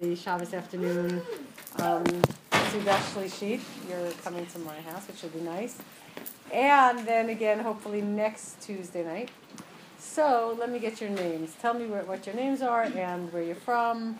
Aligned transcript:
the 0.00 0.16
Shabbos 0.16 0.54
afternoon 0.54 1.20
um, 1.78 2.04
Shlishit. 2.50 3.60
You're 3.86 4.10
coming 4.24 4.46
to 4.46 4.58
my 4.60 4.80
house, 4.80 5.06
which 5.06 5.20
will 5.22 5.28
be 5.28 5.40
nice. 5.40 5.76
And 6.50 7.00
then 7.06 7.28
again, 7.28 7.60
hopefully 7.60 8.00
next 8.00 8.62
Tuesday 8.62 9.04
night. 9.04 9.30
So 9.98 10.56
let 10.58 10.70
me 10.70 10.78
get 10.78 11.02
your 11.02 11.10
names. 11.10 11.54
Tell 11.60 11.74
me 11.74 11.84
where, 11.86 12.02
what 12.04 12.24
your 12.24 12.34
names 12.34 12.62
are 12.62 12.84
and 12.84 13.30
where 13.30 13.42
you're 13.42 13.54
from. 13.54 14.18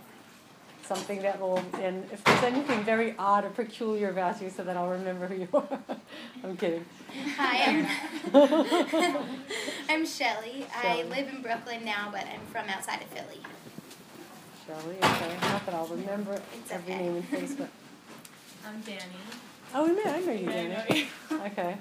Something 0.82 1.22
that 1.22 1.40
will, 1.40 1.62
and 1.80 2.06
if 2.12 2.22
there's 2.24 2.42
anything 2.42 2.82
very 2.84 3.14
odd 3.18 3.44
or 3.46 3.50
peculiar 3.50 4.10
about 4.10 4.42
you, 4.42 4.50
so 4.50 4.62
that 4.64 4.76
I'll 4.76 4.90
remember 4.90 5.28
who 5.28 5.36
you 5.36 5.48
are. 5.54 5.78
I'm 6.44 6.56
kidding. 6.58 6.84
Hi, 7.36 7.86
I'm, 8.34 8.34
I'm 9.88 10.06
Shelly. 10.06 10.66
I 10.74 11.04
live 11.04 11.28
in 11.28 11.40
Brooklyn 11.40 11.84
now, 11.84 12.10
but 12.12 12.26
I'm 12.26 12.40
from 12.52 12.68
outside 12.68 13.00
of 13.00 13.08
Philly. 13.08 13.40
Shelley. 14.70 14.96
Not 15.00 15.66
that 15.66 15.74
I'll 15.74 15.86
remember 15.88 16.40
It's 16.54 16.70
every 16.70 16.94
okay. 16.94 17.02
name 17.02 17.16
and 17.16 17.24
face, 17.28 17.54
but. 17.54 17.68
I'm 18.66 18.80
Danny. 18.82 19.00
Oh, 19.74 19.84
we 19.84 19.92
met. 19.96 20.06
I 20.06 20.20
know 20.20 20.32
you, 20.32 20.44
Yeah, 20.44 20.50
I 20.50 20.54
Danny. 20.54 20.68
know 20.68 20.94
you. 20.96 21.06
Okay. 21.46 21.76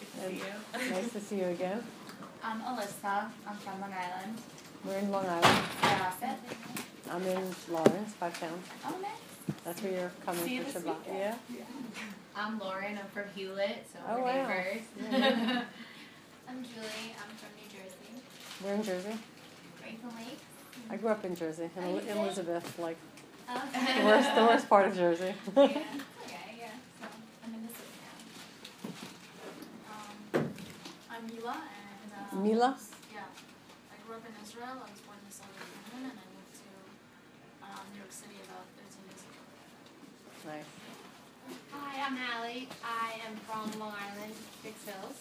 Good 0.00 0.08
to 0.14 0.28
see 0.28 0.34
you. 0.36 0.90
Nice 0.90 1.12
to 1.12 1.20
see 1.20 1.36
you 1.40 1.44
again. 1.46 1.82
I'm 2.42 2.60
Alyssa. 2.62 3.28
I'm 3.46 3.56
from 3.56 3.80
Long 3.82 3.92
Island. 3.92 4.38
We're 4.86 4.96
in 4.98 5.10
Long 5.10 5.26
Island. 5.26 5.64
I'm 7.10 7.22
in 7.26 7.54
Lawrence, 7.70 8.12
Five 8.14 8.40
Towns. 8.40 8.66
Oh, 8.86 8.94
nice. 9.02 9.56
That's 9.64 9.82
where 9.82 9.92
you're 9.92 10.12
coming 10.24 10.44
See 10.44 10.54
you 10.56 10.62
for 10.62 10.72
this 10.78 10.82
Shabbat. 10.84 10.98
weekend. 11.06 11.34
Yeah. 11.50 11.64
I'm 12.36 12.58
Lauren. 12.58 12.98
I'm 12.98 13.08
from 13.12 13.24
Hewlett, 13.34 13.86
so 13.92 13.98
Oh, 14.08 14.16
we're 14.16 14.22
wow. 14.24 14.48
neighbors. 14.48 14.82
Yeah. 15.10 15.64
I'm 16.48 16.62
Julie. 16.62 17.12
I'm 17.20 17.36
from 17.36 17.52
New 17.58 17.68
Jersey. 17.68 18.22
We're 18.64 18.74
in 18.74 18.82
Jersey. 18.82 19.18
Franklin 19.80 20.12
Lake. 20.16 20.38
I 20.90 20.96
grew 20.96 21.10
up 21.10 21.24
in 21.24 21.34
Jersey, 21.36 21.64
in 21.64 21.70
Oh, 21.84 21.88
you 21.88 21.94
El- 21.96 22.00
did? 22.00 22.16
Elizabeth, 22.16 22.78
like 22.78 22.96
Okay. 23.48 24.00
the 24.00 24.04
worst, 24.06 24.34
the 24.34 24.42
worst 24.42 24.68
part 24.68 24.86
of 24.88 24.94
Jersey. 24.96 25.34
yeah. 25.56 25.62
Okay. 25.64 25.84
Yeah. 26.58 26.68
So 27.00 27.06
I'm 27.44 27.54
in 27.54 27.62
the 27.66 27.72
city 27.72 27.96
now. 28.04 28.16
Um, 29.92 30.52
I'm 31.10 31.26
Mila, 31.26 31.56
and 31.56 32.10
uh, 32.12 32.36
Mila? 32.44 32.76
Yeah, 33.12 33.20
I 33.92 33.96
grew 34.06 34.16
up 34.16 34.24
in 34.28 34.34
Israel. 34.44 34.76
I 34.80 34.88
was 34.90 35.00
born 35.04 35.16
in 35.24 35.32
Saudi 35.32 35.56
Arabia, 35.56 36.12
and 36.12 36.18
I 36.20 36.26
moved 36.32 36.54
to 36.60 36.68
um, 37.64 37.84
New 37.92 38.00
York 38.00 38.12
City 38.12 38.36
about 38.48 38.64
13 38.76 39.08
years 39.08 39.22
ago. 39.28 39.40
Nice. 40.48 40.68
Hi, 41.72 42.04
I'm 42.04 42.16
Allie. 42.16 42.68
I 42.84 43.20
am 43.28 43.36
from 43.48 43.80
Long 43.80 43.92
Island, 43.96 44.34
Dix 44.62 44.84
Hills. 44.84 45.16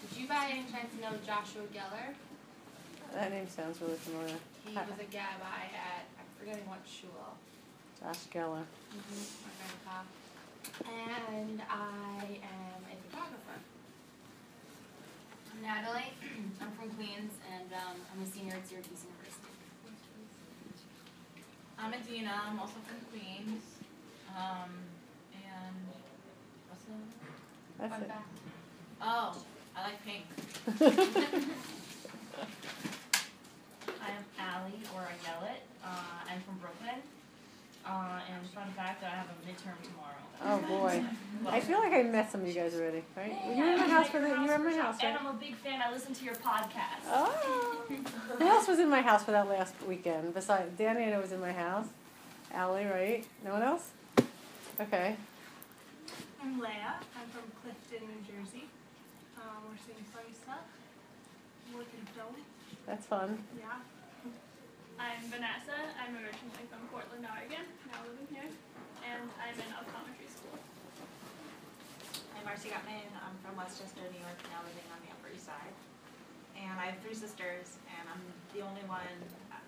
Did 0.00 0.20
you 0.20 0.28
by 0.28 0.48
any 0.52 0.64
chance 0.72 0.88
know 1.00 1.12
Joshua 1.24 1.64
Geller? 1.72 2.16
That 3.12 3.30
name 3.30 3.48
sounds 3.48 3.80
really 3.80 3.96
familiar. 4.00 4.36
He 4.66 4.74
Hi. 4.74 4.80
was 4.82 4.98
a 4.98 5.04
gabbai 5.04 5.68
at, 5.76 6.08
I'm 6.18 6.24
forgetting 6.38 6.66
what 6.66 6.80
shul. 6.88 7.36
Josh 8.00 8.24
Geller. 8.32 8.64
My 8.64 9.52
grandpa. 9.60 10.02
And 10.88 11.60
I 11.68 12.40
am 12.40 12.80
a 12.88 12.96
photographer. 13.04 13.60
I'm 15.52 15.60
Natalie. 15.62 16.12
I'm 16.62 16.72
from 16.72 16.90
Queens, 16.96 17.32
and 17.52 17.72
um, 17.72 17.96
I'm 18.10 18.22
a 18.22 18.26
senior 18.26 18.54
at 18.54 18.66
Syracuse 18.66 19.04
University. 19.04 19.52
I'm 21.78 21.92
Adina. 21.92 22.42
I'm 22.48 22.58
also 22.58 22.80
from 22.88 23.00
Queens. 23.12 23.62
Um, 24.34 24.70
and 25.34 25.76
what's 26.70 26.84
the 26.84 26.96
That's 27.78 27.92
Fun 27.92 28.02
it. 28.02 28.08
fact. 28.08 28.38
Oh, 29.02 29.36
I 29.76 29.82
like 29.82 30.00
pink. 30.04 30.24
am 34.14 34.24
Allie, 34.38 34.80
or 34.94 35.00
I 35.00 35.14
yell 35.26 35.44
it. 35.48 35.62
Uh, 35.84 36.30
I'm 36.30 36.40
from 36.40 36.58
Brooklyn. 36.58 37.02
Uh, 37.86 38.20
and 38.32 38.48
fun 38.50 38.70
fact, 38.74 39.02
that 39.02 39.12
I 39.12 39.16
have 39.16 39.26
a 39.28 39.46
midterm 39.46 39.76
tomorrow. 39.82 40.14
Oh 40.42 40.58
boy. 40.66 41.04
I 41.48 41.60
feel 41.60 41.78
like 41.78 41.92
I 41.92 42.02
met 42.02 42.32
some 42.32 42.40
of 42.40 42.48
you 42.48 42.54
guys 42.54 42.74
already, 42.74 43.02
right? 43.16 43.36
you 43.54 43.62
were 43.62 43.70
in 43.72 43.78
my 43.78 43.88
house 43.88 44.08
for 44.08 44.20
the, 44.20 44.28
you 44.28 44.46
were 44.46 44.54
in 44.54 44.64
my 44.64 44.72
house, 44.76 44.96
And 45.02 45.14
right? 45.14 45.20
I'm 45.20 45.26
a 45.26 45.38
big 45.38 45.54
fan. 45.56 45.82
I 45.82 45.92
listen 45.92 46.14
to 46.14 46.24
your 46.24 46.34
podcast. 46.34 47.04
Oh. 47.08 47.82
Who 48.38 48.46
else 48.46 48.66
was 48.66 48.78
in 48.78 48.88
my 48.88 49.02
house 49.02 49.22
for 49.22 49.32
that 49.32 49.48
last 49.48 49.74
weekend? 49.86 50.32
Besides 50.34 50.70
Danny, 50.78 51.12
I 51.12 51.18
was 51.18 51.32
in 51.32 51.40
my 51.40 51.52
house. 51.52 51.86
Allie, 52.52 52.86
right? 52.86 53.24
No 53.44 53.52
one 53.52 53.62
else? 53.62 53.90
Okay. 54.80 55.16
I'm 56.42 56.58
Leah. 56.60 56.94
I'm 57.16 57.28
from 57.28 57.42
Clifton, 57.62 58.08
New 58.08 58.22
Jersey. 58.26 58.64
Um, 59.36 59.64
we're 59.68 59.76
seeing 59.84 60.04
funny 60.12 60.32
stuff. 60.32 60.64
Working 61.74 62.06
film. 62.16 62.34
That's 62.86 63.06
fun. 63.06 63.38
Yeah. 63.58 63.66
I'm 64.98 65.22
Vanessa. 65.26 65.74
I'm 65.98 66.14
originally 66.14 66.66
from 66.70 66.86
Portland, 66.90 67.26
Oregon, 67.26 67.66
now 67.90 67.98
living 68.06 68.28
here, 68.30 68.46
and 69.02 69.26
I'm 69.42 69.56
in 69.58 69.70
optometry 69.74 70.28
school. 70.30 70.58
I'm 72.38 72.44
Marcy 72.44 72.70
Gutman. 72.70 73.10
I'm 73.18 73.34
from 73.42 73.56
Westchester, 73.58 74.06
New 74.06 74.22
York, 74.22 74.38
now 74.54 74.62
living 74.62 74.86
on 74.94 75.02
the 75.02 75.10
Upper 75.10 75.34
East 75.34 75.46
Side. 75.46 75.74
And 76.54 76.78
I 76.78 76.94
have 76.94 76.98
three 77.02 77.14
sisters, 77.14 77.82
and 77.90 78.06
I'm 78.06 78.22
the 78.54 78.62
only 78.62 78.82
one 78.86 79.18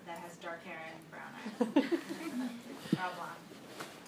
that 0.07 0.17
has 0.23 0.37
dark 0.37 0.63
hair 0.63 0.79
and 0.87 0.95
brown 1.11 1.31
eyes. 1.35 1.51
They're 2.95 3.03
all 3.03 3.11
blonde. 3.19 3.43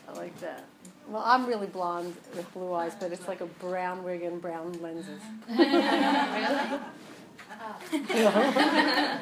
I 0.08 0.12
like 0.16 0.40
that. 0.40 0.66
Well, 1.08 1.24
I'm 1.26 1.46
really 1.46 1.68
blonde 1.68 2.16
with 2.36 2.52
blue 2.54 2.74
eyes, 2.74 2.96
but 3.00 3.12
it's 3.12 3.28
like 3.28 3.42
a 3.42 3.46
brown 3.60 4.04
wig 4.04 4.24
and 4.24 4.42
brown 4.42 4.74
lenses. 4.82 5.22
really? 5.50 6.80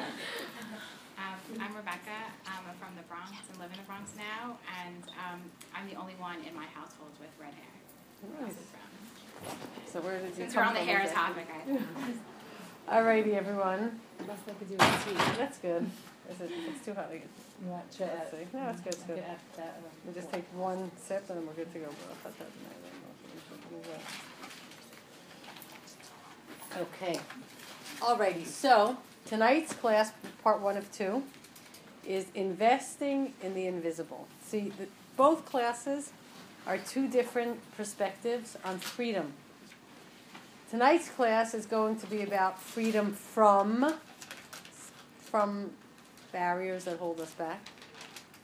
I'm 1.56 1.72
Rebecca. 1.74 2.18
Um, 2.46 2.60
I'm 2.68 2.76
from 2.76 2.92
the 2.96 3.02
Bronx 3.08 3.32
and 3.48 3.56
live 3.58 3.72
in 3.72 3.78
the 3.80 3.88
Bronx 3.88 4.12
now, 4.20 4.58
and 4.84 5.02
um, 5.16 5.40
I'm 5.74 5.88
the 5.88 5.96
only 5.96 6.12
one 6.20 6.36
in 6.44 6.52
my 6.54 6.66
household 6.76 7.10
with 7.18 7.32
red 7.40 7.54
hair. 7.56 7.72
Who 8.20 8.28
else 8.44 8.52
Nice. 8.52 8.60
is 8.60 8.68
brown? 8.68 8.92
So 9.88 10.00
where 10.04 10.20
did 10.20 10.36
you 10.36 10.44
Since 10.44 10.52
come 10.54 10.62
we're 10.62 10.68
on 10.68 10.74
the 10.74 10.80
from 10.84 10.88
hair 10.92 11.00
exactly? 11.02 11.44
topic, 11.48 11.80
I 12.88 12.92
Alrighty, 13.00 13.32
everyone. 13.34 13.98
Best 14.26 14.42
I 14.48 14.52
could 14.60 14.68
do 14.68 14.76
is 14.76 15.02
sweet. 15.02 15.18
That's 15.38 15.58
good. 15.58 15.88
Is 16.30 16.40
it, 16.40 16.50
it's 16.68 16.84
too 16.84 16.92
hot. 16.94 17.08
again. 17.10 17.28
You 17.64 17.70
want 17.72 17.90
to 17.92 18.04
Let's 18.04 18.30
see. 18.30 18.44
No, 18.52 18.68
it's 18.68 18.80
good. 18.80 18.92
It's 18.94 19.02
good. 19.04 19.16
could 19.16 19.24
add 19.24 19.38
that. 19.56 19.80
We 20.06 20.12
just 20.12 20.30
take 20.32 20.44
one 20.54 20.90
sip 21.00 21.24
and 21.28 21.38
then 21.40 21.46
we're 21.46 21.54
good 21.54 21.72
to 21.72 21.78
go. 21.80 21.86
We'll 21.88 22.16
put 22.22 22.36
that 22.38 22.48
in 22.48 22.60
there, 22.68 22.76
then 22.84 22.92
we'll 23.72 23.82
finish. 23.82 24.04
Okay. 26.76 27.20
Alrighty, 28.00 28.46
so 28.46 28.96
tonight's 29.26 29.72
class, 29.72 30.12
part 30.44 30.60
one 30.60 30.76
of 30.76 30.90
two, 30.92 31.22
is 32.08 32.26
investing 32.34 33.34
in 33.42 33.54
the 33.54 33.66
invisible. 33.66 34.26
See, 34.42 34.72
the, 34.78 34.88
both 35.16 35.44
classes 35.44 36.10
are 36.66 36.78
two 36.78 37.06
different 37.06 37.60
perspectives 37.76 38.56
on 38.64 38.78
freedom. 38.78 39.34
Tonight's 40.70 41.08
class 41.10 41.54
is 41.54 41.66
going 41.66 42.00
to 42.00 42.06
be 42.06 42.22
about 42.22 42.60
freedom 42.60 43.12
from 43.12 43.94
from 45.30 45.70
barriers 46.32 46.84
that 46.84 46.98
hold 46.98 47.20
us 47.20 47.32
back, 47.32 47.60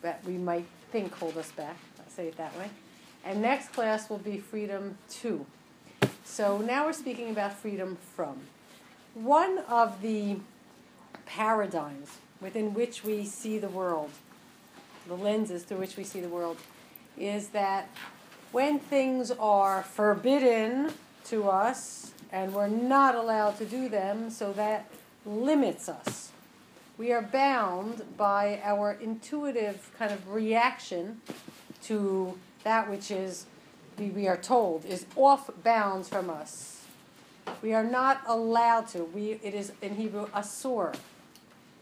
that 0.03 0.23
we 0.25 0.35
might 0.35 0.67
think 0.93 1.15
hold 1.15 1.37
us 1.39 1.51
back. 1.53 1.77
I'll 1.99 2.11
say 2.11 2.29
it 2.29 2.37
that 2.37 2.57
way. 2.59 2.69
And 3.25 3.41
next 3.41 3.73
class 3.73 4.11
will 4.11 4.19
be 4.19 4.39
freedom 4.39 4.99
to. 5.21 5.47
So 6.25 6.59
now 6.59 6.85
we're 6.85 6.93
speaking 6.93 7.31
about 7.31 7.55
freedom 7.55 7.97
from. 8.15 8.41
One 9.15 9.61
of 9.61 10.03
the 10.03 10.37
paradigms 11.25 12.19
within 12.41 12.75
which 12.75 13.05
we 13.05 13.25
see 13.25 13.59
the 13.59 13.69
world, 13.69 14.11
the 15.06 15.15
lenses 15.15 15.62
through 15.62 15.78
which 15.78 15.97
we 15.97 16.05
see 16.05 16.21
the 16.21 16.28
world, 16.28 16.56
is 17.19 17.49
that 17.49 17.89
when 18.53 18.78
things 18.78 19.31
are 19.33 19.83
forbidden 19.83 20.93
to 21.25 21.49
us 21.49 22.12
and 22.31 22.53
we're 22.53 22.69
not 22.69 23.15
allowed 23.15 23.56
to 23.59 23.65
do 23.65 23.89
them, 23.89 24.31
so 24.31 24.53
that 24.53 24.91
limits 25.25 25.89
us. 25.89 26.33
We 26.97 27.12
are 27.12 27.23
bound 27.23 28.03
by 28.17 28.61
our 28.62 28.93
intuitive 28.93 29.91
kind 29.99 30.12
of 30.12 30.28
reaction 30.28 31.21
to 31.85 32.38
that 32.62 32.88
which 32.88 33.11
is, 33.11 33.47
we, 33.99 34.26
are 34.29 34.37
told, 34.37 34.85
is 34.85 35.06
off 35.17 35.50
bounds 35.62 36.09
from 36.09 36.31
us. 36.31 36.85
We 37.62 37.75
are 37.75 37.85
not 37.85 38.23
allowed 38.26 38.88
to. 38.88 39.05
We, 39.05 39.41
it 39.43 39.55
is 39.55 39.73
in 39.82 39.97
Hebrew 39.97 40.26
asur. 40.29 40.94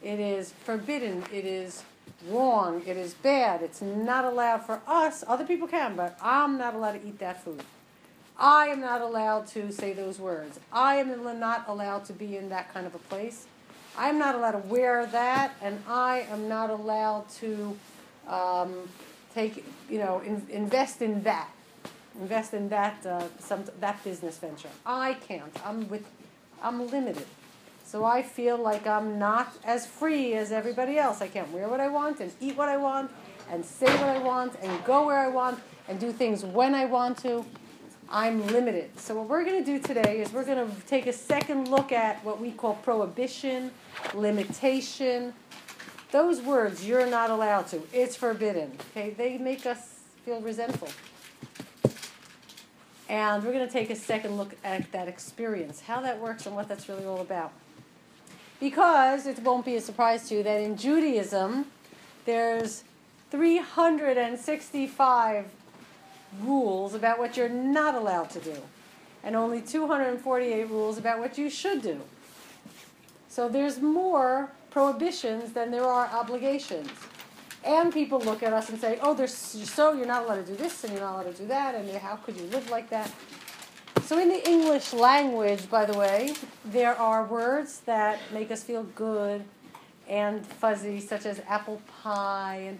It 0.03 0.19
is 0.19 0.53
forbidden. 0.65 1.25
It 1.33 1.45
is 1.45 1.85
wrong. 2.29 2.83
It 2.87 2.97
is 2.97 3.15
bad. 3.15 3.63
It's 3.63 3.83
not 3.83 4.25
allowed 4.25 4.67
for 4.67 4.81
us. 4.87 5.25
Other 5.27 5.45
people 5.45 5.69
can, 5.69 5.97
but 5.97 6.19
I'm 6.23 6.59
not 6.59 6.75
allowed 6.75 6.93
to 6.93 7.07
eat 7.07 7.19
that 7.19 7.43
food. 7.43 7.63
I 8.39 8.67
am 8.69 8.81
not 8.81 9.01
allowed 9.01 9.47
to 9.49 9.71
say 9.71 9.93
those 9.93 10.19
words. 10.19 10.59
I 10.73 10.97
am 10.97 11.39
not 11.39 11.69
allowed 11.69 12.05
to 12.07 12.13
be 12.13 12.37
in 12.37 12.49
that 12.49 12.73
kind 12.73 12.87
of 12.87 12.95
a 12.95 12.99
place. 12.99 13.47
I'm 13.97 14.19
not 14.19 14.35
allowed 14.35 14.53
to 14.53 14.59
wear 14.59 15.07
that, 15.07 15.55
and 15.61 15.83
I 15.87 16.27
am 16.31 16.49
not 16.49 16.71
allowed 16.71 17.29
to 17.41 17.77
um, 18.27 18.89
take, 19.35 19.65
you 19.91 19.99
know, 19.99 20.21
in, 20.21 20.45
invest 20.51 21.03
in 21.03 21.23
that, 21.25 21.49
invest 22.19 22.55
in 22.55 22.69
that 22.71 23.05
uh, 23.05 23.29
some 23.39 23.65
that 23.81 24.03
business 24.03 24.39
venture. 24.39 24.71
I 24.87 25.15
can't. 25.15 25.55
I'm 25.65 25.89
with, 25.89 26.05
I'm 26.63 26.89
limited. 26.89 27.27
So 27.93 28.07
I 28.07 28.23
feel 28.23 28.57
like 28.57 28.87
I'm 28.87 29.19
not 29.19 29.53
as 29.65 29.87
free 29.87 30.33
as 30.33 30.51
everybody 30.51 30.97
else. 30.97 31.21
I 31.21 31.29
can't 31.29 31.53
wear 31.53 31.69
what 31.69 31.79
I 31.79 31.89
want 31.89 32.21
and 32.21 32.33
eat 32.41 32.57
what 32.57 32.71
I 32.71 32.79
want 32.79 33.11
and 33.51 33.63
say 33.63 33.85
what 33.85 34.09
I 34.09 34.19
want 34.19 34.55
and 34.63 34.83
go 34.87 35.05
where 35.05 35.19
I 35.19 35.29
want 35.29 35.61
and 35.89 36.01
do 36.01 36.11
things 36.11 36.43
when 36.43 36.75
I 36.75 36.87
want 36.87 37.19
to. 37.19 37.45
I'm 38.09 38.47
limited. 38.47 38.99
So, 38.99 39.17
what 39.17 39.29
we're 39.29 39.45
going 39.45 39.63
to 39.63 39.79
do 39.79 39.79
today 39.79 40.23
is 40.23 40.33
we're 40.33 40.47
going 40.47 40.67
to 40.67 40.81
take 40.87 41.07
a 41.07 41.13
second 41.13 41.69
look 41.69 41.93
at 41.93 42.25
what 42.25 42.41
we 42.41 42.53
call 42.53 42.77
prohibition, 42.77 43.71
limitation. 44.15 45.35
Those 46.13 46.41
words, 46.41 46.87
you're 46.87 47.07
not 47.07 47.29
allowed 47.29 47.67
to. 47.69 47.83
It's 47.93 48.17
forbidden. 48.17 48.73
Okay? 48.93 49.11
They 49.11 49.37
make 49.37 49.67
us 49.67 50.01
feel 50.25 50.41
resentful. 50.41 50.89
And 53.11 53.45
we're 53.45 53.53
going 53.53 53.67
to 53.67 53.73
take 53.73 53.91
a 53.91 53.97
second 53.97 54.39
look 54.39 54.57
at 54.65 54.91
that 54.93 55.09
experience, 55.09 55.83
how 55.83 56.01
that 56.01 56.19
works, 56.19 56.47
and 56.47 56.57
what 56.57 56.69
that's 56.69 56.89
really 56.89 57.05
all 57.05 57.21
about. 57.21 57.53
Because 58.63 59.27
it 59.27 59.41
won't 59.41 59.65
be 59.65 59.75
a 59.75 59.81
surprise 59.81 60.29
to 60.29 60.37
you 60.37 60.45
that 60.45 60.61
in 60.61 60.77
Judaism, 60.77 61.67
there's 62.27 62.85
365 63.33 65.47
rules 66.41 66.95
about 66.95 67.19
what 67.19 67.37
you're 67.37 67.49
not 67.49 67.97
allowed 67.97 68.31
to 68.31 68.39
do, 68.39 68.55
and 69.25 69.35
only 69.35 69.61
248 69.61 70.71
rules 70.71 70.97
about 70.97 71.19
what 71.19 71.37
you 71.37 71.51
should 71.51 71.83
do. 71.83 72.01
So 73.29 73.49
there's 73.49 73.81
more 73.81 74.53
prohibitions 74.71 75.55
than 75.55 75.73
there 75.73 75.85
are 75.85 76.07
obligations. 76.13 76.89
And 77.65 77.93
people 77.93 78.21
look 78.21 78.45
at 78.45 78.53
us 78.53 78.71
and 78.71 78.81
say, 78.81 78.97
oh, 79.03 79.13
there's 79.13 79.35
so 79.35 79.93
you're 79.93 80.07
not 80.07 80.25
allowed 80.25 80.47
to 80.47 80.53
do 80.53 80.57
this 80.57 80.85
and 80.85 80.93
you're 80.93 81.03
not 81.03 81.15
allowed 81.15 81.35
to 81.35 81.43
do 81.43 81.49
that, 81.49 81.75
and 81.75 81.91
how 81.97 82.15
could 82.15 82.37
you 82.37 82.45
live 82.45 82.71
like 82.71 82.91
that? 82.91 83.11
So, 84.05 84.19
in 84.19 84.29
the 84.29 84.49
English 84.49 84.93
language, 84.93 85.71
by 85.71 85.85
the 85.85 85.97
way, 85.97 86.35
there 86.65 86.95
are 86.99 87.25
words 87.25 87.81
that 87.81 88.19
make 88.33 88.51
us 88.51 88.63
feel 88.63 88.83
good 88.95 89.45
and 90.09 90.45
fuzzy, 90.45 91.01
such 91.01 91.25
as 91.25 91.41
apple 91.49 91.81
pie 92.03 92.65
and 92.67 92.79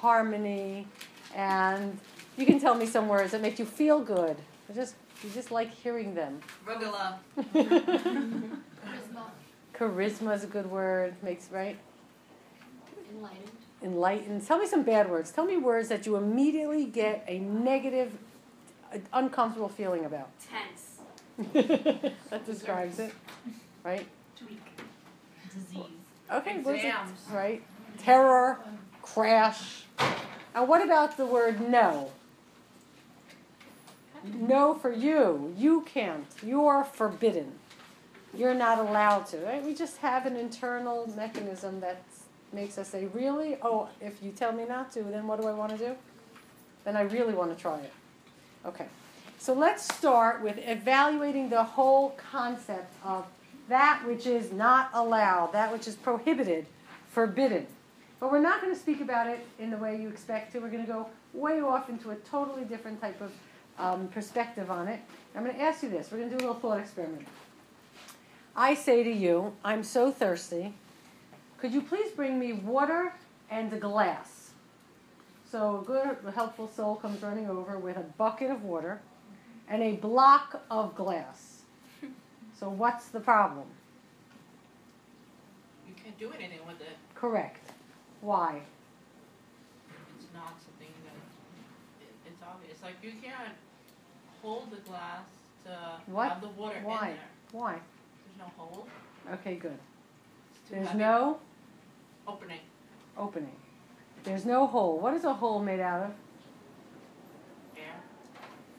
harmony, 0.00 0.86
and 1.34 1.98
you 2.36 2.46
can 2.46 2.58
tell 2.58 2.74
me 2.74 2.86
some 2.86 3.08
words 3.08 3.32
that 3.32 3.42
make 3.42 3.58
you 3.58 3.64
feel 3.64 4.00
good. 4.00 4.36
I 4.68 4.72
just 4.72 4.94
you 5.22 5.30
just 5.30 5.50
like 5.50 5.72
hearing 5.74 6.14
them. 6.14 6.40
Rugula. 6.66 7.16
Charisma. 7.54 9.24
Charisma 9.74 10.34
is 10.34 10.44
a 10.44 10.46
good 10.46 10.70
word. 10.70 11.14
Makes 11.22 11.48
right. 11.50 11.78
Enlightened. 13.10 13.50
Enlightened. 13.82 14.46
Tell 14.46 14.58
me 14.58 14.66
some 14.66 14.82
bad 14.82 15.10
words. 15.10 15.30
Tell 15.30 15.46
me 15.46 15.56
words 15.56 15.88
that 15.88 16.04
you 16.06 16.16
immediately 16.16 16.84
get 16.84 17.24
a 17.26 17.38
negative, 17.38 18.12
uh, 18.94 18.98
uncomfortable 19.12 19.68
feeling 19.68 20.04
about. 20.04 20.30
Tense. 20.40 20.94
that 22.30 22.46
describes 22.46 22.98
it, 22.98 23.12
right? 23.82 24.06
Tweak. 24.38 24.60
Disease. 25.52 25.84
Okay, 26.32 26.60
what 26.60 26.76
is 26.76 26.84
it? 26.84 26.94
Right? 27.32 27.62
Terror, 27.98 28.58
crash. 29.02 29.84
And 30.54 30.68
what 30.68 30.84
about 30.84 31.16
the 31.16 31.26
word 31.26 31.68
no? 31.68 32.10
No 34.32 34.74
for 34.74 34.92
you. 34.92 35.52
You 35.58 35.82
can't. 35.82 36.26
You're 36.42 36.84
forbidden. 36.84 37.52
You're 38.34 38.54
not 38.54 38.78
allowed 38.78 39.26
to. 39.26 39.38
Right? 39.38 39.62
We 39.62 39.74
just 39.74 39.98
have 39.98 40.26
an 40.26 40.36
internal 40.36 41.12
mechanism 41.16 41.80
that 41.80 42.02
makes 42.52 42.78
us 42.78 42.88
say, 42.88 43.06
really? 43.06 43.56
Oh, 43.62 43.88
if 44.00 44.22
you 44.22 44.30
tell 44.30 44.52
me 44.52 44.64
not 44.64 44.92
to, 44.92 45.02
then 45.02 45.26
what 45.26 45.40
do 45.40 45.48
I 45.48 45.52
want 45.52 45.72
to 45.72 45.78
do? 45.78 45.94
Then 46.84 46.96
I 46.96 47.02
really 47.02 47.34
want 47.34 47.56
to 47.56 47.60
try 47.60 47.78
it. 47.78 47.92
Okay. 48.66 48.86
So 49.38 49.52
let's 49.52 49.84
start 49.94 50.42
with 50.42 50.58
evaluating 50.58 51.50
the 51.50 51.62
whole 51.62 52.10
concept 52.10 52.92
of 53.04 53.26
that 53.68 54.02
which 54.06 54.26
is 54.26 54.52
not 54.52 54.90
allowed, 54.94 55.52
that 55.52 55.72
which 55.72 55.86
is 55.86 55.96
prohibited, 55.96 56.66
forbidden. 57.10 57.66
But 58.20 58.32
we're 58.32 58.40
not 58.40 58.62
going 58.62 58.72
to 58.72 58.80
speak 58.80 59.00
about 59.00 59.26
it 59.26 59.46
in 59.58 59.70
the 59.70 59.76
way 59.76 60.00
you 60.00 60.08
expect 60.08 60.52
to. 60.52 60.60
We're 60.60 60.70
going 60.70 60.86
to 60.86 60.90
go 60.90 61.08
way 61.34 61.60
off 61.60 61.90
into 61.90 62.10
a 62.10 62.16
totally 62.16 62.64
different 62.64 63.00
type 63.00 63.20
of 63.20 63.32
um, 63.78 64.08
perspective 64.08 64.70
on 64.70 64.88
it. 64.88 65.00
I'm 65.34 65.44
going 65.44 65.56
to 65.56 65.62
ask 65.62 65.82
you 65.82 65.90
this. 65.90 66.10
We're 66.10 66.18
going 66.18 66.30
to 66.30 66.36
do 66.38 66.44
a 66.44 66.46
little 66.46 66.60
thought 66.60 66.80
experiment. 66.80 67.26
I 68.56 68.74
say 68.74 69.02
to 69.02 69.10
you, 69.10 69.52
I'm 69.64 69.82
so 69.82 70.10
thirsty. 70.10 70.72
Could 71.58 71.72
you 71.72 71.82
please 71.82 72.12
bring 72.12 72.38
me 72.38 72.52
water 72.52 73.12
and 73.50 73.72
a 73.72 73.78
glass? 73.78 74.33
So 75.54 75.78
a 75.82 75.84
good, 75.84 76.34
helpful 76.34 76.66
soul 76.66 76.96
comes 76.96 77.22
running 77.22 77.48
over 77.48 77.78
with 77.78 77.96
a 77.96 78.00
bucket 78.00 78.50
of 78.50 78.64
water 78.64 79.00
and 79.68 79.84
a 79.84 79.92
block 79.92 80.64
of 80.68 80.96
glass. 80.96 81.62
So 82.58 82.68
what's 82.68 83.10
the 83.10 83.20
problem? 83.20 83.66
You 85.86 85.94
can't 85.94 86.18
do 86.18 86.32
anything 86.32 86.58
with 86.66 86.80
it. 86.80 86.96
Correct. 87.14 87.70
Why? 88.20 88.62
It's 90.18 90.26
not 90.34 90.54
something 90.66 90.92
that, 91.04 92.04
it, 92.04 92.12
it's 92.26 92.42
obvious. 92.42 92.72
It's 92.72 92.82
like 92.82 92.94
you 93.00 93.12
can't 93.22 93.54
hold 94.42 94.72
the 94.72 94.78
glass 94.88 95.22
to 95.66 96.00
What? 96.10 96.30
have 96.30 96.40
the 96.40 96.48
water 96.48 96.78
in 96.78 96.82
Why? 96.82 97.10
there. 97.10 97.28
Why? 97.52 97.72
There's 97.74 98.38
no 98.38 98.52
hole. 98.56 98.88
Okay, 99.34 99.54
good. 99.54 99.78
There's 100.68 100.88
heavy. 100.88 100.98
no 100.98 101.38
Opening. 102.26 102.58
opening. 103.16 103.54
There's 104.24 104.46
no 104.46 104.66
hole. 104.66 104.98
What 104.98 105.14
is 105.14 105.24
a 105.24 105.34
hole 105.34 105.60
made 105.60 105.80
out 105.80 106.04
of? 106.04 106.10
Air. 107.76 107.94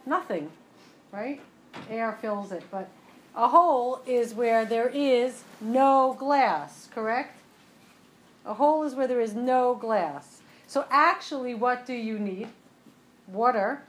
Nothing, 0.05 0.49
right? 1.11 1.39
Air 1.89 2.17
fills 2.19 2.51
it, 2.51 2.63
but 2.71 2.89
a 3.35 3.47
hole 3.47 4.01
is 4.07 4.33
where 4.33 4.65
there 4.65 4.89
is 4.89 5.43
no 5.61 6.15
glass, 6.17 6.89
correct? 6.93 7.39
A 8.45 8.55
hole 8.55 8.83
is 8.83 8.95
where 8.95 9.07
there 9.07 9.21
is 9.21 9.35
no 9.35 9.75
glass. 9.75 10.41
So 10.67 10.85
actually, 10.89 11.53
what 11.53 11.85
do 11.85 11.93
you 11.93 12.17
need? 12.17 12.47
Water 13.27 13.83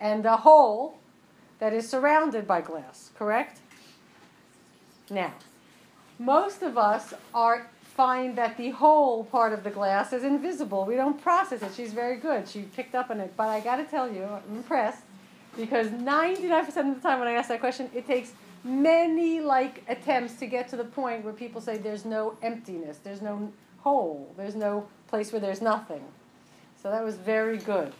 and 0.00 0.24
a 0.24 0.38
hole 0.38 0.98
that 1.58 1.74
is 1.74 1.88
surrounded 1.88 2.46
by 2.46 2.62
glass, 2.62 3.10
correct? 3.14 3.58
Now, 5.10 5.34
most 6.18 6.62
of 6.62 6.78
us 6.78 7.12
are 7.34 7.68
find 8.00 8.34
that 8.34 8.56
the 8.56 8.70
whole 8.70 9.24
part 9.24 9.52
of 9.52 9.62
the 9.62 9.68
glass 9.68 10.14
is 10.14 10.24
invisible. 10.24 10.86
We 10.86 10.96
don't 10.96 11.20
process 11.20 11.60
it. 11.60 11.72
She's 11.76 11.92
very 11.92 12.16
good. 12.16 12.48
She 12.48 12.62
picked 12.62 12.94
up 12.94 13.10
on 13.10 13.20
it. 13.20 13.34
But 13.36 13.48
I 13.48 13.60
got 13.60 13.76
to 13.76 13.84
tell 13.84 14.10
you, 14.10 14.24
I'm 14.24 14.56
impressed 14.56 15.02
because 15.54 15.88
99% 15.88 16.66
of 16.66 16.94
the 16.94 17.02
time 17.06 17.18
when 17.18 17.28
I 17.28 17.32
ask 17.32 17.50
that 17.50 17.60
question, 17.60 17.90
it 17.94 18.06
takes 18.06 18.32
many 18.64 19.42
like 19.42 19.84
attempts 19.86 20.36
to 20.36 20.46
get 20.46 20.66
to 20.70 20.76
the 20.78 20.84
point 20.84 21.24
where 21.24 21.34
people 21.34 21.60
say 21.60 21.76
there's 21.76 22.06
no 22.06 22.38
emptiness, 22.40 22.96
there's 23.04 23.20
no 23.20 23.52
hole, 23.80 24.32
there's 24.34 24.54
no 24.54 24.88
place 25.06 25.30
where 25.30 25.40
there's 25.42 25.60
nothing. 25.60 26.02
So 26.82 26.90
that 26.90 27.04
was 27.04 27.16
very 27.16 27.58
good. 27.58 27.92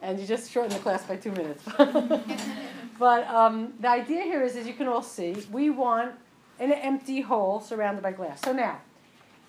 And 0.00 0.18
you 0.18 0.26
just 0.26 0.50
shortened 0.50 0.74
the 0.74 0.80
class 0.80 1.04
by 1.06 1.14
two 1.14 1.30
minutes. 1.30 1.62
but 2.98 3.28
um, 3.28 3.72
the 3.78 3.88
idea 3.88 4.22
here 4.22 4.42
is, 4.42 4.56
as 4.56 4.66
you 4.66 4.74
can 4.74 4.88
all 4.88 5.00
see, 5.00 5.36
we 5.52 5.70
want 5.70 6.10
an 6.58 6.72
empty 6.72 7.20
hole 7.20 7.60
surrounded 7.60 8.02
by 8.02 8.10
glass. 8.10 8.40
So 8.40 8.52
now, 8.52 8.80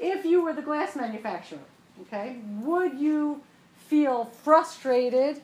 if 0.04 0.26
you 0.26 0.44
were 0.44 0.52
the 0.54 0.62
glass 0.62 0.96
manufacturer, 0.98 1.60
okay, 2.02 2.36
would 2.60 3.00
you 3.00 3.42
feel 3.88 4.26
frustrated 4.26 5.42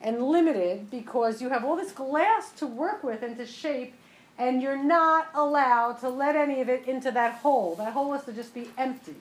and 0.00 0.22
limited 0.22 0.90
because 0.90 1.42
you 1.42 1.48
have 1.48 1.64
all 1.64 1.74
this 1.74 1.90
glass 1.90 2.52
to 2.52 2.66
work 2.66 3.02
with 3.02 3.22
and 3.22 3.36
to 3.36 3.44
shape, 3.44 3.94
and 4.38 4.62
you're 4.62 4.82
not 4.82 5.28
allowed 5.34 5.94
to 6.00 6.08
let 6.08 6.36
any 6.36 6.60
of 6.60 6.68
it 6.68 6.86
into 6.86 7.10
that 7.10 7.34
hole? 7.34 7.74
That 7.74 7.92
hole 7.92 8.12
has 8.12 8.24
to 8.26 8.32
just 8.32 8.54
be 8.54 8.70
empty. 8.78 9.16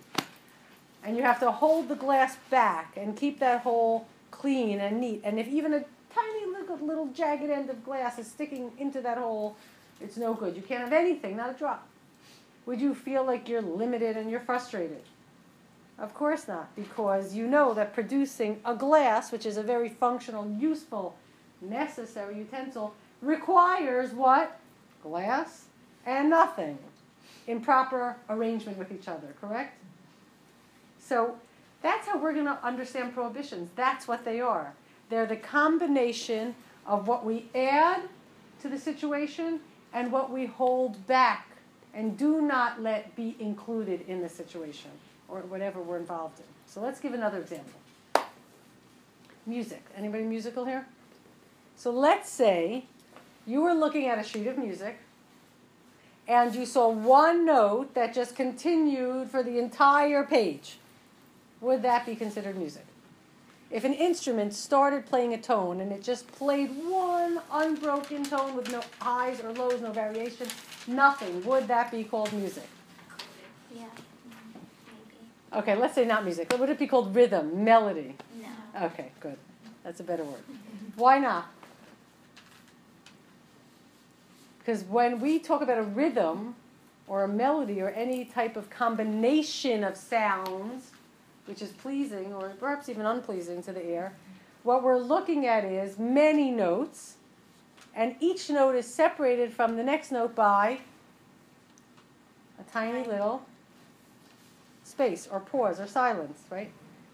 And 1.04 1.18
you 1.18 1.24
have 1.24 1.39
to 1.39 1.51
hold 1.51 1.88
the 1.88 1.96
glass 1.96 2.38
back 2.50 2.96
and 2.96 3.18
keep 3.18 3.39
that 3.39 3.62
hole 3.62 4.08
clean 4.30 4.80
and 4.80 5.01
neat. 5.01 5.22
And 5.24 5.39
if 5.39 5.48
even 5.48 5.74
a 5.74 5.84
tiny 6.13 6.46
little, 6.46 6.77
little 6.77 7.08
jagged 7.08 7.50
end 7.50 7.70
of 7.70 7.84
glass 7.84 8.20
is 8.20 8.27
sticking 8.27 8.72
into 8.77 9.01
that 9.01 9.18
hole, 9.18 9.56
it's 10.00 10.18
no 10.18 10.34
good. 10.36 10.56
You 10.56 10.62
can't 10.62 10.84
have 10.84 10.94
anything, 10.94 11.38
not 11.38 11.50
a 11.51 11.54
drop. 11.54 11.88
Would 12.65 12.81
you 12.81 12.95
feel 12.95 13.24
like 13.24 13.48
you're 13.48 13.62
limited 13.62 14.17
and 14.17 14.29
you're 14.29 14.39
frustrated? 14.39 15.03
Of 15.98 16.13
course 16.13 16.48
not, 16.48 16.75
because 16.75 17.34
you 17.34 17.48
know 17.48 17.74
that 17.74 17.93
producing 17.93 18.60
a 18.65 18.75
glass, 18.75 19.31
which 19.31 19.45
is 19.45 19.57
a 19.57 19.63
very 19.63 19.88
functional, 19.88 20.50
useful, 20.50 21.15
necessary 21.62 22.38
utensil, 22.38 22.93
requires 23.22 24.12
what? 24.12 24.60
Glass 25.01 25.65
and 26.05 26.29
nothing 26.29 26.77
in 27.48 27.62
proper 27.62 28.17
arrangement 28.29 28.77
with 28.77 28.91
each 28.91 29.07
other, 29.07 29.36
correct? 29.39 29.77
So 31.00 31.36
that's 31.81 32.07
how 32.07 32.17
we're 32.17 32.34
going 32.34 32.45
to 32.45 32.60
understand 32.63 33.13
prohibitions. 33.13 33.69
That's 33.75 34.07
what 34.07 34.25
they 34.25 34.41
are. 34.41 34.74
They're 35.10 35.27
the 35.27 35.38
combination 35.38 36.55
of 36.86 37.07
what 37.07 37.24
we 37.24 37.48
add 37.53 38.01
to 38.62 38.69
the 38.69 38.77
situation 38.77 39.60
and 39.93 40.12
what 40.12 40.31
we 40.31 40.48
hold 40.48 41.05
back 41.07 41.54
and 41.95 42.17
do 42.17 42.41
not 42.41 42.81
let 42.81 43.15
be 43.15 43.35
included 43.39 44.01
in 44.07 44.21
the 44.21 44.29
situation 44.29 44.91
or 45.29 45.39
whatever 45.41 45.81
we're 45.81 45.97
involved 45.97 46.39
in. 46.39 46.45
So 46.67 46.81
let's 46.81 46.99
give 46.99 47.13
another 47.13 47.39
example. 47.39 47.79
Music. 49.45 49.83
Anybody 49.95 50.23
musical 50.23 50.65
here? 50.65 50.85
So 51.77 51.91
let's 51.91 52.29
say 52.29 52.85
you 53.47 53.61
were 53.61 53.73
looking 53.73 54.07
at 54.07 54.19
a 54.19 54.23
sheet 54.23 54.47
of 54.47 54.57
music 54.57 54.97
and 56.27 56.53
you 56.53 56.65
saw 56.65 56.89
one 56.89 57.45
note 57.45 57.93
that 57.93 58.13
just 58.13 58.35
continued 58.35 59.29
for 59.29 59.41
the 59.43 59.57
entire 59.57 60.23
page. 60.23 60.77
Would 61.61 61.81
that 61.83 62.05
be 62.05 62.15
considered 62.15 62.57
music? 62.57 62.85
If 63.71 63.83
an 63.83 63.93
instrument 63.93 64.53
started 64.53 65.05
playing 65.05 65.33
a 65.33 65.37
tone 65.37 65.81
and 65.81 65.91
it 65.91 66.03
just 66.03 66.27
played 66.27 66.69
one 66.85 67.39
unbroken 67.51 68.23
tone 68.23 68.55
with 68.55 68.71
no 68.71 68.81
highs 68.99 69.41
or 69.41 69.51
lows, 69.53 69.81
no 69.81 69.91
variation, 69.91 70.47
nothing, 70.88 71.44
would 71.46 71.68
that 71.68 71.92
be 71.92 72.04
called 72.04 72.32
music? 72.34 72.68
Yeah, 73.74 73.86
maybe. 74.25 75.62
Okay, 75.62 75.75
let's 75.75 75.96
say 75.96 76.06
not 76.06 76.24
music. 76.24 76.54
Would 76.58 76.70
it 76.70 76.80
be 76.80 76.88
called 76.88 77.15
rhythm, 77.15 77.63
melody? 77.63 78.15
No. 78.42 78.86
Okay, 78.86 79.12
good. 79.20 79.38
That's 79.84 80.00
a 80.00 80.04
better 80.04 80.24
word. 80.24 80.42
Why 80.96 81.20
not? 81.20 81.48
Because 84.60 84.84
when 84.86 85.20
we 85.20 85.38
talk 85.38 85.62
about 85.62 85.77
a 85.77 85.84
rhythm 85.84 86.56
or 87.08 87.24
a 87.24 87.27
melody 87.27 87.82
or 87.82 87.89
any 87.89 88.25
type 88.25 88.56
of 88.56 88.70
combination 88.72 89.84
of 89.84 89.96
sounds, 89.96 90.89
which 91.46 91.62
is 91.62 91.72
pleasing 91.72 92.34
or 92.34 92.50
perhaps 92.60 92.89
even 92.89 93.06
unpleasing 93.06 93.62
to 93.63 93.72
the 93.72 93.86
ear, 93.86 94.13
what 94.63 94.82
we're 94.82 94.98
looking 94.98 95.46
at 95.46 95.63
is 95.63 96.00
many 96.00 96.50
notes, 96.50 97.18
and 97.95 98.15
each 98.19 98.49
note 98.49 98.75
is 98.75 98.85
separated 98.85 99.53
from 99.53 99.77
the 99.77 99.83
next 99.83 100.11
note 100.11 100.35
by 100.35 100.79
a 102.59 102.71
tiny 102.71 103.07
little 103.07 103.43
space 104.83 105.27
or 105.31 105.39
pause 105.39 105.79
or 105.79 105.87
silence, 105.87 106.41
right? 106.49 106.71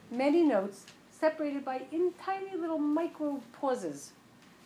Many 0.09 0.43
notes 0.43 0.85
separated 1.11 1.63
by 1.63 1.83
in 1.91 2.13
tiny 2.23 2.57
little 2.57 2.79
micro 2.79 3.41
pauses. 3.53 4.11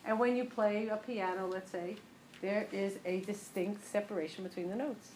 And 0.04 0.18
when 0.18 0.36
you 0.36 0.44
play 0.44 0.88
a 0.88 0.96
piano, 0.96 1.46
let's 1.46 1.70
say, 1.70 1.96
there 2.40 2.66
is 2.72 2.98
a 3.04 3.20
distinct 3.20 3.86
separation 3.86 4.44
between 4.44 4.68
the 4.68 4.76
notes. 4.76 5.10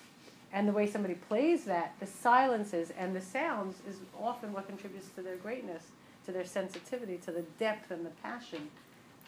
And 0.53 0.69
the 0.69 0.73
way 0.73 0.87
somebody 0.87 1.15
plays 1.15 1.65
that, 1.65 1.95
the 2.01 2.07
silences 2.07 2.93
and 2.99 3.15
the 3.15 3.21
sounds, 3.21 3.77
is 3.89 3.97
often 4.21 4.53
what 4.53 4.67
contributes 4.67 5.09
to 5.11 5.23
their 5.23 5.37
greatness, 5.37 5.85
to 6.27 6.33
their 6.33 6.45
sensitivity, 6.45 7.19
to 7.19 7.31
the 7.31 7.45
depth 7.59 7.91
and 7.91 8.05
the 8.05 8.11
passion 8.23 8.69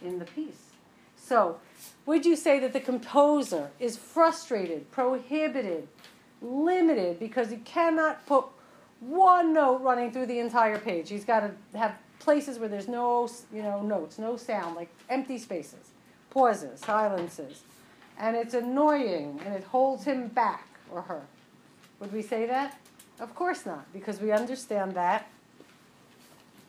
in 0.03 0.19
the 0.19 0.25
piece. 0.25 0.72
So, 1.25 1.59
would 2.05 2.27
you 2.27 2.35
say 2.35 2.59
that 2.59 2.73
the 2.73 2.81
composer 2.81 3.71
is 3.79 3.97
frustrated, 3.97 4.91
prohibited, 4.91 5.87
limited 6.41 7.21
because 7.21 7.49
he 7.49 7.59
cannot 7.59 8.27
put 8.27 8.45
one 8.99 9.53
note 9.53 9.83
running 9.83 10.11
through 10.11 10.27
the 10.27 10.41
entire 10.41 10.79
page? 10.79 11.09
He's 11.09 11.25
got 11.25 11.41
to 11.41 11.79
have 11.79 11.95
places 12.19 12.59
where 12.59 12.69
there's 12.69 12.89
no, 12.89 13.29
you 13.53 13.63
know, 13.63 13.83
notes, 13.83 14.19
no 14.19 14.37
sound, 14.37 14.75
like 14.75 14.89
empty 15.09 15.39
spaces, 15.39 15.91
pauses, 16.31 16.81
silences. 16.81 17.63
And 18.19 18.37
it's 18.37 18.55
annoying 18.55 19.41
and 19.45 19.55
it 19.55 19.65
holds 19.65 20.05
him 20.05 20.27
back 20.29 20.67
or 20.91 21.03
her. 21.03 21.23
Would 22.01 22.13
we 22.13 22.23
say 22.23 22.47
that? 22.47 22.79
Of 23.21 23.35
course 23.37 23.65
not, 23.65 23.91
because 23.93 24.21
we 24.21 24.33
understand 24.33 24.95
that 24.95 25.29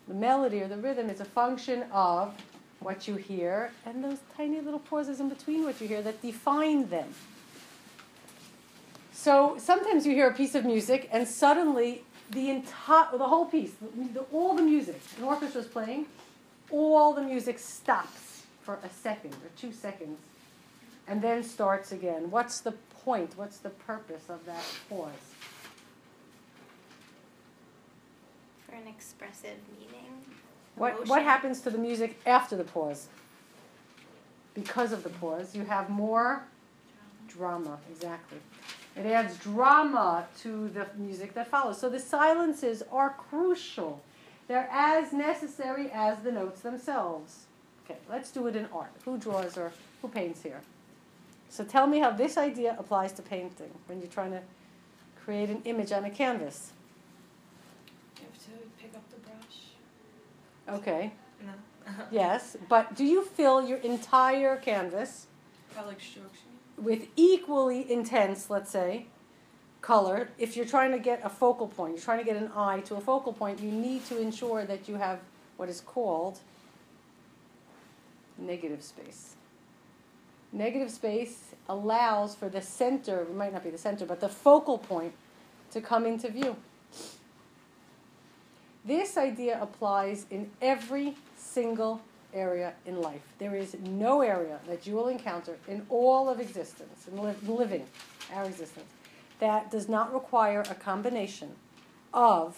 the 0.08 0.14
melody 0.14 0.62
or 0.62 0.68
the 0.68 0.78
rhythm 0.78 1.10
is 1.10 1.22
a 1.22 1.26
function 1.26 1.86
of 1.92 2.36
what 2.84 3.08
you 3.08 3.16
hear 3.16 3.72
and 3.86 4.04
those 4.04 4.20
tiny 4.36 4.60
little 4.62 4.80
pauses 4.80 5.20
in 5.20 5.30
between 5.30 5.64
what 5.64 5.80
you 5.82 5.88
hear 5.88 6.02
that 6.02 6.22
define 6.22 6.90
them. 6.90 7.08
So 9.12 9.58
sometimes 9.58 10.06
you 10.06 10.14
hear 10.14 10.30
a 10.30 10.34
piece 10.34 10.56
of 10.56 10.66
music 10.66 11.10
and 11.12 11.28
suddenly 11.28 12.04
the 12.32 12.50
entire, 12.50 13.18
the 13.18 13.28
whole 13.28 13.46
piece, 13.46 13.72
the, 13.74 13.88
the, 14.14 14.20
all 14.34 14.56
the 14.56 14.64
music, 14.64 15.00
an 15.18 15.24
orchestra 15.24 15.62
is 15.62 15.68
playing, 15.68 16.08
all 16.72 17.14
the 17.14 17.22
music 17.22 17.60
stops 17.60 18.44
for 18.64 18.80
a 18.84 18.90
second 18.90 19.34
or 19.34 19.50
two 19.58 19.72
seconds 19.72 20.20
and 21.08 21.22
then 21.22 21.44
starts 21.44 21.92
again. 21.92 22.32
What's 22.32 22.62
the 22.62 22.74
point? 23.04 23.34
What's 23.36 23.58
the 23.58 23.70
purpose 23.70 24.24
of 24.30 24.46
that 24.46 24.64
pause? 24.90 25.12
For 28.66 28.76
an 28.76 28.88
expressive 28.88 29.58
meaning. 29.78 30.24
What, 30.76 30.94
what 30.94 31.06
Emotion. 31.06 31.24
happens 31.24 31.62
to 31.62 31.70
the 31.70 31.78
music 31.78 32.20
after 32.26 32.56
the 32.56 32.64
pause? 32.64 33.08
Because 34.54 34.92
of 34.92 35.04
the 35.04 35.10
pause, 35.10 35.56
you 35.56 35.64
have 35.66 35.90
more 35.90 36.44
drama, 37.28 37.80
exactly. 37.92 38.40
It 38.96 39.06
adds 39.06 39.38
drama 39.38 40.28
to 40.42 40.70
the 40.70 40.88
music 40.98 41.34
that 41.34 41.48
follows. 41.48 41.80
So 41.80 41.90
the 41.90 42.00
silences 42.00 42.84
are 42.92 43.12
crucial. 43.12 44.02
They're 44.48 44.70
as 44.72 45.14
necessary 45.14 45.90
as 45.92 46.20
the 46.20 46.32
notes 46.32 46.62
themselves. 46.62 47.46
Okay, 47.86 47.98
let's 48.10 48.32
do 48.32 48.48
it 48.48 48.56
in 48.56 48.68
art. 48.74 48.92
Who 49.06 49.18
draws 49.18 49.58
or 49.58 49.72
who 50.02 50.08
paints 50.08 50.44
here? 50.44 50.62
So 51.50 51.64
tell 51.64 51.88
me 51.88 52.00
how 52.00 52.12
this 52.12 52.38
idea 52.38 52.76
applies 52.80 53.12
to 53.14 53.22
painting 53.22 53.72
when 53.88 54.00
you're 54.00 54.10
trying 54.10 54.32
to 54.32 54.42
create 55.24 55.50
an 55.50 55.62
image 55.66 55.92
on 55.92 56.06
a 56.06 56.10
canvas. 56.10 56.72
You 58.20 58.26
have 58.26 58.44
to 58.46 58.52
pick 58.82 58.96
up 58.96 59.10
the 59.10 59.18
brush. 59.18 59.74
Okay, 60.70 61.12
No. 61.44 61.52
yes, 62.12 62.56
but 62.70 62.96
do 62.96 63.04
you 63.04 63.24
fill 63.26 63.68
your 63.68 63.80
entire 63.80 64.56
canvas 64.58 65.28
with 66.78 67.08
equally 67.16 67.92
intense, 67.92 68.50
let's 68.50 68.72
say, 68.72 69.08
color? 69.82 70.30
If 70.38 70.56
you're 70.56 70.66
trying 70.66 70.92
to 70.92 71.00
get 71.00 71.22
a 71.24 71.30
focal 71.30 71.68
point, 71.68 71.94
you're 71.94 72.02
trying 72.04 72.20
to 72.20 72.26
get 72.26 72.38
an 72.38 72.52
eye 72.56 72.80
to 72.86 72.96
a 72.96 73.02
focal 73.02 73.34
point, 73.34 73.60
you 73.60 73.72
need 73.72 74.06
to 74.06 74.22
ensure 74.22 74.66
that 74.66 74.88
you 74.88 74.96
have 74.96 75.20
what 75.58 75.70
is 75.70 75.82
called 75.82 76.40
negative 78.38 78.82
space. 78.82 79.36
Negative 80.52 80.90
space 80.90 81.56
allows 81.68 82.36
for 82.36 82.48
the 82.48 82.62
center, 82.62 83.22
it 83.22 83.36
might 83.36 83.52
not 83.52 83.64
be 83.64 83.70
the 83.70 83.78
center, 83.78 84.06
but 84.06 84.20
the 84.20 84.30
focal 84.30 84.78
point 84.78 85.14
to 85.72 85.82
come 85.82 86.06
into 86.06 86.30
view. 86.30 86.56
This 88.86 89.18
idea 89.18 89.62
applies 89.62 90.26
in 90.30 90.50
every 90.62 91.16
single 91.38 92.02
area 92.34 92.74
in 92.86 93.02
life. 93.02 93.22
There 93.38 93.56
is 93.56 93.76
no 93.80 94.22
area 94.22 94.60
that 94.68 94.86
you 94.86 94.96
will 94.96 95.08
encounter 95.08 95.58
in 95.68 95.86
all 95.90 96.28
of 96.30 96.40
existence, 96.40 97.08
in 97.08 97.22
li- 97.22 97.36
living, 97.48 97.86
our 98.34 98.46
existence, 98.46 98.90
that 99.40 99.72
does 99.72 99.88
not 99.88 100.14
require 100.14 100.62
a 100.70 100.76
combination 100.76 101.52
of 102.14 102.58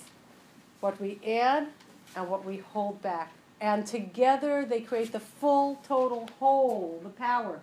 what 0.80 1.00
we 1.00 1.20
add 1.28 1.68
and 2.16 2.28
what 2.28 2.44
we 2.44 2.58
hold 2.58 3.02
back. 3.02 3.32
And 3.62 3.86
together 3.86 4.66
they 4.66 4.82
create 4.82 5.12
the 5.12 5.20
full, 5.20 5.80
total 5.88 6.28
whole, 6.40 7.00
the 7.04 7.10
power, 7.10 7.60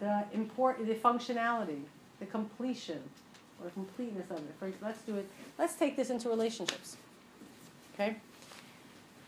the 0.00 0.24
import, 0.32 0.84
the 0.84 0.94
functionality, 0.94 1.82
the 2.18 2.26
completion, 2.26 3.00
or 3.62 3.70
completeness 3.70 4.30
of 4.30 4.38
it. 4.38 4.74
Let's 4.80 5.02
do 5.02 5.16
it. 5.16 5.28
Let's 5.58 5.74
take 5.74 5.96
this 5.96 6.10
into 6.10 6.28
relationships. 6.28 6.96
Okay? 8.00 8.16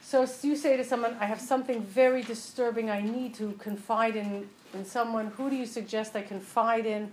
So 0.01 0.27
you 0.43 0.57
say 0.57 0.77
to 0.77 0.85
someone, 0.85 1.17
I 1.21 1.27
have 1.27 1.41
something 1.41 1.83
very 1.83 2.23
disturbing 2.23 2.91
I 2.91 3.03
need 3.03 3.35
to 3.35 3.53
confide 3.53 4.17
in, 4.17 4.49
in 4.75 4.85
someone. 4.85 5.29
Who 5.37 5.51
do 5.51 5.57
you 5.57 5.67
suggest 5.67 6.17
I 6.17 6.23
confide 6.23 6.87
in? 6.87 7.13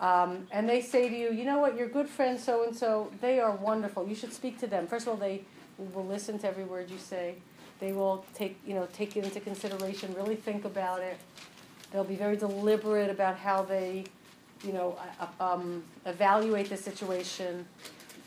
Um, 0.00 0.46
and 0.50 0.68
they 0.68 0.80
say 0.80 1.08
to 1.08 1.16
you, 1.16 1.32
you 1.32 1.44
know 1.44 1.58
what, 1.58 1.76
your 1.76 1.88
good 1.88 2.08
friend 2.08 2.38
so 2.38 2.64
and 2.64 2.74
so, 2.74 3.10
they 3.20 3.40
are 3.40 3.52
wonderful. 3.52 4.06
You 4.06 4.14
should 4.14 4.32
speak 4.32 4.58
to 4.60 4.66
them. 4.66 4.86
First 4.86 5.06
of 5.06 5.10
all, 5.12 5.16
they 5.16 5.42
will 5.78 6.06
listen 6.06 6.38
to 6.40 6.48
every 6.48 6.64
word 6.64 6.90
you 6.90 6.98
say. 6.98 7.34
They 7.80 7.92
will 7.92 8.24
take, 8.34 8.58
you 8.66 8.74
know, 8.74 8.88
take 8.92 9.16
it 9.16 9.24
into 9.24 9.40
consideration, 9.40 10.14
really 10.14 10.36
think 10.36 10.64
about 10.64 11.00
it. 11.00 11.18
They'll 11.92 12.04
be 12.04 12.16
very 12.16 12.36
deliberate 12.36 13.10
about 13.10 13.36
how 13.36 13.62
they, 13.62 14.04
you 14.64 14.72
know, 14.72 14.98
um, 15.40 15.84
evaluate 16.06 16.68
the 16.68 16.76
situation. 16.76 17.66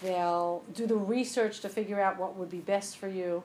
They'll 0.02 0.64
do 0.74 0.88
the 0.88 0.96
research 0.96 1.60
to 1.62 1.70
figure 1.70 2.02
out 2.02 2.18
what 2.18 2.36
would 2.36 2.50
be 2.50 2.60
best 2.60 2.98
for 2.98 3.08
you. 3.08 3.44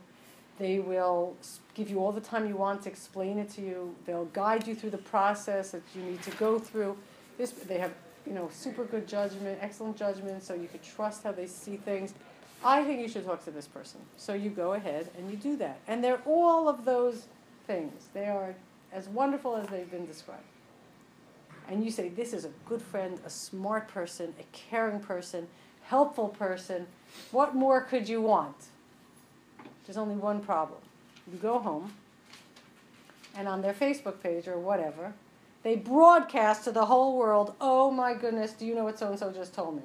They 0.58 0.78
will 0.78 1.36
give 1.74 1.90
you 1.90 2.00
all 2.00 2.12
the 2.12 2.20
time 2.20 2.48
you 2.48 2.56
want 2.56 2.82
to 2.82 2.88
explain 2.88 3.38
it 3.38 3.50
to 3.50 3.60
you. 3.60 3.94
They'll 4.06 4.24
guide 4.26 4.66
you 4.66 4.74
through 4.74 4.90
the 4.90 4.98
process 4.98 5.72
that 5.72 5.82
you 5.94 6.02
need 6.02 6.22
to 6.22 6.30
go 6.32 6.58
through. 6.58 6.96
This, 7.36 7.50
they 7.50 7.78
have, 7.78 7.92
you 8.26 8.32
know, 8.32 8.48
super 8.50 8.84
good 8.84 9.06
judgment, 9.06 9.58
excellent 9.60 9.98
judgment, 9.98 10.42
so 10.42 10.54
you 10.54 10.68
can 10.68 10.80
trust 10.80 11.24
how 11.24 11.32
they 11.32 11.46
see 11.46 11.76
things. 11.76 12.14
I 12.64 12.82
think 12.84 13.00
you 13.00 13.08
should 13.08 13.26
talk 13.26 13.44
to 13.44 13.50
this 13.50 13.66
person. 13.66 14.00
So 14.16 14.32
you 14.32 14.48
go 14.48 14.72
ahead 14.72 15.10
and 15.18 15.30
you 15.30 15.36
do 15.36 15.56
that. 15.58 15.78
And 15.86 16.02
they're 16.02 16.22
all 16.24 16.70
of 16.70 16.86
those 16.86 17.26
things. 17.66 18.08
They 18.14 18.26
are 18.26 18.54
as 18.92 19.08
wonderful 19.08 19.56
as 19.56 19.68
they've 19.68 19.90
been 19.90 20.06
described. 20.06 20.42
And 21.68 21.84
you 21.84 21.90
say, 21.90 22.08
This 22.08 22.32
is 22.32 22.44
a 22.44 22.50
good 22.66 22.80
friend, 22.80 23.20
a 23.26 23.30
smart 23.30 23.88
person, 23.88 24.34
a 24.40 24.44
caring 24.52 25.00
person, 25.00 25.48
helpful 25.88 26.28
person. 26.28 26.86
What 27.30 27.54
more 27.54 27.80
could 27.80 28.08
you 28.08 28.20
want? 28.20 28.56
There's 29.86 29.96
only 29.96 30.16
one 30.16 30.40
problem. 30.40 30.80
You 31.30 31.38
go 31.38 31.58
home, 31.58 31.92
and 33.36 33.48
on 33.48 33.62
their 33.62 33.72
Facebook 33.72 34.22
page 34.22 34.48
or 34.48 34.58
whatever, 34.58 35.12
they 35.62 35.76
broadcast 35.76 36.64
to 36.64 36.72
the 36.72 36.86
whole 36.86 37.16
world, 37.16 37.54
oh 37.60 37.90
my 37.90 38.14
goodness, 38.14 38.52
do 38.52 38.66
you 38.66 38.74
know 38.74 38.84
what 38.84 38.98
so 38.98 39.08
and 39.08 39.18
so 39.18 39.32
just 39.32 39.54
told 39.54 39.76
me? 39.76 39.82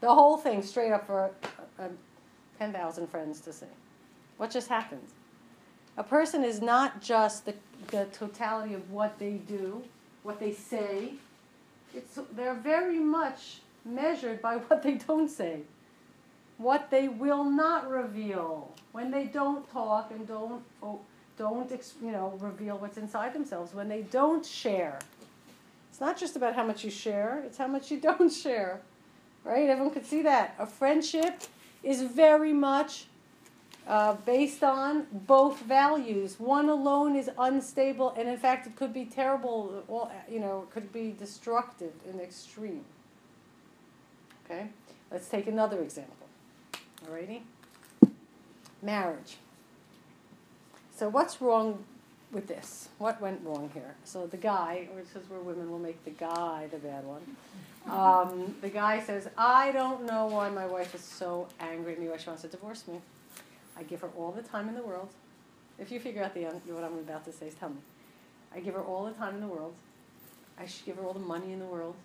The 0.00 0.08
whole 0.08 0.36
thing 0.36 0.62
straight 0.62 0.92
up 0.92 1.06
for 1.06 1.30
uh, 1.78 1.88
10,000 2.58 3.08
friends 3.08 3.40
to 3.40 3.52
see. 3.52 3.66
What 4.36 4.50
just 4.50 4.68
happened? 4.68 5.06
A 5.96 6.02
person 6.02 6.44
is 6.44 6.60
not 6.62 7.02
just 7.02 7.46
the, 7.46 7.54
the 7.88 8.06
totality 8.06 8.74
of 8.74 8.90
what 8.90 9.18
they 9.18 9.32
do, 9.32 9.82
what 10.22 10.40
they 10.40 10.52
say. 10.52 11.14
It's, 11.94 12.18
they're 12.34 12.54
very 12.54 12.98
much 12.98 13.60
measured 13.84 14.40
by 14.42 14.56
what 14.56 14.82
they 14.82 14.94
don't 14.94 15.28
say. 15.28 15.62
what 16.58 16.90
they 16.90 17.08
will 17.08 17.44
not 17.44 17.90
reveal, 17.90 18.72
when 18.92 19.10
they 19.10 19.24
don't 19.24 19.68
talk 19.72 20.10
and 20.12 20.26
don't, 20.28 20.62
oh, 20.82 21.00
don't, 21.36 21.70
you 22.02 22.12
know, 22.12 22.38
reveal 22.40 22.78
what's 22.78 22.98
inside 22.98 23.32
themselves, 23.34 23.74
when 23.74 23.88
they 23.88 24.02
don't 24.02 24.46
share. 24.46 24.98
It's 25.90 26.00
not 26.00 26.16
just 26.16 26.36
about 26.36 26.54
how 26.54 26.64
much 26.64 26.84
you 26.84 26.90
share, 26.90 27.42
it's 27.44 27.58
how 27.58 27.66
much 27.66 27.90
you 27.90 28.00
don't 28.08 28.32
share. 28.32 28.80
Right? 29.44 29.68
Everyone 29.68 29.92
could 29.92 30.06
see 30.06 30.22
that. 30.22 30.54
A 30.60 30.66
friendship 30.66 31.42
is 31.82 32.02
very 32.02 32.52
much 32.52 33.06
uh, 33.88 34.14
based 34.24 34.62
on 34.62 35.06
both 35.12 35.58
values. 35.62 36.38
One 36.38 36.68
alone 36.68 37.16
is 37.16 37.28
unstable, 37.36 38.14
and 38.16 38.28
in 38.28 38.36
fact, 38.36 38.68
it 38.68 38.76
could 38.76 38.92
be 38.92 39.04
terrible. 39.04 39.82
Well, 39.88 40.12
you 40.30 40.38
know, 40.38 40.62
it 40.68 40.72
could 40.72 40.92
be 40.92 41.12
destructive 41.18 41.92
in 42.08 42.18
the 42.18 42.22
extreme. 42.22 42.84
Okay, 44.52 44.68
let's 45.10 45.28
take 45.28 45.46
another 45.46 45.80
example. 45.80 46.26
Alrighty, 47.06 47.40
marriage. 48.82 49.36
So 50.94 51.08
what's 51.08 51.40
wrong 51.40 51.84
with 52.32 52.48
this? 52.48 52.90
What 52.98 53.18
went 53.20 53.40
wrong 53.44 53.70
here? 53.72 53.94
So 54.04 54.26
the 54.26 54.36
guy, 54.36 54.88
or 54.94 55.02
since 55.10 55.30
we're 55.30 55.40
women, 55.40 55.70
we'll 55.70 55.78
make 55.78 56.04
the 56.04 56.10
guy 56.10 56.68
the 56.70 56.76
bad 56.76 57.04
one. 57.06 57.22
Um, 57.88 58.54
the 58.60 58.68
guy 58.68 59.00
says, 59.00 59.28
"I 59.38 59.72
don't 59.72 60.04
know 60.04 60.26
why 60.26 60.50
my 60.50 60.66
wife 60.66 60.94
is 60.94 61.00
so 61.00 61.48
angry 61.58 61.94
at 61.94 61.98
me. 61.98 62.08
Why 62.08 62.18
she 62.18 62.28
wants 62.28 62.42
to 62.42 62.48
divorce 62.48 62.86
me." 62.86 63.00
I 63.74 63.84
give 63.84 64.02
her 64.02 64.10
all 64.18 64.32
the 64.32 64.42
time 64.42 64.68
in 64.68 64.74
the 64.74 64.82
world. 64.82 65.08
If 65.78 65.90
you 65.90 65.98
figure 65.98 66.22
out 66.22 66.34
the 66.34 66.44
what 66.44 66.84
I'm 66.84 66.98
about 66.98 67.24
to 67.24 67.32
say, 67.32 67.50
tell 67.58 67.70
me. 67.70 67.80
I 68.54 68.60
give 68.60 68.74
her 68.74 68.82
all 68.82 69.06
the 69.06 69.12
time 69.12 69.36
in 69.36 69.40
the 69.40 69.46
world. 69.46 69.74
I 70.58 70.66
should 70.66 70.84
give 70.84 70.96
her 70.96 71.04
all 71.04 71.14
the 71.14 71.20
money 71.20 71.52
in 71.52 71.58
the 71.58 71.64
world. 71.64 71.96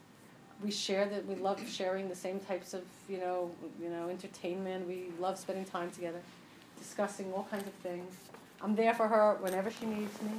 We 0.64 0.72
share 0.72 1.06
that 1.06 1.26
we 1.28 1.36
love 1.36 1.62
sharing 1.70 2.10
the 2.10 2.16
same 2.16 2.40
types 2.40 2.74
of 2.74 2.84
you 3.08 3.20
know 3.20 3.52
you 3.82 3.90
know 3.90 4.10
entertainment. 4.10 4.88
We 4.88 5.10
love 5.20 5.38
spending 5.38 5.66
time 5.66 5.92
together, 5.92 6.22
discussing 6.78 7.32
all 7.34 7.48
kinds 7.50 7.68
of 7.68 7.74
things. 7.76 8.14
I'm 8.62 8.76
there 8.76 8.94
for 8.94 9.08
her 9.08 9.38
whenever 9.40 9.70
she 9.70 9.86
needs 9.86 10.20
me. 10.22 10.32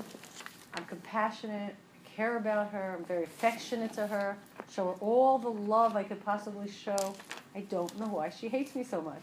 I'm 0.74 0.84
compassionate. 0.86 1.74
I 1.74 2.08
care 2.16 2.36
about 2.36 2.70
her. 2.70 2.96
I'm 2.98 3.04
very 3.04 3.24
affectionate 3.24 3.92
to 3.94 4.06
her. 4.06 4.36
Show 4.70 4.86
her 4.86 4.94
all 5.00 5.38
the 5.38 5.50
love 5.50 5.94
I 5.94 6.02
could 6.02 6.24
possibly 6.24 6.68
show. 6.68 7.14
I 7.54 7.60
don't 7.60 7.98
know 7.98 8.06
why 8.06 8.30
she 8.30 8.48
hates 8.48 8.74
me 8.74 8.84
so 8.84 9.00
much. 9.00 9.22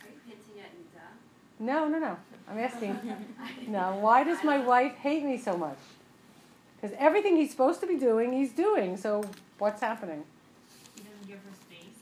Are 0.00 0.08
you 0.08 0.20
hinting 0.26 0.62
at 0.62 0.70
Nita? 0.76 1.06
No, 1.58 1.88
no, 1.88 1.98
no. 1.98 2.16
I'm 2.48 2.58
asking. 2.58 2.98
no, 3.68 3.98
why 4.00 4.24
does 4.24 4.42
my 4.44 4.58
wife 4.58 4.94
hate 4.94 5.24
me 5.24 5.38
so 5.38 5.56
much? 5.56 5.78
Because 6.82 6.96
everything 6.98 7.36
he's 7.36 7.52
supposed 7.52 7.80
to 7.80 7.86
be 7.86 7.96
doing, 7.96 8.32
he's 8.32 8.50
doing. 8.50 8.96
So 8.96 9.22
what's 9.58 9.80
happening? 9.80 10.24
He 10.96 11.02
doesn't 11.02 11.28
give 11.28 11.38
her 11.38 11.54
space. 11.54 12.00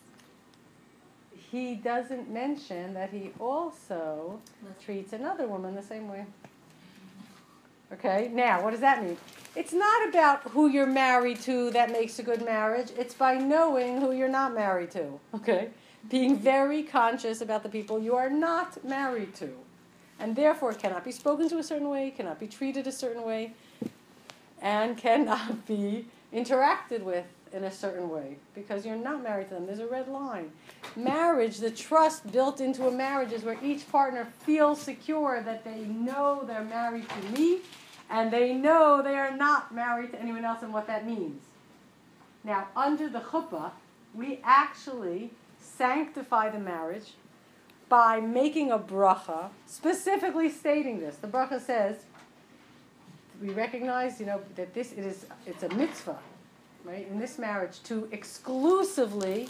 He 1.50 1.74
doesn't 1.74 2.30
mention 2.30 2.94
that 2.94 3.10
he 3.10 3.32
also 3.38 4.40
treats 4.82 5.12
another 5.12 5.46
woman 5.46 5.74
the 5.74 5.82
same 5.82 6.08
way. 6.08 6.24
Okay, 7.92 8.30
now 8.32 8.62
what 8.62 8.70
does 8.70 8.80
that 8.80 9.02
mean? 9.04 9.18
It's 9.54 9.72
not 9.72 10.08
about 10.08 10.42
who 10.44 10.68
you're 10.68 10.86
married 10.86 11.40
to 11.40 11.70
that 11.72 11.90
makes 11.90 12.18
a 12.18 12.22
good 12.22 12.42
marriage. 12.42 12.88
It's 12.96 13.14
by 13.14 13.34
knowing 13.34 14.00
who 14.00 14.12
you're 14.12 14.28
not 14.28 14.54
married 14.54 14.92
to. 14.92 15.18
Okay? 15.34 15.70
Being 16.08 16.38
very 16.38 16.84
conscious 16.84 17.42
about 17.42 17.64
the 17.64 17.68
people 17.68 18.00
you 18.00 18.14
are 18.14 18.30
not 18.30 18.82
married 18.84 19.34
to. 19.36 19.50
And 20.20 20.36
therefore 20.36 20.72
cannot 20.72 21.04
be 21.04 21.12
spoken 21.12 21.48
to 21.48 21.58
a 21.58 21.62
certain 21.62 21.88
way, 21.88 22.12
cannot 22.12 22.38
be 22.38 22.46
treated 22.46 22.86
a 22.86 22.92
certain 22.92 23.24
way, 23.24 23.54
and 24.60 24.96
cannot 24.96 25.66
be 25.66 26.06
interacted 26.32 27.02
with 27.02 27.24
in 27.52 27.64
a 27.64 27.70
certain 27.70 28.08
way 28.08 28.36
because 28.54 28.86
you're 28.86 28.96
not 28.96 29.22
married 29.22 29.48
to 29.48 29.54
them. 29.54 29.66
There's 29.66 29.80
a 29.80 29.86
red 29.86 30.08
line. 30.08 30.52
Marriage, 30.94 31.58
the 31.58 31.70
trust 31.70 32.30
built 32.30 32.60
into 32.60 32.86
a 32.86 32.90
marriage 32.90 33.32
is 33.32 33.42
where 33.42 33.58
each 33.62 33.90
partner 33.90 34.28
feels 34.40 34.80
secure 34.80 35.42
that 35.42 35.64
they 35.64 35.80
know 35.80 36.44
they're 36.46 36.64
married 36.64 37.08
to 37.08 37.30
me 37.32 37.60
and 38.08 38.30
they 38.30 38.54
know 38.54 39.02
they 39.02 39.16
are 39.16 39.36
not 39.36 39.74
married 39.74 40.12
to 40.12 40.20
anyone 40.20 40.44
else 40.44 40.62
and 40.62 40.72
what 40.72 40.86
that 40.86 41.06
means. 41.06 41.42
Now, 42.44 42.68
under 42.76 43.08
the 43.08 43.20
chuppah, 43.20 43.72
we 44.14 44.40
actually 44.44 45.30
sanctify 45.60 46.50
the 46.50 46.58
marriage 46.58 47.14
by 47.88 48.20
making 48.20 48.70
a 48.70 48.78
bracha, 48.78 49.50
specifically 49.66 50.48
stating 50.48 51.00
this. 51.00 51.16
The 51.16 51.26
bracha 51.26 51.60
says, 51.60 52.04
we 53.40 53.50
recognize, 53.50 54.20
you 54.20 54.26
know, 54.26 54.40
that 54.56 54.74
this 54.74 54.92
it 54.92 55.04
is 55.04 55.26
it's 55.46 55.62
a 55.62 55.68
mitzvah, 55.74 56.18
right? 56.84 57.06
In 57.08 57.18
this 57.18 57.38
marriage, 57.38 57.82
to 57.84 58.08
exclusively 58.12 59.48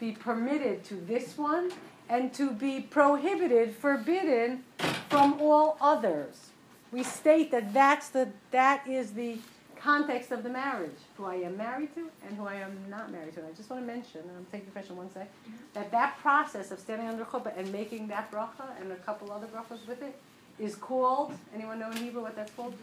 be 0.00 0.12
permitted 0.12 0.84
to 0.84 0.94
this 0.94 1.38
one 1.38 1.70
and 2.08 2.32
to 2.34 2.50
be 2.50 2.80
prohibited, 2.80 3.74
forbidden 3.74 4.64
from 5.08 5.40
all 5.40 5.76
others. 5.80 6.50
We 6.92 7.02
state 7.02 7.50
that 7.52 7.72
that's 7.72 8.08
the 8.08 8.28
that 8.50 8.86
is 8.86 9.12
the 9.12 9.38
context 9.76 10.32
of 10.32 10.42
the 10.42 10.48
marriage, 10.48 10.98
who 11.16 11.26
I 11.26 11.36
am 11.36 11.56
married 11.56 11.94
to 11.94 12.10
and 12.26 12.36
who 12.36 12.46
I 12.46 12.54
am 12.54 12.76
not 12.88 13.12
married 13.12 13.34
to. 13.34 13.40
And 13.40 13.48
I 13.48 13.52
just 13.52 13.70
want 13.70 13.82
to 13.82 13.86
mention, 13.86 14.22
and 14.22 14.36
I'm 14.36 14.46
taking 14.50 14.66
the 14.66 14.72
question 14.72 14.96
one 14.96 15.12
sec, 15.12 15.30
that 15.74 15.92
that 15.92 16.18
process 16.18 16.72
of 16.72 16.80
standing 16.80 17.06
under 17.08 17.24
chuppah 17.24 17.56
and 17.56 17.70
making 17.72 18.08
that 18.08 18.32
bracha 18.32 18.80
and 18.80 18.90
a 18.90 18.96
couple 18.96 19.30
other 19.30 19.46
brachas 19.46 19.86
with 19.86 20.02
it 20.02 20.16
is 20.58 20.74
called, 20.74 21.32
anyone 21.54 21.78
know 21.78 21.90
in 21.90 21.96
Hebrew 21.98 22.22
what 22.22 22.36
that's 22.36 22.52
called? 22.52 22.74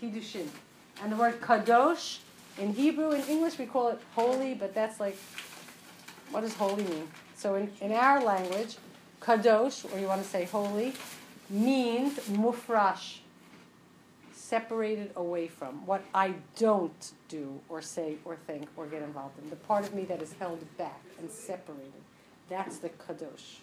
Kiddushin. 0.00 0.46
And 1.02 1.12
the 1.12 1.16
word 1.16 1.40
kadosh, 1.40 2.18
in 2.58 2.72
Hebrew, 2.72 3.10
in 3.12 3.22
English 3.22 3.58
we 3.58 3.66
call 3.66 3.88
it 3.88 4.00
holy, 4.14 4.54
but 4.54 4.74
that's 4.74 5.00
like, 5.00 5.16
what 6.30 6.42
does 6.42 6.54
holy 6.54 6.84
mean? 6.84 7.08
So 7.36 7.56
in, 7.56 7.70
in 7.80 7.92
our 7.92 8.22
language, 8.22 8.76
kadosh, 9.20 9.90
or 9.92 9.98
you 9.98 10.06
want 10.06 10.22
to 10.22 10.28
say 10.28 10.44
holy, 10.44 10.92
means 11.50 12.18
mufrash, 12.28 13.18
separated 14.32 15.10
away 15.16 15.48
from, 15.48 15.86
what 15.86 16.02
I 16.14 16.34
don't 16.56 17.12
do 17.28 17.60
or 17.68 17.82
say 17.82 18.16
or 18.24 18.36
think 18.36 18.68
or 18.76 18.86
get 18.86 19.02
involved 19.02 19.38
in. 19.42 19.50
The 19.50 19.56
part 19.56 19.84
of 19.84 19.94
me 19.94 20.04
that 20.04 20.22
is 20.22 20.34
held 20.38 20.64
back 20.76 21.02
and 21.18 21.30
separated. 21.30 21.92
That's 22.48 22.78
the 22.78 22.90
kadosh. 22.90 23.58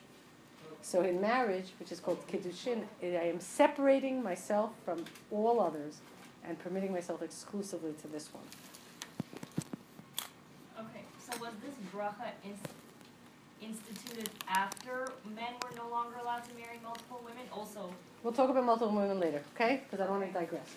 So 0.81 1.01
in 1.01 1.21
marriage, 1.21 1.65
which 1.79 1.91
is 1.91 1.99
called 1.99 2.25
kiddushin, 2.27 2.83
I 3.03 3.05
am 3.05 3.39
separating 3.39 4.21
myself 4.23 4.71
from 4.83 5.05
all 5.31 5.59
others 5.59 5.99
and 6.43 6.57
permitting 6.59 6.91
myself 6.91 7.21
exclusively 7.21 7.93
to 8.01 8.07
this 8.07 8.29
one. 8.33 8.43
Okay, 10.79 11.03
so 11.19 11.37
was 11.39 11.51
this 11.63 11.75
bracha 11.93 12.31
ins- 12.43 12.57
instituted 13.61 14.29
after 14.49 15.11
men 15.35 15.53
were 15.63 15.75
no 15.77 15.87
longer 15.89 16.17
allowed 16.21 16.43
to 16.45 16.53
marry 16.55 16.79
multiple 16.83 17.21
women? 17.23 17.43
Also, 17.53 17.89
We'll 18.23 18.33
talk 18.33 18.49
about 18.51 18.65
multiple 18.65 18.93
women 18.95 19.19
later, 19.19 19.41
okay? 19.55 19.81
Because 19.89 20.03
I 20.03 20.07
don't 20.07 20.19
want 20.19 20.31
to 20.33 20.39
digress. 20.39 20.75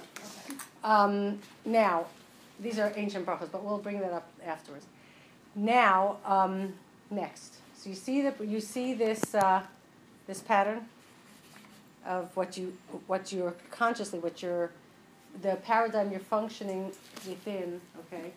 okay. 0.48 0.58
Um, 0.82 1.38
now, 1.66 2.06
these 2.60 2.78
are 2.78 2.90
ancient 2.96 3.26
brachas, 3.26 3.50
but 3.52 3.62
we'll 3.64 3.78
bring 3.78 4.00
that 4.00 4.12
up 4.12 4.26
afterwards. 4.46 4.86
Now, 5.54 6.16
um, 6.24 6.72
next. 7.10 7.56
So 7.76 7.90
you 7.90 7.96
see 7.96 8.22
that 8.22 8.42
you 8.42 8.60
see 8.60 8.94
this 8.94 9.34
uh, 9.34 9.62
this 10.26 10.40
pattern 10.40 10.86
of 12.06 12.36
what 12.36 12.56
you 12.56 12.76
what 13.06 13.32
you're 13.32 13.54
consciously 13.70 14.18
what 14.18 14.42
you're 14.42 14.70
the 15.42 15.56
paradigm 15.56 16.10
you're 16.10 16.20
functioning 16.20 16.92
within. 17.26 17.80
Okay, 18.00 18.32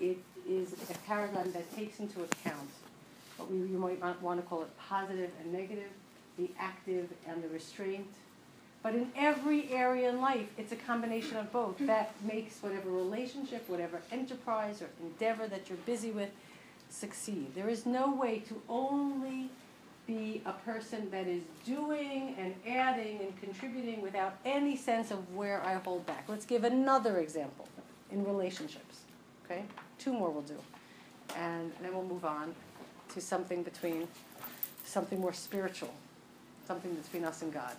it 0.00 0.18
is 0.48 0.72
a 0.90 0.98
paradigm 1.06 1.52
that 1.52 1.74
takes 1.74 2.00
into 2.00 2.22
account 2.22 2.68
what 3.36 3.50
we 3.50 3.58
you 3.58 3.78
might 3.78 4.00
want 4.22 4.40
to 4.40 4.46
call 4.46 4.62
it 4.62 4.70
positive 4.78 5.30
and 5.42 5.52
negative, 5.52 5.90
the 6.38 6.50
active 6.58 7.08
and 7.28 7.42
the 7.42 7.48
restraint. 7.48 8.08
But 8.82 8.94
in 8.94 9.12
every 9.16 9.70
area 9.70 10.08
in 10.08 10.20
life, 10.20 10.48
it's 10.58 10.72
a 10.72 10.76
combination 10.76 11.36
of 11.36 11.52
both. 11.52 11.78
That 11.78 12.12
makes 12.24 12.60
whatever 12.60 12.90
relationship, 12.90 13.68
whatever 13.68 14.00
enterprise 14.10 14.82
or 14.82 14.88
endeavor 15.00 15.46
that 15.46 15.68
you're 15.68 15.78
busy 15.86 16.10
with 16.10 16.30
succeed. 16.90 17.54
There 17.54 17.68
is 17.68 17.86
no 17.86 18.12
way 18.12 18.40
to 18.40 18.60
only 18.68 19.50
be 20.06 20.42
a 20.46 20.52
person 20.52 21.10
that 21.10 21.26
is 21.26 21.42
doing 21.64 22.34
and 22.38 22.54
adding 22.66 23.20
and 23.20 23.40
contributing 23.40 24.02
without 24.02 24.36
any 24.44 24.76
sense 24.76 25.10
of 25.10 25.34
where 25.34 25.62
I 25.64 25.74
hold 25.74 26.04
back. 26.06 26.24
Let's 26.28 26.44
give 26.44 26.64
another 26.64 27.18
example 27.18 27.68
in 28.10 28.24
relationships. 28.24 29.00
Okay? 29.44 29.62
Two 29.98 30.12
more 30.12 30.30
will 30.30 30.42
do. 30.42 30.58
And 31.36 31.72
then 31.80 31.94
we'll 31.94 32.04
move 32.04 32.24
on 32.24 32.54
to 33.14 33.20
something 33.20 33.62
between 33.62 34.08
something 34.84 35.20
more 35.20 35.32
spiritual, 35.32 35.94
something 36.66 36.94
between 36.94 37.24
us 37.24 37.42
and 37.42 37.52
God. 37.52 37.74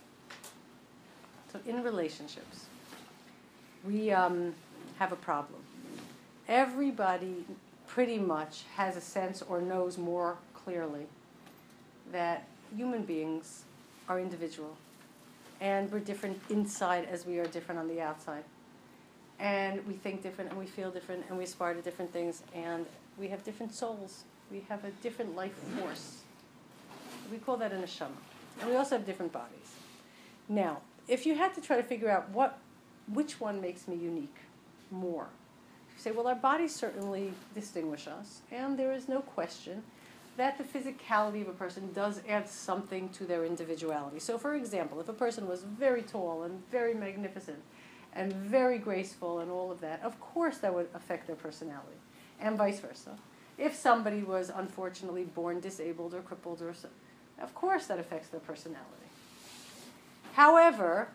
So 1.52 1.60
in 1.66 1.82
relationships, 1.82 2.66
we 3.84 4.10
um, 4.10 4.54
have 4.98 5.12
a 5.12 5.16
problem. 5.16 5.60
Everybody 6.48 7.44
pretty 7.86 8.18
much 8.18 8.64
has 8.76 8.96
a 8.96 9.00
sense 9.00 9.42
or 9.42 9.60
knows 9.60 9.98
more 9.98 10.36
clearly 10.54 11.06
that 12.12 12.46
human 12.76 13.02
beings 13.02 13.64
are 14.08 14.20
individual 14.20 14.76
and 15.60 15.90
we're 15.90 16.00
different 16.00 16.40
inside 16.50 17.06
as 17.10 17.26
we 17.26 17.38
are 17.38 17.46
different 17.46 17.80
on 17.80 17.88
the 17.88 18.00
outside. 18.00 18.44
And 19.38 19.84
we 19.86 19.94
think 19.94 20.22
different 20.22 20.50
and 20.50 20.58
we 20.58 20.66
feel 20.66 20.90
different 20.90 21.24
and 21.28 21.38
we 21.38 21.44
aspire 21.44 21.74
to 21.74 21.82
different 21.82 22.12
things 22.12 22.42
and 22.54 22.86
we 23.18 23.28
have 23.28 23.44
different 23.44 23.74
souls. 23.74 24.24
We 24.50 24.64
have 24.68 24.84
a 24.84 24.90
different 25.02 25.34
life 25.34 25.54
force. 25.78 26.20
We 27.30 27.38
call 27.38 27.56
that 27.58 27.72
an 27.72 27.82
neshama. 27.82 28.10
And 28.60 28.70
we 28.70 28.76
also 28.76 28.96
have 28.96 29.06
different 29.06 29.32
bodies. 29.32 29.74
Now, 30.48 30.80
if 31.08 31.26
you 31.26 31.34
had 31.34 31.54
to 31.54 31.60
try 31.60 31.76
to 31.76 31.82
figure 31.82 32.10
out 32.10 32.28
what, 32.30 32.58
which 33.12 33.40
one 33.40 33.60
makes 33.60 33.88
me 33.88 33.96
unique 33.96 34.36
more, 34.90 35.26
you 35.96 36.02
say, 36.02 36.10
well, 36.10 36.26
our 36.26 36.34
bodies 36.34 36.74
certainly 36.74 37.32
distinguish 37.54 38.06
us, 38.06 38.40
and 38.50 38.78
there 38.78 38.92
is 38.92 39.08
no 39.08 39.20
question 39.20 39.82
that 40.36 40.58
the 40.58 40.64
physicality 40.64 41.42
of 41.42 41.48
a 41.48 41.52
person 41.52 41.92
does 41.92 42.20
add 42.28 42.48
something 42.48 43.08
to 43.10 43.24
their 43.24 43.44
individuality. 43.44 44.18
So, 44.18 44.36
for 44.36 44.54
example, 44.54 45.00
if 45.00 45.08
a 45.08 45.12
person 45.12 45.48
was 45.48 45.62
very 45.62 46.02
tall 46.02 46.42
and 46.42 46.68
very 46.70 46.94
magnificent 46.94 47.62
and 48.14 48.32
very 48.32 48.78
graceful 48.78 49.40
and 49.40 49.50
all 49.50 49.70
of 49.70 49.80
that, 49.80 50.02
of 50.02 50.20
course 50.20 50.58
that 50.58 50.74
would 50.74 50.88
affect 50.94 51.26
their 51.26 51.36
personality, 51.36 51.96
and 52.40 52.58
vice 52.58 52.80
versa. 52.80 53.16
If 53.58 53.74
somebody 53.74 54.22
was 54.22 54.50
unfortunately 54.54 55.24
born 55.24 55.60
disabled 55.60 56.14
or 56.14 56.20
crippled 56.20 56.62
or 56.62 56.74
so, 56.74 56.88
of 57.40 57.54
course 57.54 57.86
that 57.86 57.98
affects 57.98 58.28
their 58.28 58.40
personality. 58.40 58.90
However, 60.34 61.08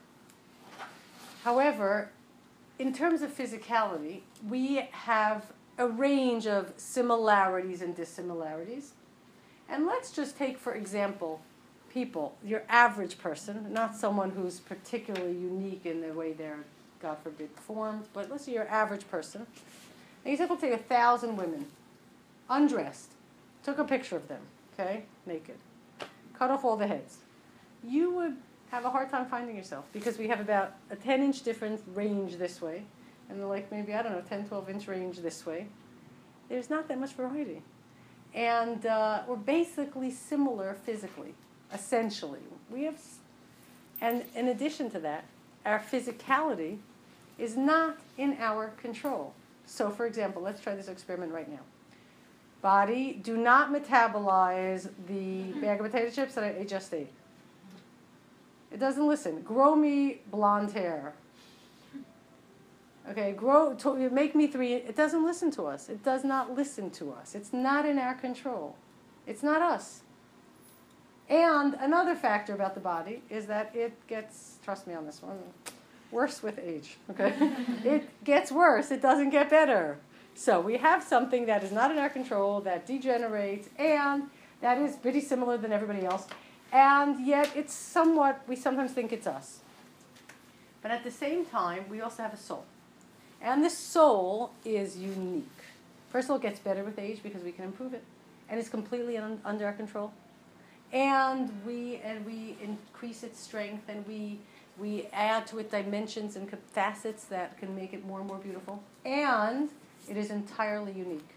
however, 1.44 2.12
in 2.78 2.94
terms 2.94 3.22
of 3.22 3.36
physicality, 3.36 4.22
we 4.48 4.88
have 4.92 5.52
a 5.78 5.88
range 5.88 6.48
of 6.48 6.74
similarities 6.78 7.82
and 7.82 7.96
dissimilarities. 7.96 8.94
And 9.70 9.86
let's 9.86 10.12
just 10.12 10.38
take, 10.38 10.58
for 10.58 10.74
example, 10.74 11.42
people, 11.90 12.36
your 12.44 12.64
average 12.70 13.18
person, 13.20 13.72
not 13.72 13.96
someone 13.96 14.32
who's 14.32 14.60
particularly 14.60 15.34
unique 15.34 15.86
in 15.86 16.02
the 16.02 16.14
way 16.14 16.34
they're, 16.34 16.64
God 17.02 17.18
forbid, 17.24 17.50
formed, 17.52 18.06
but 18.14 18.30
let's 18.30 18.46
say 18.46 18.54
your 18.54 18.68
average 18.68 19.10
person. 19.10 19.46
And 20.24 20.32
you 20.32 20.38
said, 20.38 20.50
we'll 20.50 20.58
take 20.58 20.74
a 20.74 20.78
thousand 20.78 21.38
women, 21.38 21.68
undressed, 22.50 23.12
took 23.64 23.78
a 23.78 23.84
picture 23.84 24.16
of 24.16 24.28
them, 24.28 24.42
okay, 24.74 25.04
naked, 25.26 25.58
cut 26.34 26.52
off 26.52 26.66
all 26.66 26.76
the 26.76 26.88
heads. 26.88 27.18
You 27.84 28.12
would 28.12 28.36
have 28.72 28.86
a 28.86 28.90
hard 28.90 29.10
time 29.10 29.26
finding 29.26 29.56
yourself 29.56 29.86
because 29.94 30.18
we 30.18 30.28
have 30.28 30.40
about 30.40 30.74
a 30.92 30.96
10 30.96 31.22
inch 31.22 31.44
difference 31.44 31.82
range 31.94 32.38
this 32.38 32.62
way, 32.62 32.84
and 33.30 33.48
like 33.48 33.72
maybe, 33.72 33.94
I 33.94 34.02
don't 34.02 34.12
know, 34.12 34.24
10, 34.28 34.48
12 34.48 34.70
inch 34.70 34.88
range 34.88 35.18
this 35.20 35.46
way. 35.46 35.68
There's 36.50 36.70
not 36.70 36.88
that 36.88 37.00
much 37.00 37.14
variety. 37.14 37.62
And 38.34 38.86
uh, 38.86 39.24
we're 39.28 39.36
basically 39.36 40.12
similar 40.12 40.76
physically, 40.86 41.34
essentially. 41.74 42.40
We 42.70 42.84
have, 42.84 43.00
and 44.02 44.24
in 44.36 44.50
addition 44.50 44.90
to 44.92 45.00
that, 45.00 45.26
our 45.66 45.80
physicality 45.80 46.78
is 47.38 47.58
not 47.58 47.98
in 48.18 48.38
our 48.40 48.70
control. 48.82 49.34
So, 49.66 49.90
for 49.90 50.06
example, 50.06 50.42
let's 50.42 50.62
try 50.62 50.76
this 50.76 50.88
experiment 50.88 51.32
right 51.32 51.50
now. 51.50 51.62
Body, 52.62 53.20
do 53.24 53.38
not 53.38 53.72
metabolize 53.72 54.90
the 55.08 55.44
bag 55.62 55.80
of 55.80 55.92
potato 55.92 56.12
chips 56.12 56.36
that 56.36 56.44
I 56.44 56.64
just 56.66 56.94
ate. 56.94 57.10
It 58.72 58.80
doesn't 58.80 59.08
listen. 59.08 59.42
Grow 59.42 59.76
me 59.76 60.22
blonde 60.30 60.72
hair. 60.72 61.14
Okay, 63.10 63.32
grow, 63.32 63.74
to, 63.74 64.10
make 64.12 64.36
me 64.36 64.46
three. 64.46 64.74
It 64.74 64.96
doesn't 64.96 65.26
listen 65.26 65.50
to 65.52 65.64
us. 65.64 65.90
It 65.90 66.04
does 66.04 66.24
not 66.24 66.56
listen 66.56 66.92
to 66.92 67.12
us. 67.12 67.34
It's 67.34 67.52
not 67.52 67.86
in 67.86 67.98
our 67.98 68.14
control. 68.14 68.76
It's 69.26 69.42
not 69.42 69.62
us. 69.62 70.02
And 71.28 71.76
another 71.76 72.16
factor 72.16 72.54
about 72.54 72.76
the 72.76 72.82
body 72.82 73.22
is 73.30 73.48
that 73.48 73.76
it 73.76 73.94
gets, 74.08 74.58
trust 74.64 74.88
me 74.88 74.94
on 74.94 75.06
this 75.06 75.22
one, 75.22 75.38
worse 76.12 76.44
with 76.44 76.60
age. 76.60 76.98
Okay? 77.10 77.34
it 77.84 78.24
gets 78.24 78.52
worse, 78.52 78.92
it 78.92 79.02
doesn't 79.02 79.30
get 79.30 79.50
better. 79.50 79.98
So 80.36 80.60
we 80.62 80.78
have 80.78 81.04
something 81.04 81.46
that 81.48 81.64
is 81.64 81.72
not 81.72 81.92
in 81.92 81.98
our 81.98 82.10
control, 82.10 82.62
that 82.62 82.86
degenerates, 82.86 83.70
and 83.78 84.24
that 84.62 84.78
is 84.80 84.96
pretty 84.96 85.22
similar 85.22 85.58
than 85.58 85.72
everybody 85.72 86.06
else. 86.06 86.28
And 86.72 87.26
yet 87.26 87.52
it's 87.56 87.74
somewhat, 87.74 88.42
we 88.48 88.56
sometimes 88.56 88.92
think 88.92 89.12
it's 89.12 89.28
us. 89.28 89.60
But 90.82 90.92
at 90.92 91.04
the 91.04 91.12
same 91.12 91.46
time, 91.46 91.86
we 91.90 92.02
also 92.02 92.24
have 92.24 92.34
a 92.34 92.38
soul. 92.38 92.66
And 93.42 93.64
the 93.64 93.70
soul 93.70 94.52
is 94.66 94.98
unique. 94.98 95.46
First 96.12 96.26
of 96.26 96.32
all, 96.32 96.38
it 96.38 96.42
gets 96.42 96.60
better 96.60 96.84
with 96.84 97.00
age 97.00 97.22
because 97.24 97.44
we 97.44 97.52
can 97.52 97.66
improve 97.66 97.94
it. 97.94 98.04
And 98.50 98.60
it's 98.60 98.70
completely 98.70 99.18
un- 99.18 99.40
under 99.46 99.66
our 99.66 99.74
control. 99.74 100.12
And 100.92 101.52
we, 101.66 102.02
and 102.04 102.26
we 102.26 102.58
increase 102.64 103.24
its 103.24 103.40
strength 103.40 103.88
and 103.88 104.06
we, 104.08 104.40
we 104.80 105.08
add 105.14 105.46
to 105.48 105.60
it 105.60 105.70
dimensions 105.70 106.36
and 106.36 106.50
facets 106.74 107.26
that 107.26 107.58
can 107.60 107.76
make 107.76 107.94
it 107.94 108.06
more 108.06 108.20
and 108.20 108.28
more 108.28 108.40
beautiful. 108.40 108.82
And 109.06 109.70
it 110.10 110.18
is 110.18 110.32
entirely 110.32 110.92
unique. 110.92 111.30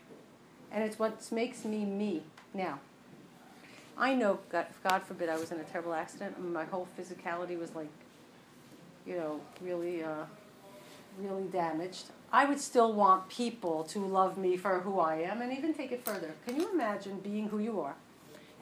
And 0.72 0.82
it's 0.82 0.98
what 0.98 1.30
makes 1.30 1.66
me 1.66 1.84
me. 1.84 2.22
Now, 2.54 2.80
I 3.98 4.14
know, 4.14 4.38
God, 4.50 4.66
God 4.82 5.02
forbid, 5.02 5.28
I 5.28 5.36
was 5.36 5.52
in 5.52 5.60
a 5.60 5.64
terrible 5.64 5.92
accident 5.92 6.36
and 6.38 6.52
my 6.52 6.64
whole 6.64 6.88
physicality 6.98 7.58
was 7.58 7.74
like, 7.74 7.90
you 9.06 9.16
know, 9.16 9.40
really, 9.60 10.02
uh, 10.02 10.24
really 11.18 11.44
damaged. 11.44 12.06
I 12.32 12.46
would 12.46 12.60
still 12.60 12.92
want 12.92 13.28
people 13.28 13.84
to 13.84 13.98
love 13.98 14.38
me 14.38 14.56
for 14.56 14.80
who 14.80 14.98
I 15.00 15.16
am 15.16 15.42
and 15.42 15.52
even 15.52 15.74
take 15.74 15.92
it 15.92 16.04
further. 16.04 16.34
Can 16.46 16.56
you 16.56 16.72
imagine 16.72 17.18
being 17.18 17.48
who 17.48 17.58
you 17.58 17.80
are? 17.80 17.94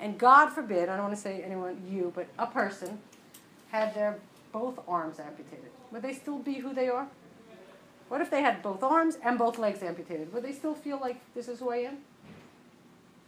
And 0.01 0.19
God 0.19 0.49
forbid, 0.49 0.89
I 0.89 0.97
don't 0.97 1.05
want 1.05 1.15
to 1.15 1.21
say 1.21 1.43
anyone, 1.43 1.81
you, 1.89 2.13
but 2.15 2.27
a 2.39 2.47
person 2.47 2.99
had 3.71 3.95
their 3.95 4.19
both 4.53 4.81
arms 4.89 5.21
amputated. 5.21 5.71
Would 5.93 6.03
they 6.03 6.15
still 6.15 6.39
be 6.39 6.55
who 6.55 6.75
they 6.75 6.89
are? 6.89 7.07
What 8.09 8.21
if 8.21 8.31
they 8.31 8.43
had 8.43 8.61
both 8.61 8.83
arms 8.83 9.19
and 9.23 9.39
both 9.39 9.59
legs 9.59 9.83
amputated? 9.83 10.33
Would 10.33 10.43
they 10.43 10.53
still 10.53 10.75
feel 10.75 10.99
like 10.99 11.21
this 11.35 11.47
is 11.47 11.61
who 11.61 11.71
I 11.71 11.77
am? 11.77 11.99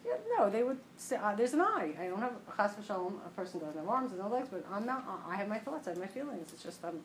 Yeah, 0.04 0.14
no, 0.36 0.50
they 0.50 0.64
would 0.64 0.78
say, 0.96 1.16
uh, 1.16 1.36
there's 1.36 1.52
an 1.52 1.60
I. 1.60 1.92
I 2.00 2.06
don't 2.08 2.18
have, 2.18 2.32
chas 2.56 2.72
v'shalom, 2.74 3.14
a 3.24 3.30
person 3.36 3.60
doesn't 3.60 3.78
have 3.78 3.88
arms 3.88 4.10
and 4.10 4.20
no 4.20 4.28
legs, 4.28 4.48
but 4.50 4.66
I'm 4.72 4.84
not, 4.84 5.04
I 5.28 5.36
have 5.36 5.46
my 5.46 5.58
thoughts, 5.58 5.86
I 5.86 5.90
have 5.90 6.00
my 6.00 6.08
feelings. 6.08 6.52
It's 6.52 6.64
just, 6.64 6.84
I'm. 6.84 7.00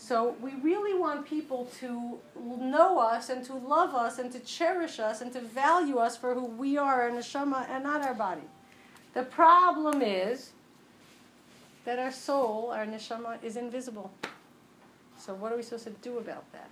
So 0.00 0.34
we 0.40 0.54
really 0.54 0.98
want 0.98 1.26
people 1.26 1.66
to 1.80 2.18
know 2.58 2.98
us 2.98 3.28
and 3.28 3.44
to 3.44 3.54
love 3.54 3.94
us 3.94 4.18
and 4.18 4.32
to 4.32 4.40
cherish 4.40 4.98
us 4.98 5.20
and 5.20 5.30
to 5.34 5.40
value 5.40 5.98
us 5.98 6.16
for 6.16 6.34
who 6.34 6.46
we 6.46 6.78
are, 6.78 7.08
a 7.08 7.12
neshama, 7.12 7.68
and 7.68 7.84
not 7.84 8.00
our 8.00 8.14
body. 8.14 8.48
The 9.12 9.24
problem 9.24 10.00
is 10.00 10.52
that 11.84 11.98
our 11.98 12.10
soul, 12.10 12.70
our 12.74 12.86
neshama, 12.86 13.44
is 13.44 13.56
invisible. 13.56 14.10
So 15.18 15.34
what 15.34 15.52
are 15.52 15.56
we 15.56 15.62
supposed 15.62 15.84
to 15.84 15.90
do 15.90 16.16
about 16.16 16.50
that? 16.52 16.70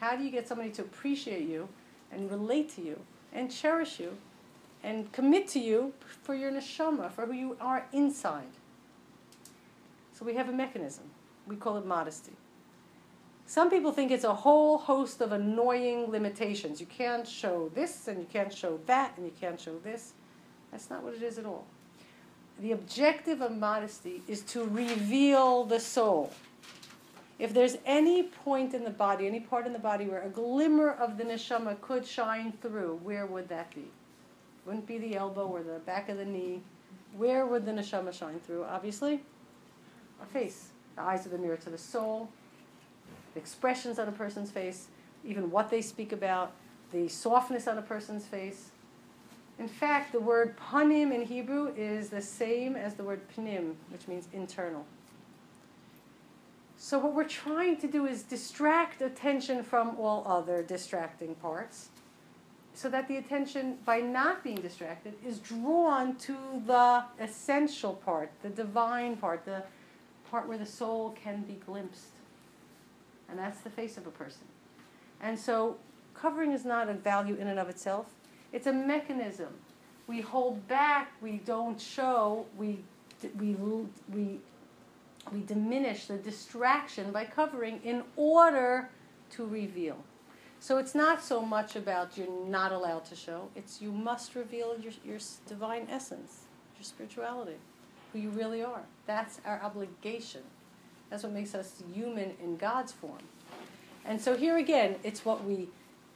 How 0.00 0.16
do 0.16 0.24
you 0.24 0.30
get 0.30 0.48
somebody 0.48 0.70
to 0.70 0.82
appreciate 0.82 1.48
you 1.48 1.68
and 2.10 2.28
relate 2.28 2.68
to 2.74 2.82
you 2.82 2.98
and 3.32 3.48
cherish 3.48 4.00
you 4.00 4.18
and 4.82 5.10
commit 5.12 5.46
to 5.48 5.60
you 5.60 5.94
for 6.24 6.34
your 6.34 6.50
neshama, 6.50 7.12
for 7.12 7.26
who 7.26 7.32
you 7.32 7.56
are 7.60 7.86
inside. 7.92 8.52
So 10.18 10.24
we 10.24 10.34
have 10.34 10.48
a 10.48 10.52
mechanism. 10.52 11.13
We 11.46 11.56
call 11.56 11.76
it 11.76 11.86
modesty. 11.86 12.32
Some 13.46 13.68
people 13.68 13.92
think 13.92 14.10
it's 14.10 14.24
a 14.24 14.34
whole 14.34 14.78
host 14.78 15.20
of 15.20 15.32
annoying 15.32 16.10
limitations. 16.10 16.80
You 16.80 16.86
can't 16.86 17.28
show 17.28 17.70
this, 17.74 18.08
and 18.08 18.18
you 18.18 18.26
can't 18.32 18.52
show 18.52 18.80
that, 18.86 19.12
and 19.16 19.26
you 19.26 19.32
can't 19.38 19.60
show 19.60 19.78
this. 19.80 20.14
That's 20.72 20.88
not 20.88 21.02
what 21.02 21.14
it 21.14 21.22
is 21.22 21.38
at 21.38 21.44
all. 21.44 21.66
The 22.60 22.72
objective 22.72 23.40
of 23.42 23.56
modesty 23.56 24.22
is 24.28 24.40
to 24.42 24.64
reveal 24.64 25.64
the 25.64 25.80
soul. 25.80 26.32
If 27.38 27.52
there's 27.52 27.76
any 27.84 28.22
point 28.22 28.74
in 28.74 28.84
the 28.84 28.90
body, 28.90 29.26
any 29.26 29.40
part 29.40 29.66
in 29.66 29.72
the 29.72 29.78
body 29.78 30.06
where 30.06 30.22
a 30.22 30.28
glimmer 30.28 30.90
of 30.90 31.18
the 31.18 31.24
neshama 31.24 31.80
could 31.80 32.06
shine 32.06 32.52
through, 32.62 33.00
where 33.02 33.26
would 33.26 33.48
that 33.48 33.74
be? 33.74 33.84
Wouldn't 34.64 34.86
be 34.86 34.98
the 34.98 35.16
elbow 35.16 35.46
or 35.46 35.62
the 35.62 35.80
back 35.80 36.08
of 36.08 36.16
the 36.16 36.24
knee. 36.24 36.62
Where 37.16 37.44
would 37.44 37.66
the 37.66 37.72
neshama 37.72 38.12
shine 38.12 38.40
through? 38.40 38.64
Obviously, 38.64 39.20
our 40.20 40.26
face. 40.26 40.68
The 40.96 41.02
eyes 41.02 41.26
are 41.26 41.30
the 41.30 41.38
mirror 41.38 41.56
to 41.58 41.70
the 41.70 41.78
soul. 41.78 42.28
The 43.34 43.40
expressions 43.40 43.98
on 43.98 44.08
a 44.08 44.12
person's 44.12 44.50
face, 44.50 44.88
even 45.24 45.50
what 45.50 45.70
they 45.70 45.82
speak 45.82 46.12
about, 46.12 46.52
the 46.92 47.08
softness 47.08 47.66
on 47.66 47.78
a 47.78 47.82
person's 47.82 48.24
face. 48.24 48.70
In 49.58 49.68
fact, 49.68 50.12
the 50.12 50.20
word 50.20 50.56
panim 50.56 51.12
in 51.12 51.22
Hebrew 51.22 51.72
is 51.76 52.08
the 52.08 52.22
same 52.22 52.76
as 52.76 52.94
the 52.94 53.04
word 53.04 53.20
pnim, 53.36 53.74
which 53.90 54.08
means 54.08 54.28
internal. 54.32 54.84
So, 56.76 56.98
what 56.98 57.14
we're 57.14 57.28
trying 57.28 57.76
to 57.78 57.86
do 57.86 58.06
is 58.06 58.22
distract 58.22 59.00
attention 59.00 59.62
from 59.62 59.96
all 59.98 60.24
other 60.26 60.62
distracting 60.62 61.34
parts 61.36 61.88
so 62.74 62.88
that 62.88 63.06
the 63.06 63.16
attention, 63.16 63.78
by 63.84 64.00
not 64.00 64.42
being 64.42 64.60
distracted, 64.60 65.14
is 65.24 65.38
drawn 65.38 66.16
to 66.16 66.36
the 66.66 67.04
essential 67.20 67.94
part, 67.94 68.32
the 68.42 68.50
divine 68.50 69.16
part, 69.16 69.44
the 69.44 69.62
part 70.34 70.48
where 70.48 70.58
the 70.58 70.66
soul 70.66 71.16
can 71.22 71.42
be 71.42 71.54
glimpsed. 71.64 72.16
And 73.28 73.38
that's 73.38 73.60
the 73.60 73.70
face 73.70 73.96
of 73.96 74.04
a 74.08 74.10
person. 74.10 74.48
And 75.20 75.38
so, 75.38 75.76
covering 76.12 76.50
is 76.50 76.64
not 76.64 76.88
a 76.88 76.94
value 76.94 77.36
in 77.36 77.46
and 77.46 77.60
of 77.60 77.68
itself, 77.68 78.06
it's 78.52 78.66
a 78.66 78.72
mechanism. 78.72 79.52
We 80.08 80.20
hold 80.22 80.66
back, 80.66 81.12
we 81.22 81.36
don't 81.44 81.80
show, 81.80 82.46
we, 82.58 82.80
we, 83.38 83.54
we 84.12 84.40
we 85.32 85.40
diminish 85.46 86.06
the 86.06 86.16
distraction 86.16 87.12
by 87.12 87.24
covering 87.26 87.80
in 87.84 88.02
order 88.16 88.90
to 89.30 89.46
reveal. 89.46 89.98
So 90.58 90.78
it's 90.78 90.96
not 90.96 91.22
so 91.22 91.40
much 91.42 91.76
about 91.76 92.18
you're 92.18 92.46
not 92.46 92.72
allowed 92.72 93.04
to 93.06 93.16
show, 93.16 93.50
it's 93.54 93.80
you 93.80 93.92
must 93.92 94.34
reveal 94.34 94.76
your, 94.80 94.92
your 95.04 95.18
divine 95.46 95.86
essence, 95.88 96.32
your 96.76 96.84
your 96.84 96.84
spirituality, 96.84 97.58
who 98.14 98.20
you 98.20 98.30
really 98.30 98.62
are. 98.62 98.82
That's 99.06 99.40
our 99.44 99.60
obligation. 99.62 100.40
That's 101.10 101.22
what 101.22 101.32
makes 101.32 101.54
us 101.54 101.82
human 101.92 102.32
in 102.42 102.56
God's 102.56 102.92
form. 102.92 103.18
And 104.06 104.20
so 104.20 104.36
here 104.36 104.56
again, 104.56 104.96
it's 105.02 105.24
what 105.24 105.44
we 105.44 105.68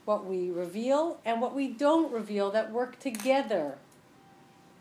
what 0.04 0.24
we 0.24 0.50
reveal 0.50 1.20
and 1.26 1.38
what 1.38 1.54
we 1.54 1.68
don't 1.68 2.10
reveal 2.10 2.50
that 2.52 2.72
work 2.72 2.98
together 2.98 3.76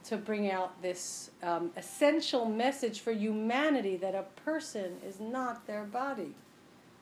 to 0.05 0.15
bring 0.15 0.49
out 0.49 0.81
this 0.81 1.31
um, 1.43 1.69
essential 1.75 2.45
message 2.45 3.01
for 3.01 3.11
humanity 3.11 3.97
that 3.97 4.15
a 4.15 4.23
person 4.45 4.95
is 5.05 5.19
not 5.19 5.67
their 5.67 5.83
body. 5.83 6.33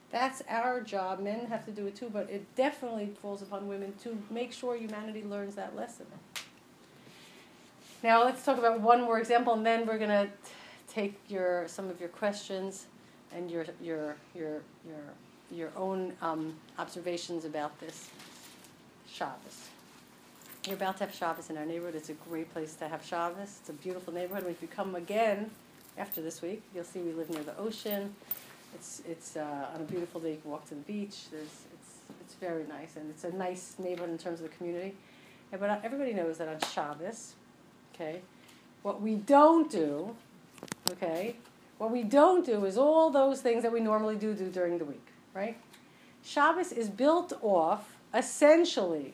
That's 0.10 0.41
our 0.49 0.82
job. 0.82 1.19
Men 1.19 1.45
have 1.47 1.65
to 1.65 1.71
do 1.71 1.86
it 1.86 1.95
too, 1.95 2.10
but 2.12 2.28
it 2.32 2.56
definitely 2.56 3.12
falls 3.21 3.43
upon 3.43 3.67
women 3.67 3.93
to 4.01 4.17
make 4.32 4.51
sure 4.54 4.75
humanity 4.75 5.23
learns 5.23 5.54
that 5.54 5.75
lesson. 5.75 6.08
Now 8.06 8.24
let's 8.24 8.46
talk 8.46 8.60
about 8.60 8.82
one 8.82 9.02
more 9.02 9.18
example, 9.18 9.54
and 9.54 9.65
then 9.65 9.88
we're 9.88 9.98
gonna 9.98 10.28
take 10.88 11.20
your 11.28 11.68
some 11.68 11.89
of 11.89 12.00
your 12.00 12.10
questions 12.10 12.86
and 13.34 13.50
your 13.50 13.65
your 13.82 14.15
your 14.36 14.62
your 14.86 15.02
your 15.50 15.72
own 15.76 16.13
um, 16.22 16.54
observations 16.78 17.46
about 17.46 17.80
this 17.80 18.12
Shabbos. 19.10 19.70
You're 20.68 20.76
about 20.76 20.98
to 20.98 21.06
have 21.06 21.15
Shabbos 21.15 21.50
in 21.50 21.58
our 21.58 21.65
neighborhood. 21.65 21.96
It's 21.96 22.10
a 22.10 22.20
great 22.30 22.54
place 22.54 22.76
to 22.76 22.88
have 22.88 23.04
Shabbos. 23.04 23.58
It's 23.62 23.70
a 23.70 23.74
beautiful 23.74 24.13
neighborhood. 24.13 24.46
If 24.52 24.62
you 24.62 24.68
come 24.68 24.94
again 24.94 25.50
after 25.98 26.22
this 26.22 26.44
week, 26.44 26.62
you'll 26.76 26.84
see 26.84 27.00
we 27.00 27.12
live 27.12 27.32
near 27.32 27.41
the 27.41 27.58
ocean. 27.58 28.13
It's 28.76 29.02
it's 29.10 29.36
uh, 29.36 29.70
on 29.74 29.82
a 29.82 29.86
beautiful 29.86 30.22
day. 30.22 30.34
You 30.34 30.41
can 30.44 30.52
walk 30.52 30.70
to 30.70 30.76
the 30.76 30.82
beach. 30.82 31.32
There's 31.32 31.65
it's 31.74 31.91
it's 32.22 32.36
very 32.36 32.65
nice, 32.68 32.98
and 32.98 33.10
it's 33.10 33.24
a 33.24 33.36
nice 33.36 33.78
neighborhood 33.80 34.12
in 34.12 34.20
terms 34.20 34.41
of 34.41 34.52
the 34.52 34.56
community. 34.56 34.94
And, 35.52 35.60
but 35.60 35.82
everybody 35.84 36.13
knows 36.13 36.38
that 36.38 36.48
on 36.48 36.60
Shabbos, 36.60 37.34
okay, 37.95 38.21
what 38.84 39.01
we 39.01 39.15
don't 39.15 39.71
do, 39.71 40.15
okay, 40.91 41.36
what 41.77 41.91
we 41.91 42.03
don't 42.03 42.45
do 42.45 42.65
is 42.65 42.77
all 42.77 43.10
those 43.10 43.41
things 43.41 43.63
that 43.63 43.71
we 43.71 43.79
normally 43.79 44.15
do 44.15 44.34
do 44.34 44.49
during 44.49 44.77
the 44.77 44.86
week, 44.86 45.08
right? 45.34 45.58
Shabbos 46.23 46.71
is 46.71 46.89
built 46.89 47.34
off 47.41 47.97
essentially 48.13 49.13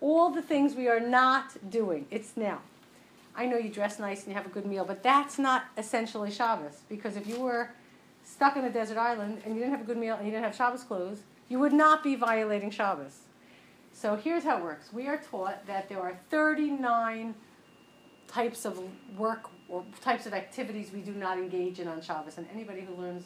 all 0.00 0.30
the 0.30 0.42
things 0.42 0.74
we 0.74 0.88
are 0.88 1.00
not 1.00 1.70
doing. 1.70 2.06
It's 2.10 2.36
now. 2.36 2.60
I 3.34 3.46
know 3.46 3.56
you 3.56 3.68
dress 3.68 3.98
nice 3.98 4.20
and 4.20 4.28
you 4.28 4.34
have 4.34 4.46
a 4.46 4.50
good 4.50 4.66
meal, 4.66 4.84
but 4.84 5.02
that's 5.02 5.38
not 5.38 5.64
essentially 5.76 6.30
Shabbos 6.30 6.80
because 6.88 7.16
if 7.16 7.26
you 7.26 7.40
were 7.40 7.70
stuck 8.24 8.56
on 8.56 8.64
a 8.64 8.70
desert 8.70 8.98
island 8.98 9.42
and 9.44 9.54
you 9.54 9.60
didn't 9.60 9.72
have 9.72 9.82
a 9.82 9.86
good 9.86 9.98
meal 9.98 10.16
and 10.16 10.26
you 10.26 10.32
didn't 10.32 10.44
have 10.44 10.54
Shabbos 10.54 10.84
clothes, 10.84 11.20
you 11.48 11.58
would 11.58 11.72
not 11.72 12.02
be 12.02 12.16
violating 12.16 12.70
Shabbos. 12.70 13.20
So 13.92 14.16
here's 14.16 14.44
how 14.44 14.58
it 14.58 14.64
works. 14.64 14.92
We 14.92 15.06
are 15.06 15.18
taught 15.18 15.66
that 15.66 15.88
there 15.88 16.00
are 16.00 16.18
39 16.30 17.34
types 18.28 18.64
of 18.64 18.80
work 19.16 19.48
or 19.68 19.84
types 20.00 20.26
of 20.26 20.34
activities 20.34 20.90
we 20.92 21.00
do 21.00 21.12
not 21.12 21.38
engage 21.38 21.80
in 21.80 21.88
on 21.88 22.00
Shabbos. 22.02 22.38
And 22.38 22.46
anybody 22.52 22.82
who 22.82 22.94
learns 22.94 23.24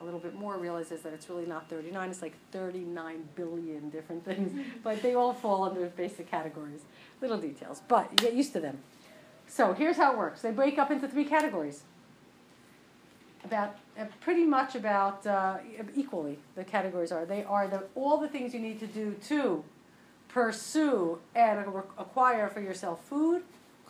a 0.00 0.04
little 0.04 0.20
bit 0.20 0.34
more 0.34 0.58
realizes 0.58 1.00
that 1.02 1.12
it's 1.12 1.28
really 1.28 1.46
not 1.46 1.68
39, 1.70 2.10
it's 2.10 2.22
like 2.22 2.34
39 2.52 3.28
billion 3.34 3.90
different 3.90 4.24
things. 4.24 4.66
but 4.82 5.02
they 5.02 5.14
all 5.14 5.32
fall 5.32 5.64
under 5.64 5.86
basic 5.86 6.30
categories, 6.30 6.82
little 7.20 7.38
details. 7.38 7.82
But 7.88 8.10
you 8.10 8.16
get 8.16 8.34
used 8.34 8.52
to 8.54 8.60
them. 8.60 8.78
So 9.48 9.72
here's 9.72 9.96
how 9.96 10.12
it 10.12 10.18
works 10.18 10.42
they 10.42 10.50
break 10.50 10.78
up 10.78 10.90
into 10.90 11.08
three 11.08 11.24
categories. 11.24 11.82
About 13.44 13.76
uh, 13.98 14.06
pretty 14.20 14.44
much 14.44 14.74
about 14.74 15.24
uh, 15.24 15.58
equally, 15.94 16.38
the 16.56 16.64
categories 16.64 17.12
are. 17.12 17.24
They 17.24 17.44
are 17.44 17.68
the, 17.68 17.84
all 17.94 18.18
the 18.18 18.28
things 18.28 18.52
you 18.52 18.58
need 18.60 18.80
to 18.80 18.88
do 18.88 19.14
to 19.28 19.64
pursue 20.28 21.20
and 21.34 21.60
acquire 21.96 22.48
for 22.48 22.60
yourself 22.60 23.04
food, 23.04 23.42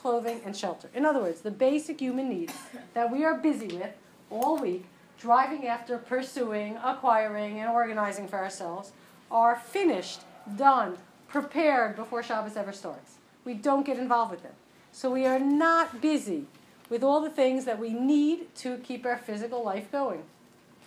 clothing, 0.07 0.41
and 0.45 0.57
shelter. 0.57 0.89
In 0.95 1.05
other 1.05 1.19
words, 1.19 1.41
the 1.41 1.51
basic 1.51 1.99
human 1.99 2.29
needs 2.29 2.55
that 2.95 3.11
we 3.11 3.25
are 3.25 3.35
busy 3.35 3.67
with 3.67 3.91
all 4.31 4.57
week, 4.57 4.85
driving 5.19 5.67
after, 5.67 5.99
pursuing, 5.99 6.77
acquiring, 6.77 7.59
and 7.59 7.69
organizing 7.69 8.29
for 8.29 8.39
ourselves, 8.39 8.93
are 9.33 9.57
finished, 9.57 10.21
done, 10.57 10.97
prepared 11.27 11.97
before 11.97 12.23
Shabbos 12.23 12.57
ever 12.57 12.71
starts. 12.71 13.15
We 13.45 13.55
don't 13.55 13.85
get 13.85 13.99
involved 13.99 14.31
with 14.31 14.45
them. 14.45 14.53
So 14.93 15.11
we 15.11 15.27
are 15.27 15.41
not 15.41 16.01
busy 16.01 16.45
with 16.89 17.03
all 17.03 17.21
the 17.21 17.29
things 17.29 17.65
that 17.65 17.81
we 17.81 17.91
need 17.91 18.55
to 18.59 18.79
keep 18.79 19.05
our 19.05 19.19
physical 19.19 19.65
life 19.65 19.91
going, 19.91 20.23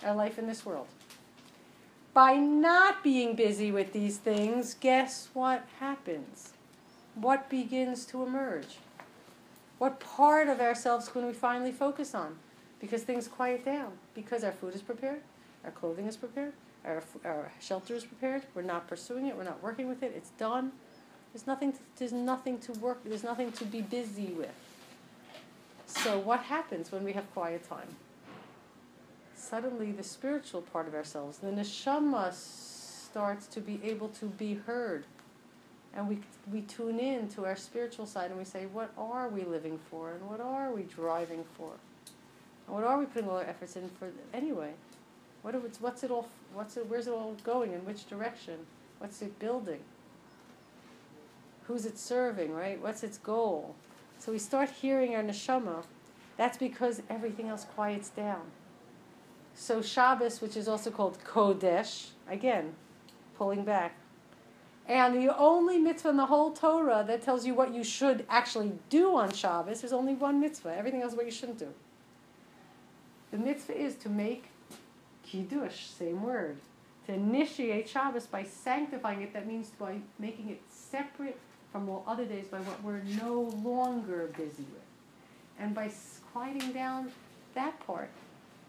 our 0.01 0.15
life 0.15 0.39
in 0.39 0.47
this 0.47 0.65
world. 0.65 0.87
By 2.13 2.35
not 2.35 3.03
being 3.03 3.35
busy 3.35 3.69
with 3.69 3.91
these 3.91 4.15
things, 4.15 4.75
guess 4.79 5.27
what 5.33 5.65
happens? 5.81 6.53
What 7.15 7.49
begins 7.49 8.05
to 8.05 8.23
emerge? 8.23 8.77
What 9.79 10.01
part 10.01 10.49
of 10.49 10.59
ourselves 10.59 11.07
can 11.07 11.25
we 11.25 11.33
finally 11.33 11.71
focus 11.71 12.13
on? 12.13 12.37
Because 12.79 13.03
things 13.03 13.27
quiet 13.27 13.65
down. 13.65 13.93
Because 14.13 14.43
our 14.43 14.51
food 14.51 14.75
is 14.75 14.81
prepared, 14.81 15.21
our 15.63 15.71
clothing 15.71 16.05
is 16.05 16.17
prepared, 16.17 16.53
our, 16.85 17.01
our 17.25 17.51
shelter 17.59 17.95
is 17.95 18.03
prepared. 18.03 18.43
We're 18.53 18.61
not 18.61 18.87
pursuing 18.87 19.27
it. 19.27 19.35
We're 19.35 19.43
not 19.43 19.63
working 19.63 19.87
with 19.87 20.03
it. 20.03 20.13
It's 20.15 20.29
done. 20.31 20.73
There's 21.33 21.47
nothing. 21.47 21.73
To, 21.73 21.79
there's 21.97 22.11
nothing 22.11 22.59
to 22.59 22.73
work. 22.73 22.99
There's 23.03 23.23
nothing 23.23 23.51
to 23.53 23.65
be 23.65 23.81
busy 23.81 24.27
with. 24.27 24.53
So 25.85 26.19
what 26.19 26.41
happens 26.41 26.91
when 26.91 27.03
we 27.03 27.13
have 27.13 27.31
quiet 27.33 27.67
time? 27.67 27.87
Suddenly, 29.35 29.91
the 29.93 30.03
spiritual 30.03 30.61
part 30.61 30.87
of 30.87 30.93
ourselves, 30.93 31.37
the 31.37 31.47
neshama, 31.47 32.33
starts 32.33 33.47
to 33.47 33.61
be 33.61 33.79
able 33.83 34.09
to 34.09 34.25
be 34.25 34.55
heard 34.55 35.05
and 35.95 36.07
we 36.07 36.19
we 36.51 36.61
tune 36.61 36.99
in 36.99 37.27
to 37.29 37.45
our 37.45 37.55
spiritual 37.55 38.05
side 38.05 38.29
and 38.29 38.37
we 38.37 38.45
say, 38.45 38.65
what 38.67 38.91
are 38.97 39.29
we 39.29 39.43
living 39.43 39.79
for, 39.89 40.11
and 40.11 40.29
what 40.29 40.39
are 40.39 40.71
we 40.71 40.83
driving 40.83 41.43
for, 41.57 41.71
and 42.67 42.75
what 42.75 42.83
are 42.83 42.97
we 42.97 43.05
putting 43.05 43.29
all 43.29 43.37
our 43.37 43.43
efforts 43.43 43.75
in 43.75 43.89
for 43.99 44.09
anyway? 44.33 44.71
What 45.41 45.55
are, 45.55 45.59
what's 45.79 46.03
it 46.03 46.11
all? 46.11 46.27
What's 46.53 46.77
it? 46.77 46.87
Where's 46.87 47.07
it 47.07 47.13
all 47.13 47.35
going? 47.43 47.73
In 47.73 47.85
which 47.85 48.07
direction? 48.07 48.59
What's 48.99 49.21
it 49.21 49.39
building? 49.39 49.79
Who's 51.63 51.85
it 51.85 51.97
serving? 51.97 52.53
Right? 52.53 52.81
What's 52.81 53.03
its 53.03 53.17
goal? 53.17 53.75
So 54.17 54.31
we 54.31 54.39
start 54.39 54.69
hearing 54.69 55.15
our 55.15 55.23
neshama. 55.23 55.83
That's 56.37 56.57
because 56.57 57.01
everything 57.09 57.47
else 57.47 57.65
quiets 57.65 58.09
down. 58.09 58.41
So 59.55 59.81
Shabbos, 59.81 60.41
which 60.41 60.55
is 60.55 60.67
also 60.67 60.89
called 60.89 61.17
Kodesh, 61.25 62.11
again, 62.29 62.75
pulling 63.37 63.63
back, 63.65 63.95
and 64.89 65.15
the 65.15 65.37
only 65.37 65.77
mitzvah 65.77 66.09
in 66.09 66.17
the 66.17 66.25
whole 66.25 66.51
Torah 66.51 67.05
that 67.07 67.21
tells 67.21 67.45
you 67.45 67.53
what 67.53 67.71
you 67.75 67.83
should 67.83 68.25
actually 68.27 68.71
do 68.89 69.15
on 69.15 69.31
Shabbos 69.31 69.83
is 69.83 69.93
only 69.93 70.15
one 70.15 70.39
mitzvah. 70.39 70.75
Everything 70.75 71.03
else 71.03 71.11
is 71.11 71.17
what 71.17 71.27
you 71.27 71.31
shouldn't 71.31 71.59
do. 71.59 71.71
The 73.29 73.37
mitzvah 73.37 73.79
is 73.79 73.95
to 73.97 74.09
make 74.09 74.45
kiddush, 75.23 75.85
same 75.85 76.23
word, 76.23 76.57
to 77.05 77.13
initiate 77.13 77.87
Shabbos 77.87 78.25
by 78.25 78.43
sanctifying 78.43 79.21
it. 79.21 79.31
That 79.31 79.45
means 79.45 79.69
by 79.77 79.99
making 80.17 80.49
it 80.49 80.61
separate 80.69 81.37
from 81.71 81.87
all 81.87 82.03
other 82.07 82.25
days 82.25 82.47
by 82.47 82.57
what 82.61 82.83
we're 82.83 83.03
no 83.23 83.41
longer 83.63 84.31
busy 84.35 84.65
with. 84.73 84.81
And 85.59 85.75
by 85.75 85.91
quieting 86.33 86.73
down 86.73 87.11
that 87.53 87.79
part, 87.85 88.09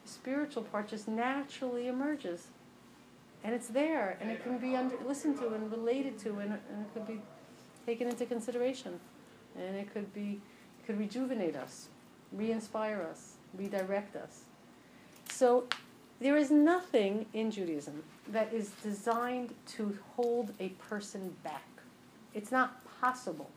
the 0.04 0.10
spiritual 0.10 0.64
part 0.64 0.88
just 0.88 1.08
naturally 1.08 1.88
emerges 1.88 2.48
and 3.44 3.54
it's 3.54 3.68
there, 3.68 4.18
and 4.20 4.30
it 4.30 4.42
can 4.42 4.58
be 4.58 4.76
under, 4.76 4.96
listened 5.06 5.38
to 5.38 5.48
and 5.54 5.70
related 5.70 6.18
to, 6.20 6.38
and, 6.38 6.52
and 6.52 6.86
it 6.86 6.92
could 6.94 7.06
be 7.06 7.20
taken 7.86 8.08
into 8.08 8.26
consideration, 8.26 9.00
and 9.56 9.76
it 9.76 9.92
could 9.92 10.12
be, 10.12 10.40
it 10.78 10.86
could 10.86 10.98
rejuvenate 10.98 11.56
us, 11.56 11.88
re-inspire 12.32 13.06
us, 13.10 13.34
redirect 13.56 14.16
us. 14.16 14.42
So 15.30 15.66
there 16.20 16.36
is 16.36 16.50
nothing 16.50 17.24
in 17.32 17.50
Judaism 17.50 18.02
that 18.28 18.52
is 18.52 18.70
designed 18.82 19.54
to 19.68 19.98
hold 20.14 20.52
a 20.60 20.68
person 20.70 21.34
back. 21.42 21.64
It's 22.34 22.52
not 22.52 22.82
possible 23.00 23.50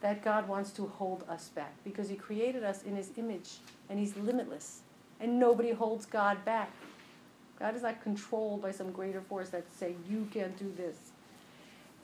that 0.00 0.22
God 0.22 0.48
wants 0.48 0.70
to 0.72 0.86
hold 0.86 1.24
us 1.28 1.48
back 1.48 1.72
because 1.84 2.08
He 2.08 2.16
created 2.16 2.64
us 2.64 2.82
in 2.82 2.96
His 2.96 3.10
image 3.16 3.58
and 3.88 3.98
He's 3.98 4.16
limitless. 4.16 4.80
And 5.20 5.38
nobody 5.38 5.72
holds 5.72 6.06
God 6.06 6.44
back. 6.44 6.70
God 7.58 7.74
is 7.74 7.82
not 7.82 8.02
controlled 8.02 8.62
by 8.62 8.70
some 8.70 8.92
greater 8.92 9.20
force 9.20 9.48
that 9.50 9.64
say 9.76 9.94
you 10.08 10.28
can't 10.32 10.56
do 10.58 10.72
this. 10.76 10.96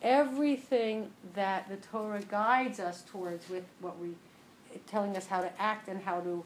Everything 0.03 1.11
that 1.35 1.69
the 1.69 1.77
Torah 1.77 2.23
guides 2.23 2.81
us 2.81 3.03
towards 3.03 3.49
with 3.49 3.65
what 3.81 3.99
we 3.99 4.11
telling 4.89 5.17
us 5.17 5.27
how 5.27 5.41
to 5.41 5.61
act 5.61 5.89
and 5.89 6.03
how 6.03 6.21
to 6.21 6.45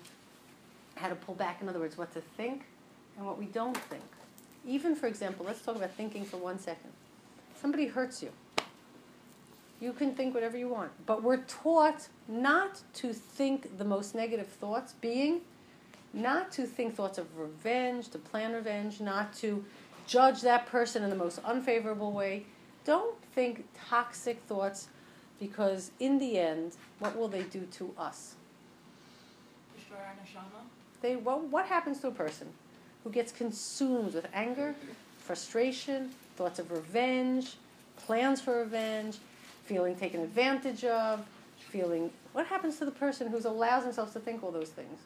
how 0.97 1.09
to 1.09 1.15
pull 1.15 1.35
back 1.35 1.63
in 1.63 1.69
other 1.69 1.79
words 1.79 1.97
what 1.97 2.13
to 2.13 2.21
think 2.21 2.65
and 3.17 3.25
what 3.27 3.39
we 3.39 3.47
don't 3.47 3.77
think. 3.77 4.03
Even 4.67 4.95
for 4.95 5.07
example, 5.07 5.47
let's 5.47 5.63
talk 5.63 5.77
about 5.77 5.93
thinking 5.93 6.25
for 6.25 6.37
one 6.37 6.59
second. 6.59 6.91
Somebody 7.61 7.87
hurts 7.87 8.23
you. 8.23 8.31
You 9.81 9.93
can 9.93 10.15
think 10.15 10.35
whatever 10.35 10.59
you 10.59 10.69
want, 10.69 10.91
but 11.07 11.23
we're 11.23 11.45
taught 11.45 12.09
not 12.27 12.83
to 12.95 13.13
think 13.13 13.79
the 13.79 13.85
most 13.85 14.15
negative 14.15 14.49
thoughts 14.49 14.95
being 15.01 15.41
not 16.19 16.53
to 16.53 16.67
think 16.67 16.95
thoughts 16.95 17.19
of 17.19 17.39
revenge, 17.39 18.09
to 18.09 18.19
plan 18.19 18.53
revenge, 18.53 19.01
not 19.01 19.33
to 19.35 19.65
judge 20.07 20.41
that 20.43 20.67
person 20.67 21.03
in 21.03 21.11
the 21.11 21.17
most 21.17 21.39
unfavorable 21.45 22.13
way. 22.13 22.45
Don't 22.85 23.15
think 23.35 23.65
toxic 23.89 24.41
thoughts 24.49 24.89
Because 25.41 25.93
in 26.01 26.19
the 26.19 26.37
end, 26.39 26.73
what 26.99 27.17
will 27.17 27.29
they 27.29 27.43
do 27.45 27.67
to 27.73 27.95
us? 27.97 28.35
Destroy 29.77 29.99
our 29.99 30.15
neshama. 30.15 30.65
They, 31.01 31.15
what, 31.15 31.45
what 31.45 31.67
happens 31.67 32.01
to 32.01 32.09
a 32.09 32.11
person 32.11 32.49
who 33.05 33.11
gets 33.11 33.31
consumed 33.31 34.15
with 34.15 34.27
anger, 34.35 34.75
frustration, 35.19 36.11
thoughts 36.37 36.59
of 36.59 36.73
revenge, 36.73 37.57
plans 37.97 38.41
for 38.41 38.59
revenge, 38.59 39.19
feeling 39.65 39.95
taken 39.95 40.23
advantage 40.23 40.85
of, 40.85 41.25
feeling. 41.59 42.11
What 42.33 42.47
happens 42.47 42.79
to 42.79 42.85
the 42.85 42.91
person 42.91 43.29
who 43.29 43.39
allows 43.49 43.85
themselves 43.85 44.13
to 44.15 44.21
think 44.21 44.43
all 44.43 44.51
those 44.51 44.71
things? 44.71 44.99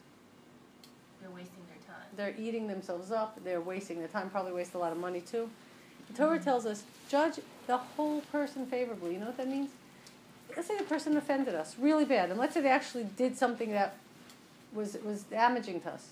They're 1.23 1.31
wasting 1.31 1.61
their 1.67 1.95
time. 1.95 2.05
They're 2.17 2.35
eating 2.37 2.67
themselves 2.67 3.09
up, 3.09 3.39
they're 3.45 3.61
wasting 3.61 3.99
their 3.99 4.09
time, 4.09 4.29
probably 4.29 4.51
waste 4.51 4.73
a 4.73 4.77
lot 4.77 4.91
of 4.91 4.97
money 4.97 5.21
too. 5.21 5.49
The 6.07 6.17
Torah 6.17 6.35
mm-hmm. 6.35 6.43
tells 6.43 6.65
us, 6.65 6.83
judge 7.07 7.39
the 7.65 7.77
whole 7.77 8.19
person 8.31 8.65
favorably. 8.65 9.13
You 9.13 9.19
know 9.19 9.27
what 9.27 9.37
that 9.37 9.47
means? 9.47 9.69
Let's 10.53 10.67
say 10.67 10.77
the 10.77 10.83
person 10.83 11.15
offended 11.15 11.55
us 11.55 11.77
really 11.79 12.03
bad, 12.03 12.29
and 12.29 12.37
let's 12.37 12.53
say 12.53 12.61
they 12.61 12.69
actually 12.69 13.05
did 13.15 13.37
something 13.37 13.71
that 13.71 13.95
was, 14.73 14.97
was 15.05 15.23
damaging 15.23 15.79
to 15.81 15.91
us. 15.91 16.09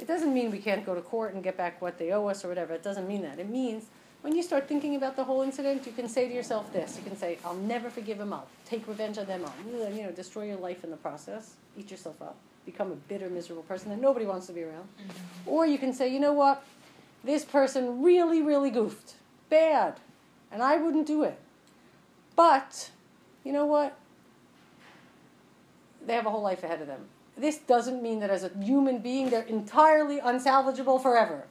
It 0.00 0.08
doesn't 0.08 0.34
mean 0.34 0.50
we 0.50 0.58
can't 0.58 0.84
go 0.84 0.96
to 0.96 1.00
court 1.00 1.34
and 1.34 1.44
get 1.44 1.56
back 1.56 1.80
what 1.80 1.98
they 1.98 2.10
owe 2.10 2.26
us 2.26 2.44
or 2.44 2.48
whatever. 2.48 2.74
It 2.74 2.82
doesn't 2.82 3.06
mean 3.06 3.22
that. 3.22 3.38
It 3.38 3.48
means 3.48 3.84
when 4.22 4.34
you 4.34 4.42
start 4.42 4.66
thinking 4.66 4.96
about 4.96 5.14
the 5.14 5.22
whole 5.22 5.42
incident, 5.42 5.86
you 5.86 5.92
can 5.92 6.08
say 6.08 6.26
to 6.26 6.34
yourself 6.34 6.72
this. 6.72 6.96
You 6.96 7.04
can 7.04 7.16
say, 7.16 7.38
I'll 7.44 7.54
never 7.54 7.90
forgive 7.90 8.18
them. 8.18 8.32
I'll 8.32 8.48
take 8.66 8.88
revenge 8.88 9.18
on 9.18 9.26
them. 9.26 9.44
I'll 9.44 9.92
you 9.92 10.02
know, 10.02 10.10
destroy 10.10 10.46
your 10.46 10.56
life 10.56 10.84
in 10.84 10.90
the 10.90 10.96
process. 10.96 11.54
Eat 11.78 11.90
yourself 11.90 12.20
up. 12.20 12.36
Become 12.66 12.92
a 12.92 12.96
bitter, 12.96 13.28
miserable 13.28 13.62
person 13.64 13.90
that 13.90 14.00
nobody 14.00 14.26
wants 14.26 14.46
to 14.46 14.52
be 14.52 14.62
around. 14.62 14.84
Mm-hmm. 14.84 15.48
Or 15.50 15.66
you 15.66 15.78
can 15.78 15.92
say, 15.92 16.08
you 16.08 16.20
know 16.20 16.32
what? 16.32 16.62
This 17.24 17.44
person 17.44 18.02
really, 18.02 18.42
really 18.42 18.70
goofed. 18.70 19.14
Bad. 19.48 19.98
And 20.52 20.62
I 20.62 20.76
wouldn't 20.76 21.06
do 21.06 21.22
it. 21.22 21.38
But, 22.36 22.90
you 23.44 23.52
know 23.52 23.66
what? 23.66 23.96
They 26.06 26.14
have 26.14 26.26
a 26.26 26.30
whole 26.30 26.42
life 26.42 26.62
ahead 26.62 26.80
of 26.80 26.86
them. 26.86 27.06
This 27.36 27.58
doesn't 27.58 28.02
mean 28.02 28.20
that 28.20 28.30
as 28.30 28.44
a 28.44 28.50
human 28.62 28.98
being 28.98 29.30
they're 29.30 29.42
entirely 29.42 30.20
unsalvageable 30.20 31.02
forever. 31.02 31.44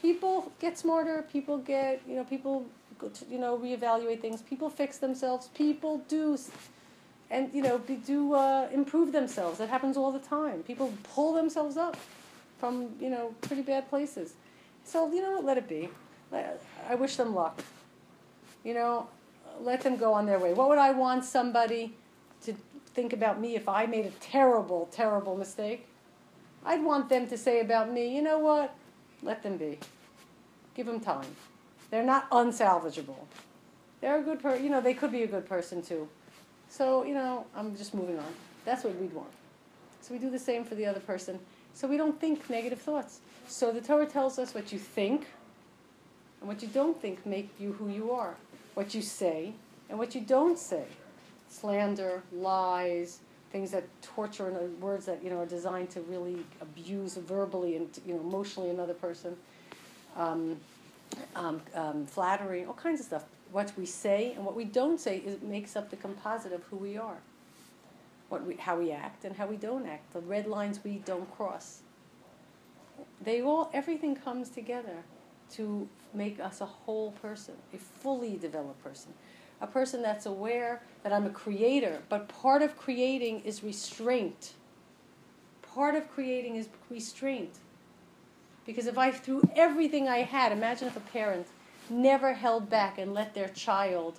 People 0.00 0.52
get 0.60 0.78
smarter, 0.78 1.24
people 1.32 1.58
get, 1.58 2.00
you 2.06 2.16
know, 2.16 2.24
people, 2.24 2.66
go 2.98 3.08
to, 3.08 3.24
you 3.26 3.38
know, 3.38 3.58
reevaluate 3.58 4.20
things, 4.20 4.42
people 4.42 4.70
fix 4.70 4.98
themselves, 4.98 5.48
people 5.54 5.98
do, 6.08 6.38
and, 7.30 7.50
you 7.52 7.62
know, 7.62 7.78
be, 7.78 7.96
do 7.96 8.34
uh, 8.34 8.68
improve 8.72 9.12
themselves. 9.12 9.58
That 9.58 9.68
happens 9.68 9.96
all 9.96 10.12
the 10.12 10.18
time. 10.18 10.62
People 10.62 10.92
pull 11.14 11.32
themselves 11.32 11.76
up 11.76 11.96
from, 12.58 12.90
you 13.00 13.10
know, 13.10 13.34
pretty 13.40 13.62
bad 13.62 13.88
places. 13.88 14.34
So, 14.84 15.12
you 15.12 15.22
know 15.22 15.40
let 15.40 15.56
it 15.58 15.68
be. 15.68 15.88
I 16.88 16.94
wish 16.94 17.16
them 17.16 17.34
luck. 17.34 17.62
You 18.64 18.74
know, 18.74 19.08
let 19.60 19.82
them 19.82 19.96
go 19.96 20.12
on 20.12 20.26
their 20.26 20.38
way. 20.38 20.52
What 20.52 20.68
would 20.68 20.78
I 20.78 20.90
want 20.90 21.24
somebody 21.24 21.94
to 22.44 22.54
think 22.94 23.12
about 23.12 23.40
me 23.40 23.54
if 23.54 23.68
I 23.68 23.86
made 23.86 24.06
a 24.06 24.10
terrible, 24.20 24.88
terrible 24.90 25.36
mistake? 25.36 25.86
I'd 26.64 26.82
want 26.82 27.08
them 27.08 27.26
to 27.28 27.36
say 27.36 27.60
about 27.60 27.92
me, 27.92 28.14
you 28.14 28.22
know 28.22 28.38
what? 28.38 28.74
Let 29.22 29.42
them 29.42 29.56
be. 29.56 29.78
Give 30.74 30.86
them 30.86 31.00
time. 31.00 31.26
They're 31.90 32.02
not 32.02 32.28
unsalvageable. 32.30 33.26
They're 34.00 34.18
a 34.18 34.22
good 34.22 34.40
person. 34.40 34.64
You 34.64 34.70
know, 34.70 34.80
they 34.80 34.94
could 34.94 35.12
be 35.12 35.22
a 35.22 35.26
good 35.26 35.46
person 35.46 35.82
too. 35.82 36.08
So 36.68 37.04
you 37.04 37.14
know, 37.14 37.46
I'm 37.54 37.76
just 37.76 37.94
moving 37.94 38.18
on. 38.18 38.32
That's 38.64 38.84
what 38.84 38.94
we'd 38.96 39.12
want. 39.12 39.30
So 40.00 40.12
we 40.12 40.20
do 40.20 40.30
the 40.30 40.38
same 40.38 40.64
for 40.64 40.74
the 40.74 40.86
other 40.86 41.00
person. 41.00 41.38
So 41.72 41.88
we 41.88 41.96
don't 41.96 42.20
think 42.20 42.48
negative 42.48 42.80
thoughts. 42.80 43.20
So 43.48 43.72
the 43.72 43.80
Torah 43.80 44.06
tells 44.06 44.38
us 44.38 44.54
what 44.54 44.72
you 44.72 44.78
think 44.78 45.26
and 46.40 46.48
what 46.48 46.62
you 46.62 46.68
don't 46.68 47.00
think 47.00 47.24
make 47.26 47.48
you 47.58 47.72
who 47.72 47.88
you 47.88 48.12
are. 48.12 48.36
What 48.74 48.94
you 48.94 49.02
say 49.02 49.52
and 49.88 49.98
what 49.98 50.14
you 50.14 50.20
don't 50.20 50.58
say. 50.58 50.84
Slander, 51.48 52.22
lies, 52.32 53.20
things 53.50 53.70
that 53.70 53.84
torture 54.02 54.48
and 54.48 54.56
uh, 54.56 54.84
words 54.84 55.06
that 55.06 55.22
you 55.22 55.30
know 55.30 55.38
are 55.38 55.46
designed 55.46 55.88
to 55.88 56.00
really 56.02 56.44
abuse 56.60 57.14
verbally 57.14 57.76
and 57.76 57.88
you 58.04 58.14
know 58.14 58.20
emotionally 58.20 58.70
another 58.70 58.94
person. 58.94 59.36
Um, 60.16 60.56
um, 61.36 61.60
um, 61.74 62.06
flattery, 62.06 62.64
all 62.64 62.74
kinds 62.74 63.00
of 63.00 63.06
stuff. 63.06 63.24
What 63.54 63.72
we 63.78 63.86
say 63.86 64.32
and 64.34 64.44
what 64.44 64.56
we 64.56 64.64
don't 64.64 64.98
say 64.98 65.18
is 65.18 65.40
makes 65.40 65.76
up 65.76 65.88
the 65.88 65.94
composite 65.94 66.52
of 66.52 66.64
who 66.64 66.76
we 66.76 66.96
are. 66.96 67.18
What 68.28 68.44
we, 68.44 68.56
how 68.56 68.80
we 68.80 68.90
act 68.90 69.24
and 69.24 69.36
how 69.36 69.46
we 69.46 69.54
don't 69.54 69.86
act. 69.86 70.12
The 70.12 70.18
red 70.18 70.48
lines 70.48 70.80
we 70.82 70.96
don't 71.04 71.32
cross. 71.36 71.82
They 73.22 73.42
all, 73.42 73.70
everything 73.72 74.16
comes 74.16 74.48
together 74.48 75.04
to 75.52 75.88
make 76.12 76.40
us 76.40 76.62
a 76.62 76.66
whole 76.66 77.12
person, 77.22 77.54
a 77.72 77.78
fully 77.78 78.36
developed 78.38 78.82
person, 78.82 79.14
a 79.60 79.68
person 79.68 80.02
that's 80.02 80.26
aware 80.26 80.82
that 81.04 81.12
I'm 81.12 81.24
a 81.24 81.30
creator. 81.30 82.02
But 82.08 82.26
part 82.26 82.60
of 82.60 82.76
creating 82.76 83.42
is 83.44 83.62
restraint. 83.62 84.54
Part 85.62 85.94
of 85.94 86.10
creating 86.10 86.56
is 86.56 86.68
restraint. 86.90 87.58
Because 88.66 88.88
if 88.88 88.98
I 88.98 89.12
threw 89.12 89.48
everything 89.54 90.08
I 90.08 90.22
had, 90.22 90.50
imagine 90.50 90.88
if 90.88 90.96
a 90.96 91.00
parent 91.00 91.46
never 91.90 92.34
held 92.34 92.70
back 92.70 92.98
and 92.98 93.14
let 93.14 93.34
their 93.34 93.48
child 93.48 94.18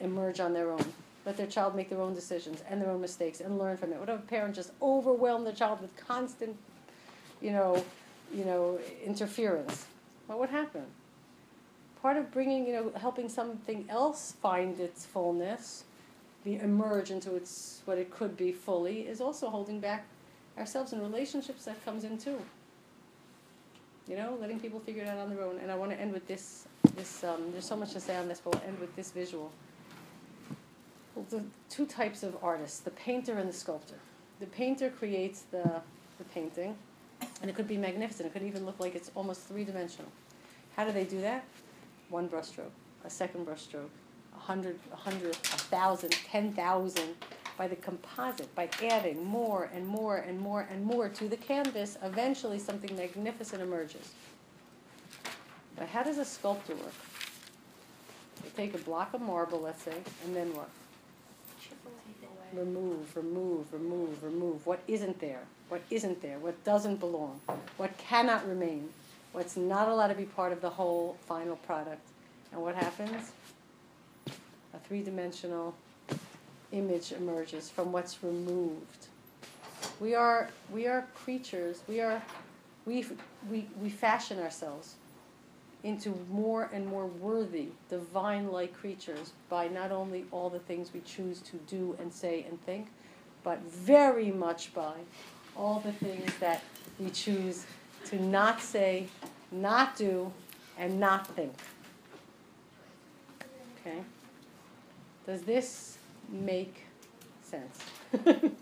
emerge 0.00 0.40
on 0.40 0.52
their 0.52 0.70
own, 0.70 0.92
let 1.24 1.36
their 1.36 1.46
child 1.46 1.74
make 1.74 1.88
their 1.88 2.00
own 2.00 2.14
decisions 2.14 2.62
and 2.68 2.80
their 2.80 2.90
own 2.90 3.00
mistakes 3.00 3.40
and 3.40 3.58
learn 3.58 3.76
from 3.76 3.92
it. 3.92 3.98
What 3.98 4.08
if 4.08 4.18
a 4.18 4.22
parent 4.22 4.54
just 4.54 4.72
overwhelmed 4.80 5.46
their 5.46 5.52
child 5.52 5.80
with 5.80 5.96
constant, 5.96 6.56
you 7.40 7.52
know, 7.52 7.84
you 8.34 8.44
know, 8.44 8.78
interference? 9.04 9.86
What 10.26 10.38
would 10.38 10.50
happen? 10.50 10.84
Part 12.02 12.16
of 12.16 12.30
bringing, 12.30 12.66
you 12.66 12.72
know, 12.72 12.92
helping 12.96 13.28
something 13.28 13.86
else 13.88 14.34
find 14.40 14.78
its 14.78 15.04
fullness, 15.06 15.84
be 16.44 16.56
emerge 16.56 17.10
into 17.10 17.34
its 17.34 17.80
what 17.84 17.98
it 17.98 18.10
could 18.10 18.36
be 18.36 18.52
fully, 18.52 19.00
is 19.00 19.20
also 19.20 19.48
holding 19.48 19.80
back 19.80 20.06
ourselves 20.58 20.92
in 20.92 21.00
relationships. 21.00 21.64
That 21.64 21.84
comes 21.84 22.04
in 22.04 22.18
too. 22.18 22.40
You 24.08 24.16
know, 24.16 24.38
letting 24.40 24.60
people 24.60 24.78
figure 24.78 25.02
it 25.02 25.08
out 25.08 25.18
on 25.18 25.30
their 25.30 25.42
own. 25.42 25.58
And 25.58 25.70
I 25.70 25.74
want 25.74 25.90
to 25.90 26.00
end 26.00 26.12
with 26.12 26.26
this. 26.28 26.68
This 26.94 27.24
um, 27.24 27.50
there's 27.52 27.64
so 27.64 27.76
much 27.76 27.92
to 27.92 28.00
say 28.00 28.16
on 28.16 28.28
this, 28.28 28.40
but 28.40 28.54
we'll 28.54 28.68
end 28.68 28.78
with 28.78 28.94
this 28.94 29.10
visual. 29.10 29.50
Well, 31.14 31.26
the 31.30 31.42
two 31.68 31.86
types 31.86 32.22
of 32.22 32.36
artists: 32.42 32.80
the 32.80 32.90
painter 32.92 33.38
and 33.38 33.48
the 33.48 33.52
sculptor. 33.52 33.96
The 34.38 34.46
painter 34.46 34.90
creates 34.90 35.42
the 35.50 35.82
the 36.18 36.24
painting, 36.32 36.76
and 37.40 37.50
it 37.50 37.56
could 37.56 37.66
be 37.66 37.76
magnificent. 37.76 38.28
It 38.28 38.32
could 38.32 38.42
even 38.42 38.64
look 38.64 38.78
like 38.78 38.94
it's 38.94 39.10
almost 39.14 39.42
three 39.48 39.64
dimensional. 39.64 40.10
How 40.76 40.84
do 40.84 40.92
they 40.92 41.04
do 41.04 41.20
that? 41.22 41.44
One 42.10 42.28
brushstroke, 42.28 42.70
a 43.04 43.10
second 43.10 43.46
brushstroke, 43.46 43.90
a 44.36 44.38
hundred, 44.38 44.78
a 44.92 44.96
hundred, 44.96 45.34
a 45.34 45.58
thousand, 45.74 46.10
ten 46.10 46.52
thousand, 46.52 47.14
by 47.56 47.66
the 47.66 47.76
composite, 47.76 48.54
by 48.54 48.68
adding 48.82 49.24
more 49.24 49.70
and 49.74 49.86
more 49.86 50.18
and 50.18 50.38
more 50.38 50.66
and 50.70 50.84
more 50.84 51.08
to 51.08 51.28
the 51.28 51.36
canvas, 51.36 51.96
eventually 52.02 52.58
something 52.58 52.94
magnificent 52.96 53.62
emerges. 53.62 54.12
But 55.76 55.88
how 55.88 56.02
does 56.02 56.18
a 56.18 56.24
sculptor 56.24 56.74
work? 56.74 56.94
They 58.42 58.50
take 58.50 58.74
a 58.74 58.78
block 58.84 59.14
of 59.14 59.20
marble, 59.20 59.60
let's 59.60 59.82
say, 59.82 59.96
and 60.24 60.36
then 60.36 60.54
what? 60.54 60.68
Chip 61.60 61.76
away. 61.84 62.64
Remove, 62.64 63.16
remove, 63.16 63.72
remove, 63.72 64.22
remove. 64.22 64.66
What 64.66 64.80
isn't 64.86 65.20
there? 65.20 65.42
What 65.68 65.82
isn't 65.90 66.22
there? 66.22 66.38
What 66.38 66.62
doesn't 66.64 67.00
belong? 67.00 67.40
What 67.76 67.96
cannot 67.98 68.46
remain? 68.48 68.88
What's 69.32 69.56
not 69.56 69.88
allowed 69.88 70.08
to 70.08 70.14
be 70.14 70.24
part 70.24 70.52
of 70.52 70.60
the 70.60 70.70
whole 70.70 71.16
final 71.26 71.56
product? 71.56 72.00
And 72.52 72.62
what 72.62 72.74
happens? 72.74 73.32
A 74.28 74.78
three 74.86 75.02
dimensional 75.02 75.74
image 76.76 77.12
emerges 77.12 77.70
from 77.70 77.92
what's 77.92 78.22
removed. 78.22 79.06
We 80.00 80.14
are, 80.14 80.50
we 80.70 80.86
are 80.86 81.06
creatures, 81.14 81.82
we, 81.88 82.00
are, 82.00 82.22
we, 82.84 83.06
we, 83.50 83.66
we 83.80 83.88
fashion 83.88 84.38
ourselves 84.38 84.96
into 85.82 86.14
more 86.30 86.68
and 86.72 86.86
more 86.86 87.06
worthy, 87.06 87.68
divine 87.88 88.50
like 88.50 88.74
creatures 88.74 89.32
by 89.48 89.68
not 89.68 89.92
only 89.92 90.24
all 90.32 90.50
the 90.50 90.58
things 90.58 90.92
we 90.92 91.00
choose 91.00 91.40
to 91.40 91.56
do 91.68 91.96
and 92.00 92.12
say 92.12 92.44
and 92.48 92.60
think, 92.66 92.88
but 93.44 93.60
very 93.62 94.32
much 94.32 94.74
by 94.74 94.94
all 95.56 95.80
the 95.80 95.92
things 95.92 96.30
that 96.40 96.62
we 96.98 97.08
choose 97.10 97.66
to 98.06 98.20
not 98.20 98.60
say, 98.60 99.06
not 99.52 99.96
do, 99.96 100.32
and 100.78 100.98
not 100.98 101.26
think. 101.28 101.54
Okay? 103.80 104.02
Does 105.24 105.42
this 105.42 105.95
make 106.30 106.84
sense? 107.42 107.78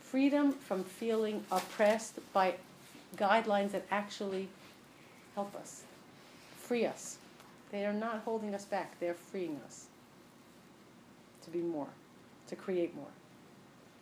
Freedom 0.00 0.52
from 0.52 0.84
feeling 0.84 1.44
oppressed 1.50 2.18
by 2.32 2.54
guidelines 3.16 3.72
that 3.72 3.84
actually 3.90 4.48
help 5.34 5.54
us, 5.56 5.82
free 6.56 6.86
us. 6.86 7.18
They 7.70 7.84
are 7.84 7.92
not 7.92 8.22
holding 8.24 8.54
us 8.54 8.64
back, 8.64 8.98
they're 9.00 9.14
freeing 9.14 9.60
us 9.66 9.86
to 11.44 11.50
be 11.50 11.60
more, 11.60 11.88
to 12.48 12.56
create 12.56 12.94
more, 12.96 13.12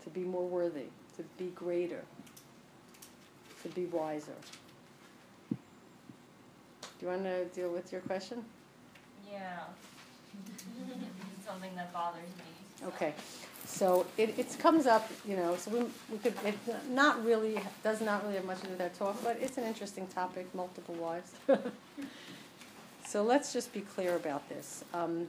to 0.05 0.11
be 0.11 0.21
more 0.21 0.47
worthy, 0.47 0.87
to 1.17 1.23
be 1.39 1.47
greater, 1.55 2.05
to 3.63 3.69
be 3.69 3.87
wiser. 3.87 4.37
Do 5.51 5.57
you 7.03 7.09
want 7.09 7.25
to 7.25 7.45
deal 7.47 7.71
with 7.71 7.93
your 7.93 8.01
question? 8.03 8.45
Yeah. 9.31 9.65
something 11.47 11.75
that 11.77 11.93
bothers 11.93 12.29
me. 12.39 12.87
Okay, 12.89 13.15
so 13.65 14.07
it, 14.19 14.39
it 14.39 14.57
comes 14.59 14.87
up, 14.87 15.11
you 15.27 15.37
know, 15.37 15.57
so 15.57 15.71
we, 15.71 15.81
we 16.11 16.19
could, 16.19 16.35
it 16.45 16.59
not 16.91 17.25
really, 17.25 17.59
does 17.83 18.01
not 18.01 18.23
really 18.25 18.37
have 18.37 18.45
much 18.45 18.59
to 18.61 18.65
do 18.65 18.71
with 18.71 18.79
that 18.79 18.95
talk, 18.99 19.17
but 19.25 19.39
it's 19.41 19.57
an 19.57 19.65
interesting 19.65 20.07
topic, 20.09 20.53
multiple 20.55 20.95
wives. 20.95 21.33
So 23.07 23.23
let's 23.23 23.53
just 23.53 23.73
be 23.73 23.83
clear 23.83 24.17
about 24.17 24.49
this. 24.49 24.83
Um, 24.93 25.29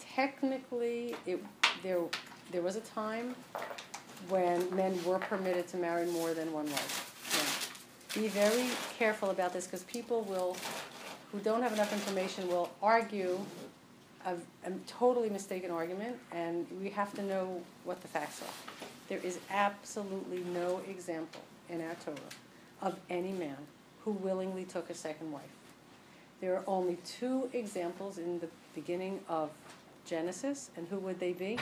technically, 0.00 1.14
it, 1.26 1.42
there, 1.84 2.00
there 2.50 2.60
was 2.60 2.74
a 2.74 2.80
time 2.80 3.36
when 4.28 4.68
men 4.74 5.02
were 5.04 5.20
permitted 5.20 5.68
to 5.68 5.76
marry 5.76 6.06
more 6.06 6.34
than 6.34 6.52
one 6.52 6.66
wife. 6.66 8.10
Now, 8.16 8.20
Be 8.20 8.26
very 8.28 8.66
careful 8.98 9.30
about 9.30 9.52
this, 9.52 9.66
because 9.66 9.84
people 9.84 10.22
will, 10.22 10.56
who 11.30 11.38
don't 11.38 11.62
have 11.62 11.72
enough 11.72 11.92
information, 11.92 12.48
will 12.48 12.70
argue 12.82 13.38
a, 14.24 14.34
a 14.66 14.72
totally 14.86 15.30
mistaken 15.30 15.70
argument, 15.70 16.16
and 16.32 16.66
we 16.80 16.90
have 16.90 17.12
to 17.14 17.22
know 17.22 17.60
what 17.84 18.00
the 18.00 18.08
facts 18.08 18.42
are. 18.42 18.86
There 19.08 19.20
is 19.22 19.38
absolutely 19.50 20.40
no 20.52 20.80
example 20.88 21.42
in 21.68 21.80
our 21.80 21.94
Torah 22.04 22.16
of 22.82 22.96
any 23.10 23.32
man 23.32 23.56
who 24.04 24.12
willingly 24.12 24.64
took 24.64 24.90
a 24.90 24.94
second 24.94 25.30
wife. 25.32 25.42
There 26.40 26.54
are 26.56 26.64
only 26.66 26.98
two 27.06 27.48
examples 27.52 28.18
in 28.18 28.38
the 28.40 28.48
beginning 28.74 29.20
of 29.28 29.50
Genesis, 30.04 30.70
and 30.76 30.86
who 30.88 30.98
would 30.98 31.18
they 31.18 31.32
be? 31.32 31.58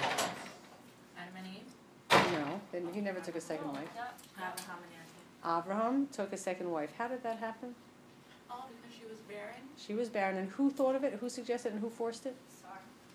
Adam 1.16 1.34
and 1.36 1.46
Eve, 1.46 2.32
No, 2.32 2.60
then 2.72 2.88
he 2.92 3.00
never 3.00 3.20
took 3.20 3.36
a 3.36 3.40
second 3.40 3.66
oh, 3.68 3.74
wife. 3.74 3.88
Abraham 4.36 4.78
and 4.82 4.92
Isaac. 5.00 5.64
Abraham 5.64 6.08
took 6.12 6.32
a 6.32 6.36
second 6.36 6.70
wife. 6.70 6.90
How 6.98 7.08
did 7.08 7.22
that 7.22 7.38
happen? 7.38 7.74
Oh, 8.50 8.64
because 8.68 8.96
she 8.98 9.04
was 9.06 9.18
barren? 9.20 9.62
She 9.84 9.94
was 9.94 10.08
barren, 10.08 10.36
and 10.36 10.48
who 10.50 10.70
thought 10.70 10.94
of 10.94 11.04
it? 11.04 11.14
Who 11.14 11.28
suggested 11.28 11.68
it, 11.68 11.72
and 11.72 11.80
who 11.80 11.90
forced 11.90 12.26
it? 12.26 12.36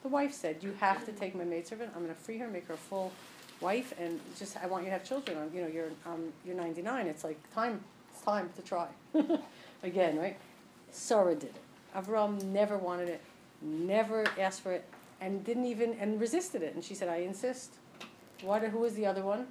The 0.04 0.10
wife 0.10 0.34
said, 0.34 0.58
"You 0.62 0.74
have 0.80 1.06
to 1.06 1.12
take 1.12 1.36
my 1.36 1.44
maidservant. 1.44 1.92
I'm 1.96 2.04
going 2.04 2.14
to 2.14 2.22
free 2.22 2.38
her, 2.40 2.48
make 2.48 2.68
her 2.68 2.74
a 2.74 2.78
full 2.78 3.12
wife, 3.62 3.94
and 4.00 4.20
just 4.38 4.58
I 4.58 4.68
want 4.68 4.84
you 4.84 4.90
to 4.90 4.94
have 4.98 5.04
children. 5.04 5.38
Um, 5.38 5.50
You 5.54 5.62
know, 5.62 5.68
you're 5.68 5.92
um, 6.06 6.34
you're 6.46 6.56
99. 6.56 7.08
It's 7.08 7.24
like 7.24 7.38
time. 7.54 7.82
It's 8.12 8.22
time 8.22 8.50
to 8.56 8.62
try 8.62 8.88
again, 9.84 10.18
right?" 10.18 10.38
Sarah 10.92 11.36
did 11.36 11.56
it. 11.56 11.62
Avram 11.96 12.44
never 12.44 12.78
wanted 12.78 13.10
it, 13.10 13.22
never 13.62 14.26
asked 14.40 14.62
for 14.62 14.72
it, 14.72 14.86
and 15.22 15.44
didn't 15.44 15.66
even 15.66 15.94
and 16.00 16.20
resisted 16.20 16.62
it. 16.62 16.76
And 16.76 16.84
she 16.84 16.96
said, 16.96 17.10
"I 17.10 17.18
insist." 17.18 17.76
What? 18.42 18.62
Who 18.62 18.80
was 18.80 18.94
the 18.94 19.06
other 19.06 19.24
one? 19.24 19.48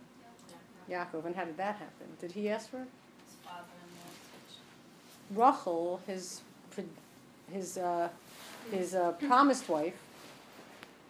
Yaakov. 0.88 1.24
And 1.24 1.34
how 1.34 1.44
did 1.44 1.56
that 1.56 1.76
happen? 1.76 2.06
Did 2.20 2.32
he 2.32 2.48
ask 2.48 2.70
for 2.70 2.82
it? 2.82 2.88
Rachel, 5.34 6.00
his 6.06 6.42
his 7.50 7.78
uh, 7.78 8.08
his 8.70 8.94
uh, 8.94 9.12
promised 9.12 9.68
wife, 9.68 9.94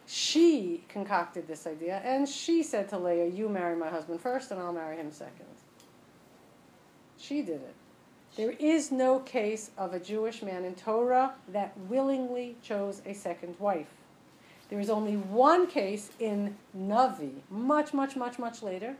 she 0.07 0.84
concocted 0.89 1.49
this 1.49 1.66
idea, 1.66 2.01
and 2.05 2.28
she 2.28 2.62
said 2.62 2.89
to 2.91 2.99
Leah, 2.99 3.26
"You 3.26 3.49
marry 3.49 3.76
my 3.76 3.89
husband 3.89 4.20
first, 4.20 4.51
and 4.51 4.61
I'll 4.61 4.72
marry 4.72 4.97
him 4.97 5.12
second. 5.12 5.47
She 7.18 7.43
did 7.43 7.57
it. 7.62 7.74
There 8.37 8.53
is 8.53 8.93
no 8.93 9.20
case 9.20 9.70
of 9.78 9.95
a 9.95 9.99
Jewish 9.99 10.43
man 10.43 10.64
in 10.64 10.74
Torah 10.74 11.32
that 11.49 11.76
willingly 11.89 12.57
chose 12.62 13.01
a 13.07 13.14
second 13.14 13.57
wife. 13.59 13.89
There 14.68 14.78
is 14.78 14.91
only 14.91 15.16
one 15.16 15.66
case 15.66 16.11
in 16.18 16.57
Navi, 16.76 17.32
much, 17.51 17.95
much, 17.95 18.14
much, 18.14 18.39
much 18.39 18.62
later, 18.62 18.97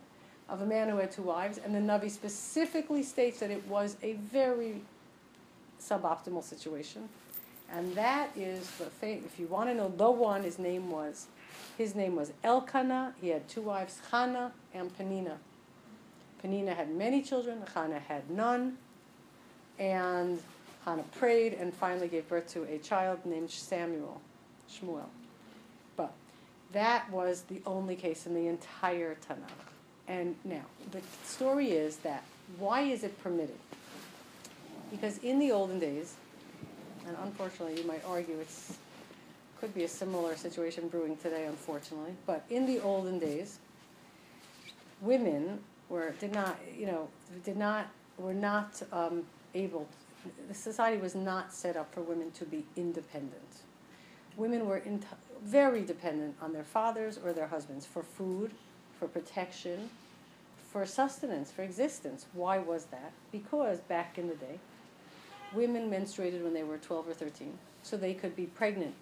of 0.49 0.63
a 0.63 0.67
man 0.67 0.89
who 0.89 0.97
had 0.97 1.11
two 1.11 1.23
wives, 1.23 1.59
and 1.59 1.75
the 1.75 1.81
Navi 1.81 2.11
specifically 2.11 3.03
states 3.03 3.41
that 3.41 3.51
it 3.51 3.67
was 3.69 3.97
a 4.03 4.15
very 4.15 4.81
suboptimal 5.81 6.43
situation. 6.43 7.09
And 7.73 7.95
that 7.95 8.31
is 8.37 8.71
the 8.73 8.87
thing, 8.87 9.23
if 9.27 9.39
you 9.39 9.47
want 9.47 9.69
to 9.69 9.75
know 9.75 9.93
the 9.97 10.11
one, 10.11 10.43
his 10.43 10.59
name 10.59 10.91
was, 10.91 11.27
his 11.77 11.95
name 11.95 12.17
was 12.17 12.33
Elkanah. 12.45 13.15
He 13.21 13.29
had 13.29 13.49
two 13.49 13.63
wives, 13.63 13.99
Hannah 14.11 14.53
and 14.73 14.97
Penina. 14.97 15.37
Penina 16.43 16.77
had 16.77 16.95
many 16.95 17.23
children, 17.23 17.63
Hannah 17.75 17.99
had 17.99 18.31
none. 18.31 18.79
And 19.79 20.41
Hannah 20.85 21.05
prayed 21.19 21.55
and 21.55 21.75
finally 21.75 22.09
gave 22.09 22.29
birth 22.29 22.49
to 22.53 22.63
a 22.65 22.79
child 22.79 23.19
named 23.25 23.51
Samuel, 23.51 24.21
Shmuel. 24.71 25.07
But 25.97 26.13
that 26.73 27.11
was 27.11 27.43
the 27.43 27.61
only 27.67 27.97
case 27.97 28.27
in 28.27 28.35
the 28.35 28.47
entire 28.47 29.17
Tanakh. 29.29 29.73
And 30.09 30.37
now, 30.45 30.63
the 30.93 31.01
story 31.25 31.73
is 31.73 31.97
that 31.99 32.23
why 32.59 32.83
is 32.83 33.03
it 33.03 33.21
permitted? 33.23 33.59
Because 34.91 35.19
in 35.19 35.41
the 35.41 35.51
olden 35.51 35.81
days, 35.81 36.15
and 37.07 37.17
unfortunately 37.23 37.81
you 37.81 37.87
might 37.87 38.03
argue 38.07 38.39
it's 38.41 38.79
could 39.61 39.75
be 39.75 39.85
a 39.85 39.89
similar 39.89 40.37
situation 40.37 40.89
brewing 40.89 41.17
today, 41.17 41.47
unfortunately, 41.47 42.15
but 42.27 42.45
in 42.51 42.67
the 42.67 42.79
olden 42.81 43.19
days, 43.19 43.59
women 45.01 45.61
were 45.89 46.15
did 46.21 46.33
not 46.33 46.59
you 46.77 46.87
know 46.87 47.09
did 47.45 47.57
not 47.57 47.87
were 48.19 48.35
not 48.35 48.83
um, 48.93 49.23
able. 49.55 49.89
The 50.49 50.55
society 50.55 51.01
was 51.01 51.15
not 51.15 51.53
set 51.53 51.77
up 51.77 51.93
for 51.95 52.01
women 52.01 52.33
to 52.33 52.45
be 52.45 52.65
independent. 52.77 53.63
Women 54.37 54.67
were 54.67 54.79
in 54.79 55.03
very 55.43 55.85
dependent 55.85 56.35
on 56.43 56.53
their 56.53 56.65
fathers 56.65 57.19
or 57.23 57.33
their 57.33 57.47
husbands 57.47 57.87
for 57.87 58.03
food, 58.03 58.51
for 58.99 59.07
protection, 59.07 59.89
for 60.71 60.85
sustenance, 60.85 61.51
for 61.51 61.63
existence. 61.63 62.27
Why 62.33 62.59
was 62.59 62.87
that? 62.87 63.13
Because 63.31 63.81
back 63.81 64.19
in 64.19 64.29
the 64.29 64.35
day, 64.35 64.59
women 65.57 65.91
menstruated 65.91 66.43
when 66.43 66.55
they 66.55 66.63
were 66.63 66.79
12 66.79 67.09
or 67.09 67.15
13, 67.15 67.59
so 67.83 67.97
they 67.97 68.15
could 68.15 68.37
be 68.37 68.47
pregnant, 68.47 68.95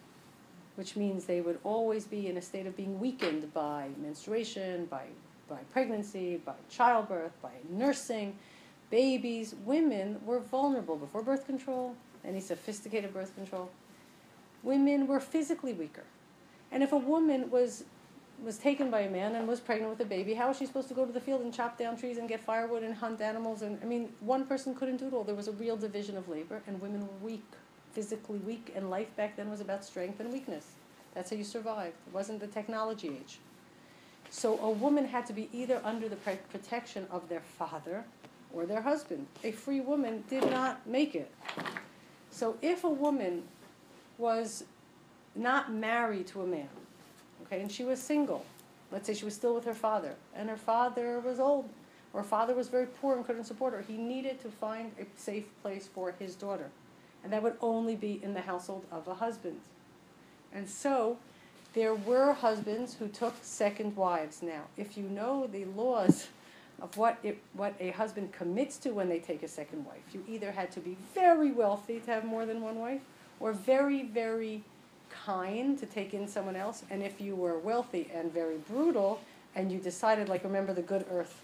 which 0.76 0.96
means 0.96 1.24
they 1.24 1.40
would 1.40 1.59
always 1.64 2.07
be 2.07 2.28
in 2.28 2.36
a 2.36 2.42
state 2.42 2.66
of 2.66 2.76
being 2.76 2.98
weakened 3.00 3.52
by 3.52 3.88
menstruation, 4.00 4.86
by, 4.86 5.05
by 5.48 5.59
pregnancy, 5.72 6.40
by 6.44 6.55
childbirth, 6.70 7.32
by 7.42 7.50
nursing. 7.68 8.36
Babies, 8.90 9.55
women 9.64 10.20
were 10.24 10.40
vulnerable 10.40 10.96
before 10.96 11.22
birth 11.22 11.46
control, 11.46 11.96
any 12.24 12.40
sophisticated 12.40 13.12
birth 13.12 13.34
control. 13.34 13.70
Women 14.62 15.07
were 15.07 15.20
physically 15.20 15.72
weaker. 15.72 16.05
And 16.70 16.82
if 16.82 16.92
a 16.92 16.96
woman 16.96 17.50
was 17.50 17.84
was 18.43 18.59
taken 18.59 18.91
by 18.91 19.01
a 19.01 19.11
man 19.11 19.35
and 19.37 19.47
was 19.47 19.61
pregnant 19.61 19.91
with 19.91 20.01
a 20.01 20.09
baby, 20.09 20.35
how 20.35 20.49
was 20.49 20.59
she 20.59 20.66
supposed 20.66 20.89
to 20.89 20.95
go 20.95 21.07
to 21.07 21.12
the 21.12 21.20
field 21.20 21.43
and 21.43 21.53
chop 21.53 21.78
down 21.78 21.97
trees 21.97 22.18
and 22.18 22.28
get 22.28 22.41
firewood 22.41 22.82
and 22.82 22.95
hunt 22.95 23.20
animals? 23.20 23.62
And 23.62 23.78
I 23.82 23.87
mean, 23.87 24.12
one 24.20 24.47
person 24.47 24.74
couldn't 24.74 24.99
do 24.99 25.07
it 25.07 25.12
all. 25.12 25.24
There 25.24 25.35
was 25.35 25.49
a 25.49 25.53
real 25.53 25.76
division 25.76 26.16
of 26.16 26.28
labor, 26.28 26.62
and 26.66 26.80
women 26.80 27.03
were 27.03 27.26
weak, 27.26 27.45
physically 27.93 28.39
weak, 28.39 28.72
and 28.74 28.91
life 28.91 29.14
back 29.16 29.37
then 29.37 29.51
was 29.51 29.61
about 29.61 29.85
strength 29.85 30.20
and 30.20 30.32
weakness. 30.32 30.66
That's 31.14 31.30
how 31.30 31.37
you 31.37 31.45
survived. 31.45 31.95
It 32.07 32.12
wasn't 32.12 32.41
the 32.41 32.49
technology 32.49 33.09
age. 33.09 33.39
So 34.30 34.59
a 34.59 34.70
woman 34.70 35.07
had 35.07 35.26
to 35.26 35.32
be 35.32 35.49
either 35.53 35.80
under 35.85 36.09
the 36.09 36.16
protection 36.16 37.07
of 37.11 37.28
their 37.28 37.41
father 37.41 38.05
or 38.53 38.66
their 38.66 38.82
husband. 38.82 39.26
A 39.45 39.53
free 39.53 39.80
woman 39.80 40.24
did 40.28 40.51
not 40.51 40.85
make 40.87 41.14
it. 41.14 41.30
So 42.30 42.57
if 42.61 42.82
a 42.82 42.91
woman 42.91 43.45
was 44.18 44.64
not 45.37 45.72
married 45.72 46.26
to 46.28 46.43
a 46.43 46.47
man, 46.47 46.68
okay, 47.45 47.61
and 47.61 47.70
she 47.70 47.84
was 47.84 48.01
single. 48.01 48.45
Let's 48.90 49.07
say 49.07 49.14
she 49.14 49.24
was 49.24 49.34
still 49.34 49.55
with 49.55 49.64
her 49.64 49.74
father, 49.74 50.14
and 50.34 50.49
her 50.49 50.57
father 50.57 51.20
was 51.20 51.40
old, 51.40 51.68
or 52.12 52.22
her 52.22 52.28
father 52.28 52.55
was 52.55 52.68
very 52.68 52.86
poor 52.86 53.16
and 53.16 53.26
couldn't 53.26 53.45
support 53.45 53.72
her. 53.72 53.82
He 53.82 53.97
needed 53.97 54.40
to 54.42 54.49
find 54.49 54.92
a 55.01 55.07
safe 55.16 55.45
place 55.62 55.88
for 55.92 56.14
his 56.18 56.34
daughter, 56.34 56.70
and 57.22 57.32
that 57.32 57.42
would 57.42 57.57
only 57.61 57.97
be 57.97 58.20
in 58.22 58.34
the 58.34 58.40
household 58.40 58.84
of 58.92 59.09
a 59.09 59.14
husband. 59.14 59.61
And 60.53 60.68
so, 60.68 61.18
there 61.74 61.95
were 61.95 62.32
husbands 62.32 62.95
who 62.95 63.09
took 63.09 63.34
second 63.42 63.97
wives. 63.97 64.42
Now, 64.42 64.62
if 64.76 64.97
you 64.97 65.05
know 65.05 65.49
the 65.49 65.64
laws 65.64 66.28
of 66.80 66.97
what 66.97 67.18
it, 67.22 67.38
what 67.53 67.74
a 67.80 67.90
husband 67.90 68.32
commits 68.32 68.78
to 68.78 68.90
when 68.90 69.09
they 69.09 69.18
take 69.18 69.42
a 69.42 69.49
second 69.49 69.84
wife, 69.84 70.03
you 70.12 70.24
either 70.28 70.53
had 70.53 70.70
to 70.72 70.80
be 70.80 70.97
very 71.14 71.51
wealthy 71.51 71.99
to 72.01 72.11
have 72.11 72.24
more 72.24 72.47
than 72.47 72.61
one 72.61 72.78
wife, 72.78 73.01
or 73.40 73.53
very, 73.53 74.05
very 74.05 74.62
kind 75.24 75.78
to 75.78 75.86
take 75.86 76.14
in 76.14 76.28
someone 76.28 76.56
else. 76.56 76.82
And 76.90 77.02
if 77.02 77.20
you 77.20 77.34
were 77.34 77.58
wealthy 77.58 78.10
and 78.14 78.32
very 78.32 78.58
brutal, 78.68 79.20
and 79.54 79.70
you 79.70 79.78
decided, 79.78 80.28
like, 80.28 80.44
remember 80.44 80.72
the 80.72 80.82
good 80.82 81.06
earth, 81.10 81.40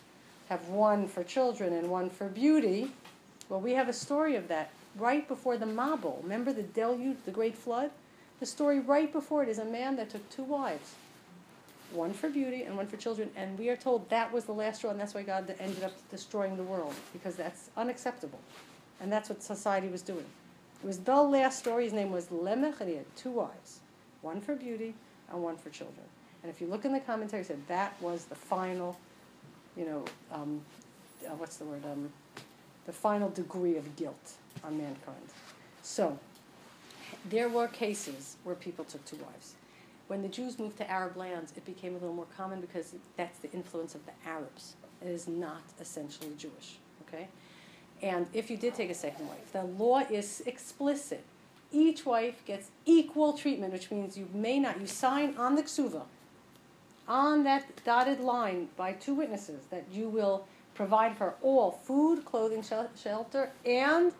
have 0.48 0.68
one 0.68 1.06
for 1.06 1.22
children 1.22 1.72
and 1.72 1.88
one 1.88 2.10
for 2.10 2.28
beauty. 2.28 2.90
Well, 3.48 3.60
we 3.60 3.72
have 3.74 3.88
a 3.88 3.92
story 3.92 4.34
of 4.36 4.48
that 4.48 4.70
right 4.96 5.26
before 5.28 5.56
the 5.56 5.66
Mabul. 5.66 6.22
Remember 6.22 6.52
the 6.52 6.64
deluge, 6.64 7.18
the 7.24 7.30
great 7.30 7.54
flood? 7.54 7.90
The 8.40 8.46
story 8.46 8.80
right 8.80 9.12
before 9.12 9.42
it 9.42 9.48
is 9.48 9.58
a 9.58 9.64
man 9.64 9.96
that 9.96 10.10
took 10.10 10.28
two 10.30 10.42
wives, 10.42 10.94
one 11.92 12.12
for 12.12 12.28
beauty 12.28 12.62
and 12.62 12.76
one 12.76 12.86
for 12.86 12.96
children. 12.96 13.30
And 13.36 13.58
we 13.58 13.68
are 13.68 13.76
told 13.76 14.08
that 14.10 14.32
was 14.32 14.44
the 14.44 14.52
last 14.52 14.78
straw, 14.78 14.90
and 14.90 14.98
that's 14.98 15.14
why 15.14 15.22
God 15.22 15.54
ended 15.60 15.84
up 15.84 15.92
destroying 16.10 16.56
the 16.56 16.62
world, 16.62 16.94
because 17.12 17.36
that's 17.36 17.70
unacceptable. 17.76 18.40
And 19.00 19.12
that's 19.12 19.28
what 19.28 19.42
society 19.42 19.88
was 19.88 20.02
doing. 20.02 20.26
It 20.82 20.86
was 20.86 20.98
the 20.98 21.22
last 21.22 21.58
story. 21.58 21.84
His 21.84 21.92
name 21.92 22.10
was 22.10 22.26
Lemech, 22.26 22.80
and 22.80 22.88
he 22.88 22.96
had 22.96 23.16
two 23.16 23.30
wives, 23.30 23.80
one 24.22 24.40
for 24.40 24.54
beauty 24.54 24.94
and 25.30 25.42
one 25.42 25.56
for 25.56 25.70
children. 25.70 26.06
And 26.42 26.50
if 26.50 26.60
you 26.60 26.66
look 26.66 26.84
in 26.84 26.92
the 26.92 27.00
commentary, 27.00 27.42
it 27.42 27.46
said 27.46 27.66
that 27.68 28.00
was 28.00 28.24
the 28.24 28.34
final, 28.34 28.98
you 29.76 29.84
know, 29.84 30.04
um, 30.32 30.62
uh, 31.26 31.34
what's 31.34 31.56
the 31.58 31.64
word? 31.64 31.84
Um, 31.84 32.10
the 32.86 32.92
final 32.92 33.28
degree 33.28 33.76
of 33.76 33.94
guilt 33.96 34.32
on 34.64 34.78
mankind. 34.78 35.16
So, 35.82 36.18
there 37.28 37.48
were 37.48 37.68
cases 37.68 38.36
where 38.44 38.54
people 38.54 38.84
took 38.84 39.04
two 39.04 39.16
wives. 39.16 39.54
When 40.08 40.22
the 40.22 40.28
Jews 40.28 40.58
moved 40.58 40.78
to 40.78 40.90
Arab 40.90 41.16
lands, 41.16 41.52
it 41.56 41.64
became 41.64 41.92
a 41.92 41.98
little 41.98 42.14
more 42.14 42.26
common 42.36 42.60
because 42.60 42.94
that's 43.16 43.38
the 43.38 43.52
influence 43.52 43.94
of 43.94 44.04
the 44.06 44.12
Arabs. 44.26 44.76
It 45.02 45.08
is 45.08 45.28
not 45.28 45.62
essentially 45.80 46.30
Jewish, 46.36 46.78
okay? 47.06 47.28
And 48.03 48.26
if 48.32 48.51
you 48.51 48.57
did 48.57 48.74
take 48.74 48.90
a 48.90 48.94
second 48.94 49.28
wife, 49.28 49.53
the 49.53 49.64
law 49.64 50.01
is 50.01 50.42
explicit. 50.46 51.24
Each 51.72 52.05
wife 52.07 52.44
gets 52.46 52.70
equal 52.86 53.34
treatment, 53.34 53.72
which 53.72 53.90
means 53.90 54.16
you 54.16 54.28
may 54.32 54.59
not, 54.59 54.80
you 54.80 54.86
sign 54.86 55.36
on 55.36 55.55
the 55.55 55.62
ksuva, 55.62 56.03
on 57.07 57.44
that 57.44 57.84
dotted 57.84 58.20
line 58.20 58.68
by 58.76 58.92
two 58.92 59.14
witnesses, 59.14 59.64
that 59.70 59.84
you 59.92 60.09
will 60.09 60.46
provide 60.74 61.16
for 61.16 61.34
all 61.42 61.70
food, 61.70 62.24
clothing, 62.24 62.64
shelter, 63.01 63.51
and 63.66 64.12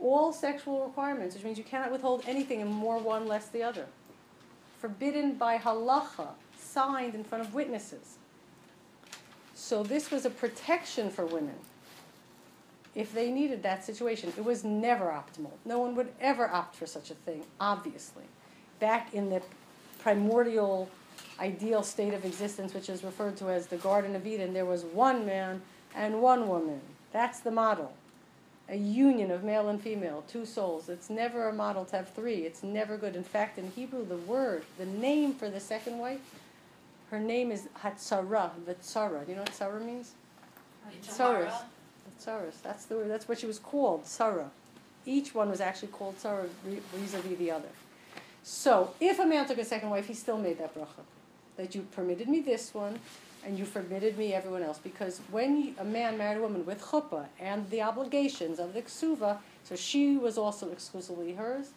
all 0.00 0.32
sexual 0.32 0.86
requirements, 0.86 1.34
which 1.34 1.44
means 1.44 1.58
you 1.58 1.64
cannot 1.64 1.92
withhold 1.92 2.22
anything 2.26 2.62
and 2.62 2.70
more 2.70 2.98
one 2.98 3.26
less 3.26 3.48
the 3.48 3.62
other. 3.62 3.86
Forbidden 4.80 5.34
by 5.34 5.58
halacha, 5.58 6.28
signed 6.56 7.14
in 7.14 7.24
front 7.24 7.44
of 7.44 7.52
witnesses. 7.52 8.16
So 9.54 9.82
this 9.82 10.10
was 10.10 10.24
a 10.24 10.30
protection 10.30 11.10
for 11.10 11.26
women 11.26 11.56
if 12.98 13.14
they 13.14 13.30
needed 13.30 13.62
that 13.62 13.84
situation. 13.84 14.32
It 14.36 14.44
was 14.44 14.64
never 14.64 15.04
optimal. 15.04 15.52
No 15.64 15.78
one 15.78 15.94
would 15.94 16.08
ever 16.20 16.50
opt 16.50 16.74
for 16.74 16.84
such 16.84 17.12
a 17.12 17.14
thing, 17.14 17.44
obviously. 17.60 18.24
Back 18.80 19.14
in 19.14 19.30
the 19.30 19.40
primordial 20.00 20.90
ideal 21.38 21.84
state 21.84 22.12
of 22.12 22.24
existence, 22.24 22.74
which 22.74 22.88
is 22.88 23.04
referred 23.04 23.36
to 23.36 23.50
as 23.50 23.68
the 23.68 23.76
Garden 23.76 24.16
of 24.16 24.26
Eden, 24.26 24.52
there 24.52 24.64
was 24.64 24.82
one 24.82 25.24
man 25.24 25.62
and 25.94 26.20
one 26.20 26.48
woman. 26.48 26.80
That's 27.12 27.38
the 27.38 27.52
model. 27.52 27.92
A 28.68 28.76
union 28.76 29.30
of 29.30 29.44
male 29.44 29.68
and 29.68 29.80
female, 29.80 30.24
two 30.26 30.44
souls. 30.44 30.88
It's 30.88 31.08
never 31.08 31.48
a 31.48 31.52
model 31.52 31.84
to 31.86 31.96
have 31.96 32.08
three. 32.10 32.46
It's 32.46 32.64
never 32.64 32.96
good. 32.96 33.14
In 33.14 33.22
fact, 33.22 33.58
in 33.58 33.70
Hebrew, 33.70 34.04
the 34.04 34.16
word, 34.16 34.64
the 34.76 34.86
name 34.86 35.34
for 35.34 35.48
the 35.48 35.60
second 35.60 35.98
wife, 35.98 36.20
her 37.12 37.20
name 37.20 37.52
is 37.52 37.68
Hatzara, 37.80 38.50
Vitzara. 38.66 39.24
Do 39.24 39.30
you 39.30 39.36
know 39.36 39.42
what 39.42 39.52
Tzara 39.52 39.80
means? 39.80 40.14
Tsaris. 41.06 41.54
Tsaris. 42.20 42.60
That's 42.62 42.84
the. 42.86 42.96
That's 42.96 43.28
what 43.28 43.38
she 43.38 43.46
was 43.46 43.58
called, 43.58 44.06
Sarah. 44.06 44.50
Each 45.06 45.34
one 45.34 45.48
was 45.50 45.60
actually 45.60 45.88
called 45.88 46.18
Sarah 46.18 46.46
vis-a-vis 46.64 47.38
the 47.38 47.50
other. 47.50 47.68
So, 48.42 48.94
if 49.00 49.18
a 49.18 49.26
man 49.26 49.46
took 49.46 49.58
a 49.58 49.64
second 49.64 49.90
wife, 49.90 50.06
he 50.06 50.14
still 50.14 50.38
made 50.38 50.58
that 50.58 50.74
bracha. 50.74 51.04
That 51.56 51.74
you 51.74 51.82
permitted 51.92 52.28
me 52.28 52.40
this 52.40 52.74
one, 52.74 52.98
and 53.44 53.58
you 53.58 53.64
forbidden 53.64 54.16
me 54.16 54.34
everyone 54.34 54.62
else. 54.62 54.78
Because 54.78 55.20
when 55.30 55.74
a 55.78 55.84
man 55.84 56.18
married 56.18 56.38
a 56.38 56.40
woman 56.40 56.64
with 56.66 56.82
chuppah 56.82 57.26
and 57.40 57.68
the 57.70 57.82
obligations 57.82 58.58
of 58.58 58.74
the 58.74 58.82
ksuva, 58.82 59.38
so 59.64 59.76
she 59.76 60.16
was 60.16 60.38
also 60.38 60.70
exclusively 60.70 61.34
hers, 61.34 61.70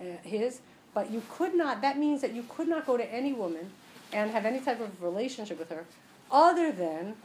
uh, 0.00 0.04
his, 0.22 0.60
but 0.94 1.10
you 1.10 1.22
could 1.30 1.54
not, 1.54 1.80
that 1.82 1.98
means 1.98 2.20
that 2.20 2.32
you 2.32 2.44
could 2.48 2.68
not 2.68 2.86
go 2.86 2.96
to 2.96 3.12
any 3.12 3.32
woman 3.32 3.70
and 4.12 4.30
have 4.30 4.46
any 4.46 4.60
type 4.60 4.80
of 4.80 5.02
relationship 5.02 5.58
with 5.58 5.70
her 5.70 5.84
other 6.30 6.72
than 6.72 7.16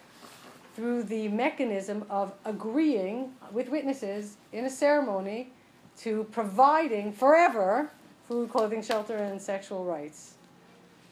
through 0.76 1.04
the 1.04 1.28
mechanism 1.28 2.06
of 2.10 2.34
agreeing 2.46 3.32
with 3.52 3.70
witnesses 3.70 4.38
in 4.52 4.66
a 4.66 4.70
ceremony 4.70 5.52
to 5.98 6.24
providing 6.32 7.14
forever 7.14 7.92
food, 8.28 8.50
clothing, 8.50 8.82
shelter, 8.82 9.18
and 9.18 9.42
sexual 9.42 9.84
rights. 9.86 10.36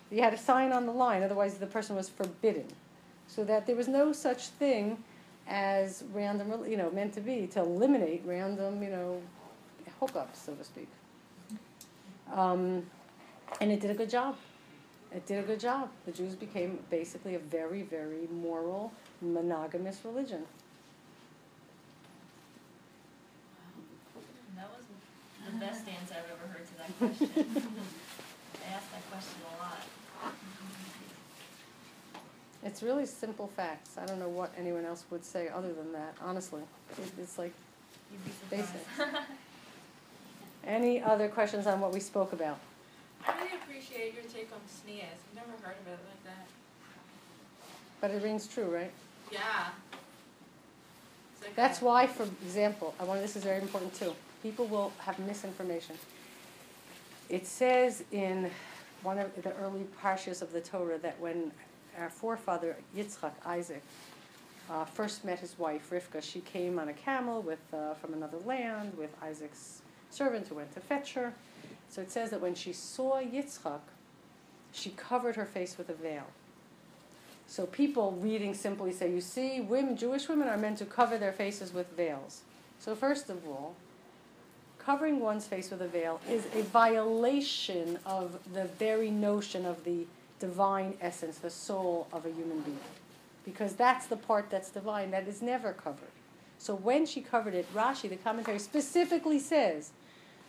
You 0.09 0.21
had 0.21 0.33
a 0.33 0.37
sign 0.37 0.71
on 0.71 0.85
the 0.85 0.91
line, 0.91 1.23
otherwise 1.23 1.55
the 1.55 1.67
person 1.67 1.95
was 1.95 2.09
forbidden. 2.09 2.65
So 3.27 3.43
that 3.45 3.65
there 3.65 3.75
was 3.75 3.87
no 3.87 4.11
such 4.11 4.47
thing 4.47 4.97
as 5.47 6.03
random, 6.13 6.65
you 6.67 6.77
know, 6.77 6.89
meant 6.91 7.13
to 7.13 7.21
be, 7.21 7.47
to 7.47 7.59
eliminate 7.59 8.23
random, 8.25 8.81
you 8.81 8.89
know, 8.89 9.21
hookups, 10.01 10.35
so 10.45 10.53
to 10.53 10.63
speak. 10.63 10.87
Um, 12.33 12.85
and 13.59 13.71
it 13.71 13.79
did 13.79 13.91
a 13.91 13.93
good 13.93 14.09
job. 14.09 14.35
It 15.13 15.25
did 15.25 15.39
a 15.39 15.43
good 15.43 15.59
job. 15.59 15.89
The 16.05 16.11
Jews 16.11 16.35
became 16.35 16.79
basically 16.89 17.35
a 17.35 17.39
very, 17.39 17.81
very 17.83 18.27
moral, 18.31 18.91
monogamous 19.21 19.99
religion. 20.03 20.43
That 24.55 24.69
was 24.69 24.83
the 25.51 25.57
best 25.59 25.87
answer 25.87 26.15
I've 26.17 26.31
ever 26.31 26.47
heard 26.53 26.65
to 26.67 26.77
that 26.77 26.97
question. 26.97 27.29
I 28.63 28.73
asked 28.75 28.91
that 28.91 29.09
question 29.11 29.41
a 29.57 29.63
lot. 29.63 30.33
It's 32.63 32.83
really 32.83 33.05
simple 33.07 33.47
facts. 33.47 33.97
I 33.97 34.05
don't 34.05 34.19
know 34.19 34.29
what 34.29 34.53
anyone 34.57 34.85
else 34.85 35.03
would 35.09 35.25
say 35.25 35.49
other 35.49 35.73
than 35.73 35.91
that, 35.93 36.15
honestly. 36.21 36.61
It- 36.97 37.11
It's 37.19 37.37
like 37.37 37.53
You'd 38.11 38.25
be 38.25 38.31
basic. 38.49 38.81
Any 40.65 41.01
other 41.01 41.27
questions 41.27 41.65
on 41.65 41.79
what 41.79 41.91
we 41.93 41.99
spoke 41.99 42.33
about? 42.33 42.59
I 43.27 43.33
really 43.37 43.55
appreciate 43.63 44.13
your 44.13 44.23
take 44.23 44.49
on 44.53 44.59
tznius. 44.67 45.03
I've 45.03 45.35
never 45.35 45.51
heard 45.63 45.77
of 45.81 45.87
it 45.87 45.99
like 46.07 46.23
that. 46.25 46.45
But 47.99 48.11
it 48.11 48.21
rings 48.21 48.47
true, 48.47 48.65
right? 48.65 48.91
Yeah. 49.31 49.69
Like 51.41 51.55
That's 51.55 51.81
why, 51.81 52.07
for 52.07 52.23
example, 52.43 52.93
I 52.99 53.03
want 53.03 53.21
this 53.21 53.35
is 53.35 53.43
very 53.43 53.61
important 53.61 53.93
too. 53.93 54.13
People 54.43 54.67
will 54.67 54.91
have 54.99 55.17
misinformation. 55.19 55.95
It 57.29 57.47
says 57.47 58.03
in 58.11 58.51
one 59.03 59.17
of 59.17 59.41
the 59.41 59.53
early 59.55 59.85
parshas 60.03 60.41
of 60.41 60.51
the 60.51 60.61
Torah 60.61 60.97
that 60.99 61.19
when 61.19 61.51
our 61.97 62.09
forefather 62.09 62.75
Yitzchak, 62.95 63.31
Isaac, 63.45 63.81
uh, 64.69 64.85
first 64.85 65.25
met 65.25 65.39
his 65.39 65.57
wife 65.57 65.89
Rivka, 65.89 66.21
she 66.21 66.41
came 66.41 66.77
on 66.79 66.89
a 66.89 66.93
camel 66.93 67.41
with 67.41 67.59
uh, 67.73 67.93
from 67.95 68.13
another 68.13 68.37
land 68.45 68.93
with 68.97 69.09
Isaac's 69.21 69.81
servant 70.09 70.47
who 70.47 70.55
went 70.55 70.71
to 70.73 70.79
fetch 70.79 71.13
her. 71.13 71.33
So 71.89 72.01
it 72.01 72.11
says 72.11 72.29
that 72.29 72.41
when 72.41 72.55
she 72.55 72.73
saw 72.73 73.19
Yitzchak, 73.21 73.81
she 74.71 74.91
covered 74.91 75.35
her 75.35 75.45
face 75.45 75.77
with 75.77 75.89
a 75.89 75.93
veil. 75.93 76.27
So 77.51 77.65
people 77.65 78.13
reading 78.13 78.53
simply 78.53 78.93
say, 78.93 79.11
you 79.11 79.19
see, 79.19 79.59
women, 79.59 79.97
Jewish 79.97 80.29
women 80.29 80.47
are 80.47 80.55
meant 80.55 80.77
to 80.77 80.85
cover 80.85 81.17
their 81.17 81.33
faces 81.33 81.73
with 81.73 81.85
veils. 81.97 82.43
So 82.79 82.95
first 82.95 83.29
of 83.29 83.45
all, 83.45 83.75
covering 84.79 85.19
one's 85.19 85.47
face 85.47 85.69
with 85.69 85.81
a 85.81 85.87
veil 85.89 86.21
is 86.29 86.45
a 86.55 86.61
violation 86.61 87.99
of 88.05 88.39
the 88.53 88.63
very 88.79 89.11
notion 89.11 89.65
of 89.65 89.83
the 89.83 90.05
divine 90.39 90.93
essence, 91.01 91.39
the 91.39 91.49
soul 91.49 92.07
of 92.13 92.25
a 92.25 92.29
human 92.29 92.61
being. 92.61 92.79
Because 93.43 93.73
that's 93.73 94.05
the 94.05 94.15
part 94.15 94.49
that's 94.49 94.69
divine 94.69 95.11
that 95.11 95.27
is 95.27 95.41
never 95.41 95.73
covered. 95.73 96.07
So 96.57 96.73
when 96.73 97.05
she 97.05 97.19
covered 97.19 97.53
it, 97.53 97.67
Rashi, 97.75 98.09
the 98.09 98.15
commentary, 98.15 98.59
specifically 98.59 99.39
says, 99.39 99.91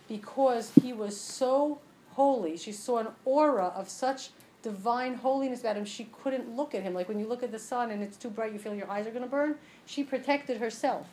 because 0.07 0.71
he 0.81 0.93
was 0.93 1.19
so 1.19 1.81
holy, 2.11 2.55
she 2.55 2.71
saw 2.71 2.99
an 2.99 3.07
aura 3.25 3.73
of 3.75 3.89
such 3.89 4.29
divine 4.63 5.13
holiness 5.13 5.59
about 5.59 5.77
him, 5.77 5.85
she 5.85 6.05
couldn't 6.23 6.55
look 6.55 6.73
at 6.73 6.81
him. 6.81 6.95
Like 6.95 7.07
when 7.07 7.19
you 7.19 7.27
look 7.27 7.43
at 7.43 7.51
the 7.51 7.59
sun 7.59 7.91
and 7.91 8.01
it's 8.01 8.17
too 8.17 8.29
bright, 8.29 8.53
you 8.53 8.57
feel 8.57 8.73
your 8.73 8.89
eyes 8.89 9.05
are 9.05 9.11
going 9.11 9.23
to 9.23 9.29
burn. 9.29 9.55
She 9.85 10.03
protected 10.03 10.57
herself. 10.57 11.05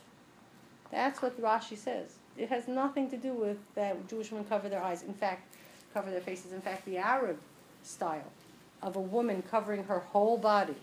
That's 0.90 1.20
what 1.20 1.40
Rashi 1.40 1.76
says. 1.76 2.14
It 2.38 2.48
has 2.48 2.68
nothing 2.68 3.10
to 3.10 3.16
do 3.16 3.34
with 3.34 3.58
that 3.74 4.08
Jewish 4.08 4.30
women 4.30 4.46
cover 4.48 4.68
their 4.68 4.82
eyes. 4.82 5.02
In 5.02 5.12
fact, 5.12 5.54
cover 5.92 6.10
their 6.10 6.20
faces. 6.20 6.52
In 6.52 6.60
fact, 6.60 6.84
the 6.86 6.96
Arab 6.96 7.38
style 7.82 8.32
of 8.82 8.96
a 8.96 9.00
woman 9.00 9.42
covering 9.50 9.84
her 9.84 9.98
whole 9.98 10.38
body, 10.38 10.76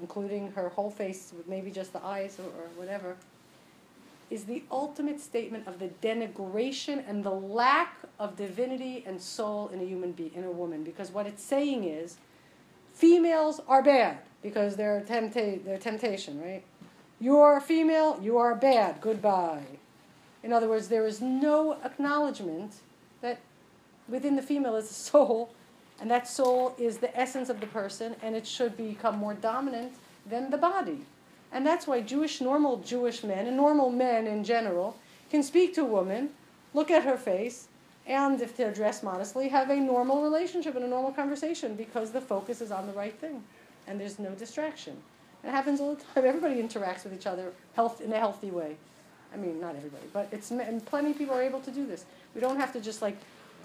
including 0.00 0.52
her 0.52 0.68
whole 0.70 0.90
face 0.90 1.32
with 1.36 1.46
maybe 1.48 1.70
just 1.70 1.92
the 1.92 2.02
eyes 2.04 2.38
or, 2.38 2.44
or 2.44 2.68
whatever, 2.76 3.16
is 4.30 4.44
the 4.44 4.62
ultimate 4.70 5.20
statement 5.20 5.66
of 5.66 5.78
the 5.78 5.88
denigration 6.02 7.02
and 7.08 7.22
the 7.22 7.30
lack 7.30 7.96
of 8.18 8.36
divinity 8.36 9.04
and 9.06 9.20
soul 9.20 9.68
in 9.68 9.80
a 9.80 9.84
human 9.84 10.12
being, 10.12 10.32
in 10.34 10.44
a 10.44 10.50
woman. 10.50 10.82
Because 10.82 11.10
what 11.10 11.26
it's 11.26 11.42
saying 11.42 11.84
is, 11.84 12.16
females 12.94 13.60
are 13.68 13.82
bad 13.82 14.18
because 14.42 14.76
they're 14.76 15.00
tempta- 15.00 15.64
they're 15.64 15.78
temptation, 15.78 16.42
right? 16.42 16.62
You 17.20 17.38
are 17.38 17.56
a 17.56 17.60
female, 17.60 18.18
you 18.20 18.36
are 18.38 18.54
bad. 18.54 19.00
Goodbye. 19.00 19.66
In 20.42 20.52
other 20.52 20.68
words, 20.68 20.88
there 20.88 21.06
is 21.06 21.20
no 21.20 21.74
acknowledgement 21.84 22.74
that 23.20 23.38
within 24.08 24.36
the 24.36 24.42
female 24.42 24.76
is 24.76 24.90
a 24.90 24.94
soul, 24.94 25.52
and 26.00 26.10
that 26.10 26.28
soul 26.28 26.74
is 26.78 26.98
the 26.98 27.16
essence 27.18 27.48
of 27.48 27.60
the 27.60 27.66
person, 27.66 28.16
and 28.22 28.36
it 28.36 28.46
should 28.46 28.76
become 28.76 29.18
more 29.18 29.34
dominant 29.34 29.94
than 30.28 30.50
the 30.50 30.58
body. 30.58 31.00
And 31.56 31.66
that's 31.66 31.86
why 31.86 32.02
Jewish, 32.02 32.42
normal 32.42 32.76
Jewish 32.80 33.24
men, 33.24 33.46
and 33.46 33.56
normal 33.56 33.88
men 33.88 34.26
in 34.26 34.44
general, 34.44 34.94
can 35.30 35.42
speak 35.42 35.74
to 35.76 35.80
a 35.80 35.84
woman, 35.86 36.28
look 36.74 36.90
at 36.90 37.02
her 37.02 37.16
face, 37.16 37.68
and 38.06 38.42
if 38.42 38.58
they're 38.58 38.74
dressed 38.74 39.02
modestly, 39.02 39.48
have 39.48 39.70
a 39.70 39.76
normal 39.76 40.22
relationship 40.22 40.76
and 40.76 40.84
a 40.84 40.88
normal 40.88 41.12
conversation 41.12 41.74
because 41.74 42.10
the 42.10 42.20
focus 42.20 42.60
is 42.60 42.70
on 42.70 42.86
the 42.86 42.92
right 42.92 43.18
thing 43.18 43.42
and 43.86 43.98
there's 43.98 44.18
no 44.18 44.32
distraction. 44.32 44.98
It 45.44 45.50
happens 45.50 45.80
all 45.80 45.94
the 45.94 46.02
time. 46.02 46.26
Everybody 46.26 46.56
interacts 46.56 47.04
with 47.04 47.14
each 47.14 47.26
other 47.26 47.50
health, 47.74 48.02
in 48.02 48.12
a 48.12 48.18
healthy 48.18 48.50
way. 48.50 48.76
I 49.32 49.38
mean, 49.38 49.58
not 49.58 49.76
everybody, 49.76 50.04
but 50.12 50.28
it's 50.32 50.50
and 50.50 50.84
plenty 50.84 51.12
of 51.12 51.18
people 51.18 51.34
are 51.34 51.42
able 51.42 51.60
to 51.60 51.70
do 51.70 51.86
this. 51.86 52.04
We 52.34 52.42
don't 52.42 52.60
have 52.60 52.72
to 52.74 52.80
just 52.82 53.00
like 53.00 53.16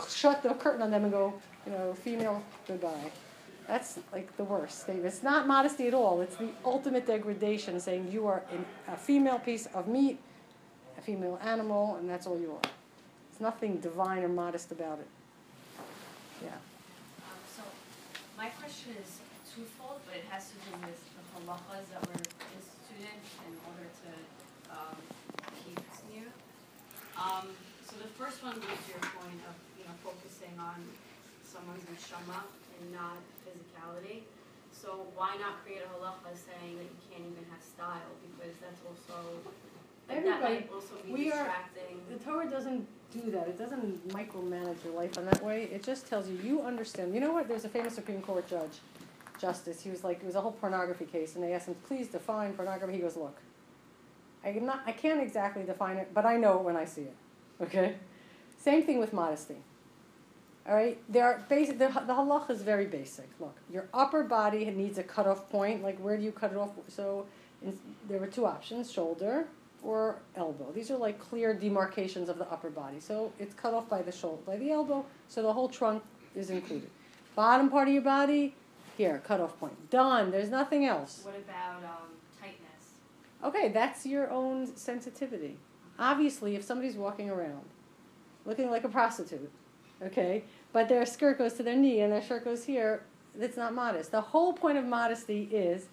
shut 0.10 0.44
the 0.44 0.54
curtain 0.54 0.82
on 0.82 0.92
them 0.92 1.04
and 1.04 1.12
go, 1.12 1.34
you 1.66 1.74
know, 1.74 1.94
female 1.94 2.42
goodbye. 2.68 3.12
That's 3.72 3.97
like 4.11 4.36
the 4.36 4.43
worst 4.43 4.82
statement. 4.82 5.05
It's 5.05 5.24
not 5.24 5.47
modesty 5.47 5.88
at 5.88 5.93
all. 5.93 6.19
It's 6.19 6.36
the 6.36 6.49
ultimate 6.65 7.07
degradation, 7.07 7.80
saying 7.80 8.11
you 8.11 8.28
are 8.28 8.43
a 8.89 8.97
female 8.97 9.39
piece 9.39 9.65
of 9.67 9.88
meat, 9.88 10.19
a 10.97 11.01
female 11.01 11.39
animal, 11.41 11.95
and 11.95 12.09
that's 12.09 12.28
all 12.28 12.38
you 12.38 12.51
are. 12.51 12.67
There's 12.67 13.39
nothing 13.39 13.78
divine 13.78 14.24
or 14.24 14.28
modest 14.28 14.74
about 14.74 14.99
it. 14.99 15.07
Yeah. 16.43 16.49
Um, 16.51 17.39
so, 17.47 17.63
my 18.38 18.49
question 18.59 18.91
is 18.99 19.24
twofold, 19.55 20.01
but 20.03 20.19
it 20.19 20.28
has 20.28 20.51
to 20.51 20.55
do 20.67 20.76
with 20.84 20.99
the 21.15 21.24
halachas 21.39 21.88
that 21.95 22.03
we're 22.11 22.28
instituted 22.59 23.24
in 23.47 23.55
order 23.72 23.88
to, 23.88 24.11
um, 24.67 24.99
keep 25.63 25.80
tznius. 25.95 26.36
Um, 27.15 27.47
so 27.88 27.95
the 28.03 28.11
first 28.19 28.43
one 28.43 28.55
was 28.55 28.84
your 28.91 28.99
point 28.99 29.39
of, 29.47 29.55
you 29.80 29.88
know, 29.88 29.95
focusing 30.03 30.59
on 30.59 30.76
someone's 31.47 31.88
neshama 31.88 32.43
and 32.82 32.91
not 32.91 33.17
physicality. 33.45 34.23
So 34.73 35.05
why 35.15 35.38
not 35.39 35.63
create 35.63 35.82
a 35.86 35.89
halacha 35.93 36.34
saying 36.34 36.77
that 36.77 36.84
you 36.89 36.97
can't 37.09 37.25
even 37.32 37.45
have 37.51 37.61
style, 37.61 38.11
because 38.25 38.55
that's 38.59 38.82
also, 38.88 39.38
that 40.07 40.17
Everybody- 40.17 40.53
might 40.55 40.71
also 40.73 40.95
be 41.05 41.11
we 41.13 41.32
are- 41.32 41.38
distracting. 41.45 42.01
The 42.09 42.17
Torah 42.23 42.49
doesn't 42.49 42.88
do 43.11 43.29
that. 43.32 43.47
It 43.47 43.57
doesn't 43.59 44.07
micromanage 44.09 44.84
your 44.84 44.93
life 44.93 45.17
in 45.17 45.25
that 45.25 45.43
way. 45.43 45.65
It 45.65 45.84
just 45.84 46.07
tells 46.07 46.27
you 46.29 46.38
you 46.38 46.61
understand. 46.61 47.13
You 47.13 47.19
know 47.21 47.32
what? 47.34 47.47
There's 47.47 47.65
a 47.65 47.69
famous 47.69 47.93
Supreme 47.93 48.21
Court 48.21 48.47
judge, 48.47 48.79
justice. 49.38 49.82
He 49.82 49.89
was 49.89 50.03
like 50.03 50.21
it 50.21 50.25
was 50.25 50.36
a 50.36 50.41
whole 50.41 50.53
pornography 50.53 51.05
case, 51.05 51.36
and 51.36 51.43
they 51.43 51.53
asked 51.53 51.67
him, 51.67 51.75
"Please 51.88 52.07
define 52.07 52.53
pornography." 52.53 52.93
He 52.93 52.99
goes, 52.99 53.17
"Look, 53.17 53.38
I'm 54.43 54.65
not. 54.65 54.82
I 54.86 54.93
can't 54.93 55.21
exactly 55.21 55.63
define 55.63 55.97
it, 55.97 56.13
but 56.13 56.25
I 56.25 56.38
know 56.38 56.57
it 56.59 56.63
when 56.63 56.75
I 56.77 56.86
see 56.86 57.01
it. 57.03 57.15
Okay. 57.61 57.97
Same 58.57 58.84
thing 58.84 58.99
with 58.99 59.11
modesty. 59.13 59.57
All 60.68 60.76
right. 60.76 60.97
There 61.09 61.26
are 61.26 61.43
basic. 61.49 61.80
The, 61.80 61.88
the 61.88 62.14
halach 62.14 62.49
is 62.49 62.62
very 62.62 62.86
basic. 62.86 63.30
Look, 63.39 63.55
your 63.72 63.88
upper 63.93 64.24
body 64.24 64.66
needs 64.66 64.97
a 64.97 65.03
cutoff 65.03 65.49
point. 65.49 65.84
Like 65.84 65.97
where 65.99 66.18
do 66.18 66.24
you 66.24 66.32
cut 66.32 66.51
it 66.51 66.57
off? 66.57 66.72
So 66.88 67.26
in, 67.64 67.78
there 68.07 68.20
were 68.20 68.28
two 68.28 68.45
options: 68.45 68.91
shoulder 68.91 69.47
or 69.84 70.18
elbow. 70.36 70.72
These 70.74 70.91
are 70.91 70.97
like 70.97 71.20
clear 71.20 71.53
demarcations 71.53 72.30
of 72.30 72.38
the 72.38 72.49
upper 72.51 72.70
body. 72.70 72.99
So 72.99 73.32
it's 73.39 73.53
cut 73.53 73.74
off 73.74 73.89
by 73.89 74.01
the 74.01 74.12
shoulder, 74.12 74.41
by 74.45 74.57
the 74.57 74.72
elbow, 74.72 75.05
so 75.28 75.41
the 75.41 75.53
whole 75.53 75.70
trunk 75.70 76.03
is 76.36 76.49
included. 76.49 76.89
Bottom 77.36 77.70
part 77.70 77.88
of 77.88 77.93
your 77.93 78.03
body, 78.03 78.53
here, 78.97 79.22
cutoff 79.26 79.59
point. 79.59 79.89
Done. 79.89 80.32
There's 80.32 80.49
nothing 80.49 80.86
else. 80.86 81.22
What 81.24 81.36
about, 81.36 81.84
um, 81.84 82.09
tightness? 82.39 82.99
Okay, 83.43 83.70
that's 83.70 84.05
your 84.05 84.30
own 84.30 84.76
sensitivity. 84.76 85.57
Obviously, 85.97 86.55
if 86.55 86.64
somebody's 86.64 86.95
walking 86.95 87.30
around 87.30 87.66
looking 88.45 88.70
like 88.70 88.84
a 88.84 88.89
prostitute, 88.89 89.51
okay, 90.04 90.43
but 90.74 90.89
their 90.89 91.06
skirt 91.06 91.38
goes 91.38 91.54
to 91.54 91.64
their 91.64 91.76
knee 91.76 92.02
and 92.02 92.12
their 92.12 92.22
shirt 92.22 92.45
goes 92.45 92.64
here, 92.64 93.04
that's 93.36 93.58
not 93.58 93.74
modest. 93.74 94.12
The 94.12 94.22
whole 94.22 94.54
point 94.54 94.78
of 94.78 94.86
modesty 94.86 95.43
is 95.52 95.88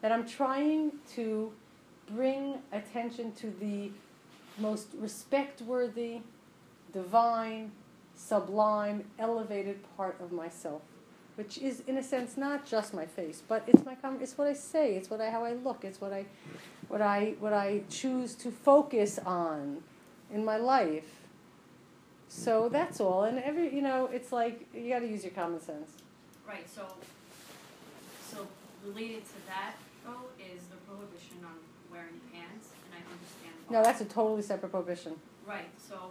that 0.00 0.12
I'm 0.12 0.26
trying 0.26 0.92
to 1.14 1.52
bring 2.12 2.58
attention 2.72 3.32
to 3.32 3.50
the 3.60 3.90
most 4.58 4.88
respect 4.98 5.62
worthy, 5.62 6.20
divine, 6.92 7.72
sublime, 8.14 9.04
elevated 9.18 9.78
part 9.96 10.20
of 10.20 10.30
myself, 10.30 10.82
which 11.36 11.58
is 11.58 11.82
in 11.86 11.96
a 11.96 12.02
sense 12.02 12.36
not 12.36 12.64
just 12.64 12.94
my 12.94 13.06
face, 13.06 13.42
but 13.46 13.64
it's 13.66 13.84
my 13.84 13.94
com- 13.96 14.18
it's 14.20 14.38
what 14.38 14.46
I 14.46 14.52
say, 14.52 14.94
it's 14.94 15.10
what 15.10 15.20
I 15.20 15.30
how 15.30 15.44
I 15.44 15.54
look, 15.54 15.84
it's 15.84 16.00
what 16.00 16.12
I 16.12 16.26
what 16.88 17.02
I 17.02 17.34
what 17.40 17.52
I 17.52 17.82
choose 17.90 18.34
to 18.36 18.50
focus 18.50 19.18
on 19.24 19.82
in 20.32 20.44
my 20.44 20.56
life. 20.56 21.23
So 22.36 22.68
that's 22.68 23.00
all, 23.00 23.22
and 23.24 23.38
every 23.38 23.72
you 23.74 23.80
know, 23.80 24.10
it's 24.12 24.32
like 24.32 24.66
you 24.74 24.88
got 24.92 24.98
to 24.98 25.06
use 25.06 25.22
your 25.22 25.32
common 25.32 25.60
sense. 25.60 25.92
Right, 26.46 26.68
so, 26.68 26.82
so 28.28 28.46
related 28.84 29.24
to 29.24 29.46
that, 29.46 29.74
though, 30.04 30.26
is 30.38 30.64
the 30.64 30.76
prohibition 30.86 31.38
on 31.44 31.54
wearing 31.90 32.20
pants, 32.32 32.70
and 32.84 32.92
I 32.92 33.12
understand 33.12 33.54
why. 33.66 33.78
No, 33.78 33.82
that's 33.84 34.00
a 34.00 34.04
totally 34.04 34.42
separate 34.42 34.70
prohibition. 34.70 35.14
Right, 35.46 35.68
so, 35.78 36.10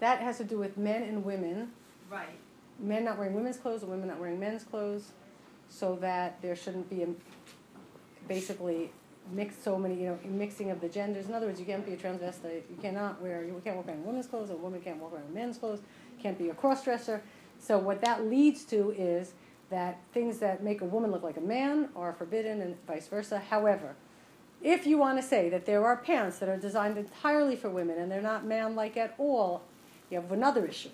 That 0.00 0.20
has 0.20 0.36
to 0.38 0.44
do 0.44 0.58
with 0.58 0.76
men 0.76 1.02
and 1.02 1.24
women. 1.24 1.72
right, 2.10 2.38
men 2.78 3.04
not 3.04 3.16
wearing 3.18 3.34
women's 3.34 3.56
clothes 3.56 3.82
and 3.82 3.90
women 3.90 4.08
not 4.08 4.20
wearing 4.20 4.38
men's 4.38 4.62
clothes, 4.62 5.10
so 5.70 5.96
that 5.96 6.40
there 6.42 6.54
shouldn't 6.54 6.90
be 6.90 7.02
a, 7.02 7.08
basically 8.28 8.90
mixed 9.32 9.62
so 9.62 9.78
many, 9.78 9.94
you 9.94 10.06
know, 10.06 10.18
mixing 10.24 10.70
of 10.70 10.80
the 10.80 10.88
genders. 10.88 11.26
In 11.26 11.34
other 11.34 11.46
words, 11.46 11.58
you 11.58 11.66
can't 11.66 11.84
be 11.84 11.92
a 11.92 11.96
transvestite. 11.96 12.62
You 12.70 12.76
cannot 12.80 13.20
wear, 13.20 13.44
you 13.44 13.60
can't 13.64 13.76
walk 13.76 13.88
around 13.88 13.98
in 13.98 14.04
women's 14.04 14.26
clothes, 14.26 14.50
a 14.50 14.56
woman 14.56 14.80
can't 14.80 14.98
walk 14.98 15.12
around 15.12 15.26
in 15.28 15.34
men's 15.34 15.58
clothes. 15.58 15.80
Can't 16.22 16.38
be 16.38 16.48
a 16.48 16.54
cross-dresser. 16.54 17.22
So 17.58 17.78
what 17.78 18.00
that 18.02 18.26
leads 18.26 18.64
to 18.66 18.90
is 18.96 19.34
that 19.70 19.98
things 20.12 20.38
that 20.38 20.62
make 20.62 20.80
a 20.80 20.84
woman 20.84 21.10
look 21.10 21.22
like 21.22 21.36
a 21.36 21.42
man 21.42 21.88
are 21.96 22.12
forbidden, 22.12 22.60
and 22.60 22.76
vice 22.86 23.08
versa. 23.08 23.38
However, 23.38 23.96
if 24.62 24.86
you 24.86 24.96
want 24.96 25.20
to 25.20 25.22
say 25.22 25.48
that 25.50 25.66
there 25.66 25.84
are 25.84 25.96
pants 25.96 26.38
that 26.38 26.48
are 26.48 26.56
designed 26.56 26.96
entirely 26.96 27.56
for 27.56 27.68
women 27.68 27.98
and 27.98 28.10
they're 28.10 28.22
not 28.22 28.44
man-like 28.44 28.96
at 28.96 29.14
all, 29.18 29.62
you 30.10 30.20
have 30.20 30.32
another 30.32 30.66
issue. 30.66 30.90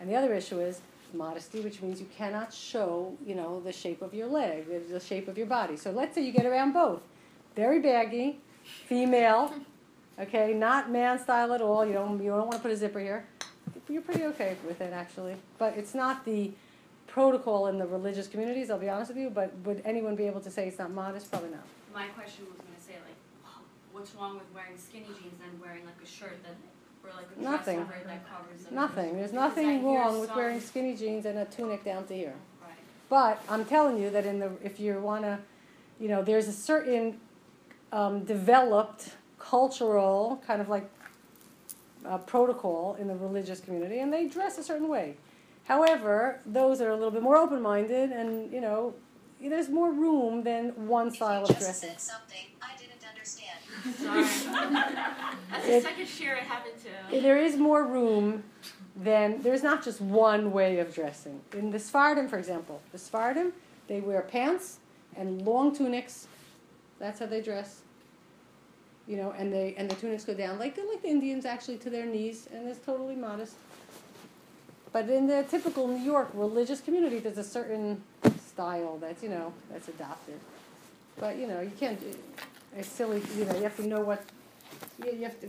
And 0.00 0.10
the 0.10 0.16
other 0.16 0.34
issue 0.34 0.60
is 0.60 0.80
modesty, 1.14 1.60
which 1.60 1.80
means 1.80 2.00
you 2.00 2.08
cannot 2.16 2.52
show, 2.52 3.16
you 3.24 3.34
know, 3.34 3.60
the 3.60 3.72
shape 3.72 4.02
of 4.02 4.12
your 4.12 4.26
leg, 4.26 4.66
the 4.90 5.00
shape 5.00 5.28
of 5.28 5.38
your 5.38 5.46
body. 5.46 5.76
So 5.76 5.90
let's 5.90 6.14
say 6.14 6.22
you 6.22 6.32
get 6.32 6.46
around 6.46 6.72
both. 6.72 7.02
Very 7.54 7.80
baggy, 7.80 8.40
female, 8.64 9.54
okay, 10.18 10.54
not 10.54 10.90
man 10.90 11.18
style 11.18 11.52
at 11.52 11.60
all. 11.60 11.84
You 11.84 11.92
don't 11.92 12.22
you 12.22 12.30
don't 12.30 12.46
want 12.46 12.52
to 12.52 12.58
put 12.58 12.70
a 12.70 12.76
zipper 12.76 13.00
here. 13.00 13.26
You're 13.88 14.02
pretty 14.02 14.24
okay 14.24 14.56
with 14.66 14.80
it 14.80 14.92
actually. 14.92 15.36
But 15.58 15.76
it's 15.76 15.94
not 15.94 16.24
the 16.24 16.52
protocol 17.06 17.66
in 17.66 17.78
the 17.78 17.86
religious 17.86 18.26
communities, 18.26 18.70
I'll 18.70 18.78
be 18.78 18.88
honest 18.88 19.10
with 19.10 19.18
you, 19.18 19.28
but 19.28 19.54
would 19.64 19.82
anyone 19.84 20.16
be 20.16 20.24
able 20.24 20.40
to 20.40 20.50
say 20.50 20.66
it's 20.66 20.78
not 20.78 20.90
modest? 20.90 21.30
Probably 21.30 21.50
not. 21.50 21.64
my 21.92 22.06
question 22.08 22.46
was 22.46 22.56
gonna 22.56 22.80
say, 22.80 22.94
like, 23.04 23.16
what's 23.92 24.14
wrong 24.14 24.34
with 24.34 24.50
wearing 24.54 24.78
skinny 24.78 25.04
jeans 25.04 25.40
and 25.44 25.60
wearing 25.60 25.84
like 25.84 26.00
a 26.02 26.06
shirt 26.06 26.42
that, 26.42 26.56
or 27.04 27.14
like 27.14 27.26
a 27.26 27.34
dress 27.34 27.66
Nothing. 27.66 27.80
it 27.80 28.06
that 28.06 28.24
covers 28.30 28.64
them? 28.64 28.74
Nothing. 28.74 29.16
There's 29.16 29.32
nothing 29.34 29.84
wrong 29.84 30.20
with 30.20 30.34
wearing 30.34 30.60
skinny 30.60 30.96
jeans 30.96 31.26
and 31.26 31.38
a 31.38 31.44
tunic 31.44 31.84
down 31.84 32.06
to 32.06 32.14
here. 32.14 32.34
Right. 32.62 32.70
But 33.10 33.42
I'm 33.50 33.66
telling 33.66 34.02
you 34.02 34.08
that 34.10 34.24
in 34.24 34.38
the 34.38 34.52
if 34.64 34.80
you 34.80 34.98
want 34.98 35.24
to, 35.24 35.38
you 36.00 36.08
know, 36.08 36.22
there's 36.22 36.48
a 36.48 36.52
certain 36.52 37.20
um, 37.92 38.24
developed 38.24 39.10
cultural 39.38 40.42
kind 40.46 40.60
of 40.60 40.68
like 40.68 40.88
uh, 42.04 42.18
protocol 42.18 42.96
in 42.98 43.06
the 43.06 43.14
religious 43.14 43.60
community, 43.60 44.00
and 44.00 44.12
they 44.12 44.26
dress 44.26 44.58
a 44.58 44.62
certain 44.62 44.88
way. 44.88 45.16
However, 45.64 46.40
those 46.44 46.78
that 46.78 46.88
are 46.88 46.90
a 46.90 46.96
little 46.96 47.10
bit 47.10 47.22
more 47.22 47.36
open-minded, 47.36 48.10
and 48.10 48.52
you 48.52 48.60
know, 48.60 48.94
there's 49.40 49.68
more 49.68 49.92
room 49.92 50.42
than 50.42 50.70
one 50.88 51.12
style 51.12 51.44
of 51.44 51.58
dressing. 51.58 51.90
something 51.98 52.46
I 52.60 52.76
didn't 52.76 53.04
understand. 53.08 53.58
Sorry. 53.96 54.22
That's 55.50 55.66
the 55.66 55.80
second 55.80 56.20
year 56.20 56.34
it 56.34 56.44
happened 56.44 56.74
to. 57.10 57.20
There 57.20 57.38
is 57.38 57.56
more 57.56 57.84
room 57.84 58.44
than 58.96 59.40
there's 59.42 59.62
not 59.62 59.82
just 59.84 60.00
one 60.00 60.52
way 60.52 60.78
of 60.78 60.94
dressing. 60.94 61.40
In 61.52 61.70
the 61.70 61.78
Sephardim, 61.78 62.28
for 62.28 62.38
example, 62.38 62.80
the 62.92 62.98
Sephardim 62.98 63.52
they 63.88 64.00
wear 64.00 64.22
pants 64.22 64.78
and 65.16 65.42
long 65.42 65.74
tunics. 65.74 66.26
That's 67.02 67.18
how 67.18 67.26
they 67.26 67.40
dress. 67.40 67.80
You 69.08 69.16
know, 69.16 69.34
and 69.36 69.52
they 69.52 69.74
and 69.76 69.90
the 69.90 69.96
tunics 69.96 70.24
go 70.24 70.34
down 70.34 70.60
like 70.60 70.78
like 70.88 71.02
the 71.02 71.08
Indians 71.08 71.44
actually 71.44 71.78
to 71.78 71.90
their 71.90 72.06
knees, 72.06 72.48
and 72.54 72.68
it's 72.68 72.78
totally 72.78 73.16
modest. 73.16 73.56
But 74.92 75.08
in 75.08 75.26
the 75.26 75.42
typical 75.50 75.88
New 75.88 76.04
York 76.04 76.30
religious 76.32 76.80
community, 76.80 77.18
there's 77.18 77.38
a 77.38 77.44
certain 77.44 78.00
style 78.38 78.98
that's 78.98 79.20
you 79.20 79.30
know 79.30 79.52
that's 79.72 79.88
adopted. 79.88 80.38
But 81.18 81.38
you 81.38 81.48
know, 81.48 81.60
you 81.60 81.72
can't. 81.80 82.00
It's 82.76 82.86
silly. 82.86 83.20
You 83.36 83.46
know, 83.46 83.56
you 83.56 83.64
have 83.64 83.76
to 83.76 83.86
know 83.86 84.00
what. 84.00 84.22
You, 85.04 85.24
have 85.24 85.40
to. 85.40 85.48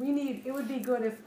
We 0.00 0.10
need. 0.10 0.42
It 0.46 0.54
would 0.54 0.68
be 0.68 0.78
good 0.78 1.02
if 1.02 1.18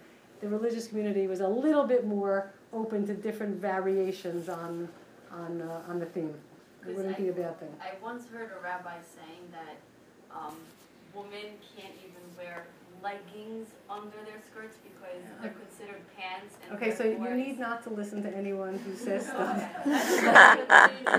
the 0.42 0.50
religious 0.50 0.88
community 0.88 1.28
was 1.28 1.42
a 1.42 1.48
little 1.48 1.86
bit 1.86 2.08
more 2.08 2.52
open 2.74 3.06
to 3.06 3.14
different 3.14 3.62
variations 3.62 4.50
on 4.50 4.90
on 5.32 5.62
uh, 5.62 5.84
on 5.88 6.00
the 6.00 6.08
theme. 6.08 6.34
It 6.90 6.96
'Cause 6.96 6.98
wouldn't 6.98 7.16
I- 7.20 7.22
be 7.22 7.30
a 7.30 7.34
bad 7.34 7.60
thing. 7.60 7.76
I 7.82 7.92
once 8.04 8.28
heard 8.28 8.52
a 8.58 8.64
rabbi 8.64 8.96
saying 9.16 9.52
that 9.52 9.78
um, 10.36 10.56
women 11.14 11.58
can't 11.76 11.94
even 12.04 12.22
wear 12.38 12.66
leggings 13.02 13.68
under 13.90 14.18
their 14.26 14.42
skirts 14.52 14.76
because 14.84 15.22
they're 15.42 15.52
considered 15.52 16.02
pants 16.18 16.56
and 16.68 16.76
Okay, 16.78 16.94
so 16.94 17.04
you 17.06 17.12
therefore 17.18 17.34
need 17.36 17.58
not 17.60 17.82
to 17.84 17.90
listen 17.92 18.22
to 18.24 18.36
anyone 18.36 18.78
who 18.80 18.94
says 18.96 19.26
stuff. 19.28 19.64
That's 19.86 20.22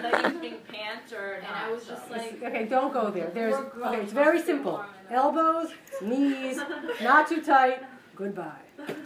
leggings 0.03 0.41
being 0.41 0.59
pants 0.69 1.13
or 1.13 1.35
and 1.35 1.47
I 1.47 1.71
was 1.73 1.87
just 1.87 2.11
like 2.11 2.43
Okay, 2.43 2.67
don't 2.67 2.93
go 2.93 3.11
there. 3.11 3.31
There's 3.33 3.55
We're 3.55 3.63
grown, 3.71 3.89
okay. 3.95 4.03
It's 4.03 4.13
very 4.13 4.37
let's 4.37 4.47
be 4.47 4.53
simple. 4.55 4.73
warm 4.73 4.87
Elbows, 5.11 5.71
knees, 6.03 6.61
not 7.03 7.29
too 7.29 7.41
tight. 7.43 7.83
Goodbye. 8.15 8.53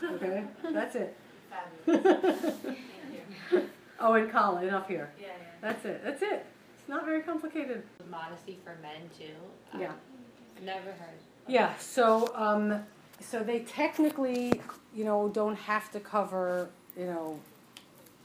Okay, 0.03 0.45
that's 0.73 0.97
it. 0.97 1.17
fabulous. 1.87 2.55
Thank 2.63 2.79
you. 3.53 3.69
Oh, 4.01 4.15
and 4.15 4.31
collar, 4.31 4.63
enough 4.67 4.83
up 4.83 4.89
here. 4.89 5.11
That's 5.65 5.85
it. 5.87 6.05
That's 6.05 6.21
it. 6.21 6.45
It's 6.79 6.89
not 6.89 7.07
very 7.07 7.23
complicated. 7.23 7.83
Modesty 8.11 8.59
for 8.63 8.77
men 8.83 9.09
too. 9.19 9.33
Yeah. 9.81 9.93
I've 10.59 10.63
never 10.63 10.91
heard. 10.91 11.19
Yeah, 11.49 11.75
so, 11.79 12.31
um, 12.35 12.85
so 13.21 13.43
they 13.43 13.61
technically, 13.61 14.61
you 14.95 15.05
know, 15.05 15.31
don't 15.31 15.57
have 15.57 15.91
to 15.93 16.01
cover, 16.01 16.69
you 16.99 17.07
know, 17.07 17.41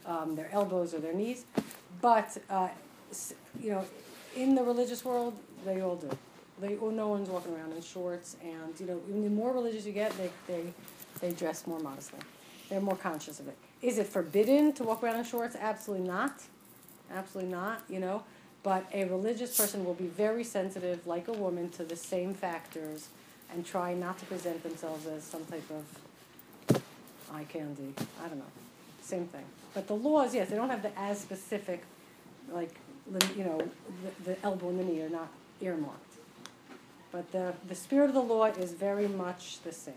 um, 0.06 0.36
their 0.36 0.50
elbows 0.52 0.94
or 0.94 1.00
their 1.00 1.14
knees, 1.14 1.46
but, 2.02 2.38
uh, 2.50 2.68
you 3.60 3.72
know, 3.72 3.86
in 4.36 4.54
the 4.54 4.64
religious 4.64 5.06
world, 5.06 5.34
they 5.66 5.82
all 5.82 5.96
do. 5.96 6.10
They, 6.60 6.78
oh, 6.82 6.90
no 6.90 7.08
one's 7.08 7.30
walking 7.30 7.56
around 7.56 7.72
in 7.72 7.82
shorts, 7.82 8.36
and, 8.44 8.78
you 8.80 8.86
know, 8.86 9.00
the 9.08 9.30
more 9.30 9.54
religious 9.54 9.86
you 9.86 9.94
get, 9.94 10.12
they, 10.18 10.30
they, 10.48 10.74
they 11.22 11.32
dress 11.32 11.66
more 11.66 11.80
modestly. 11.80 12.20
They're 12.70 12.82
more 12.82 12.98
conscious 12.98 13.40
of 13.40 13.48
it. 13.48 13.56
Is 13.82 13.98
it 13.98 14.08
forbidden 14.08 14.74
to 14.74 14.84
walk 14.84 15.04
around 15.04 15.20
in 15.20 15.24
shorts? 15.24 15.56
Absolutely 15.58 16.06
not. 16.06 16.34
Absolutely 17.14 17.52
not, 17.52 17.84
you 17.90 18.00
know. 18.00 18.24
But 18.62 18.86
a 18.94 19.06
religious 19.06 19.58
person 19.58 19.86
will 19.86 19.94
be 19.94 20.08
very 20.08 20.44
sensitive, 20.44 21.08
like 21.08 21.28
a 21.28 21.34
woman, 21.34 21.70
to 21.72 21.84
the 21.84 21.96
same 21.96 22.34
factors 22.34 23.08
and 23.52 23.66
try 23.66 23.94
not 23.94 24.20
to 24.20 24.26
present 24.26 24.62
themselves 24.64 25.06
as 25.08 25.24
some 25.24 25.46
type 25.46 25.64
of 25.72 26.82
eye 27.34 27.46
candy. 27.46 27.94
I 28.24 28.28
don't 28.28 28.40
know. 28.40 28.46
Same 29.02 29.28
thing. 29.28 29.46
But 29.74 29.88
the 29.88 29.96
laws, 29.96 30.36
yes, 30.36 30.50
they 30.50 30.56
don't 30.56 30.70
have 30.70 30.82
the 30.82 30.98
as 31.00 31.20
specific, 31.20 31.84
like, 32.52 32.76
you 33.36 33.44
know, 33.44 33.60
the, 34.04 34.32
the 34.32 34.44
elbow 34.44 34.70
and 34.70 34.80
the 34.80 34.84
knee 34.84 35.02
are 35.02 35.10
not 35.10 35.30
earmarked. 35.62 36.16
But 37.12 37.32
the, 37.32 37.54
the 37.68 37.76
spirit 37.76 38.10
of 38.10 38.14
the 38.14 38.22
law 38.22 38.46
is 38.46 38.74
very 38.74 39.08
much 39.08 39.62
the 39.64 39.72
same. 39.72 39.94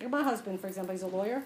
Like 0.00 0.10
my 0.10 0.22
husband, 0.22 0.60
for 0.60 0.66
example, 0.66 0.92
he's 0.92 1.02
a 1.02 1.06
lawyer. 1.06 1.44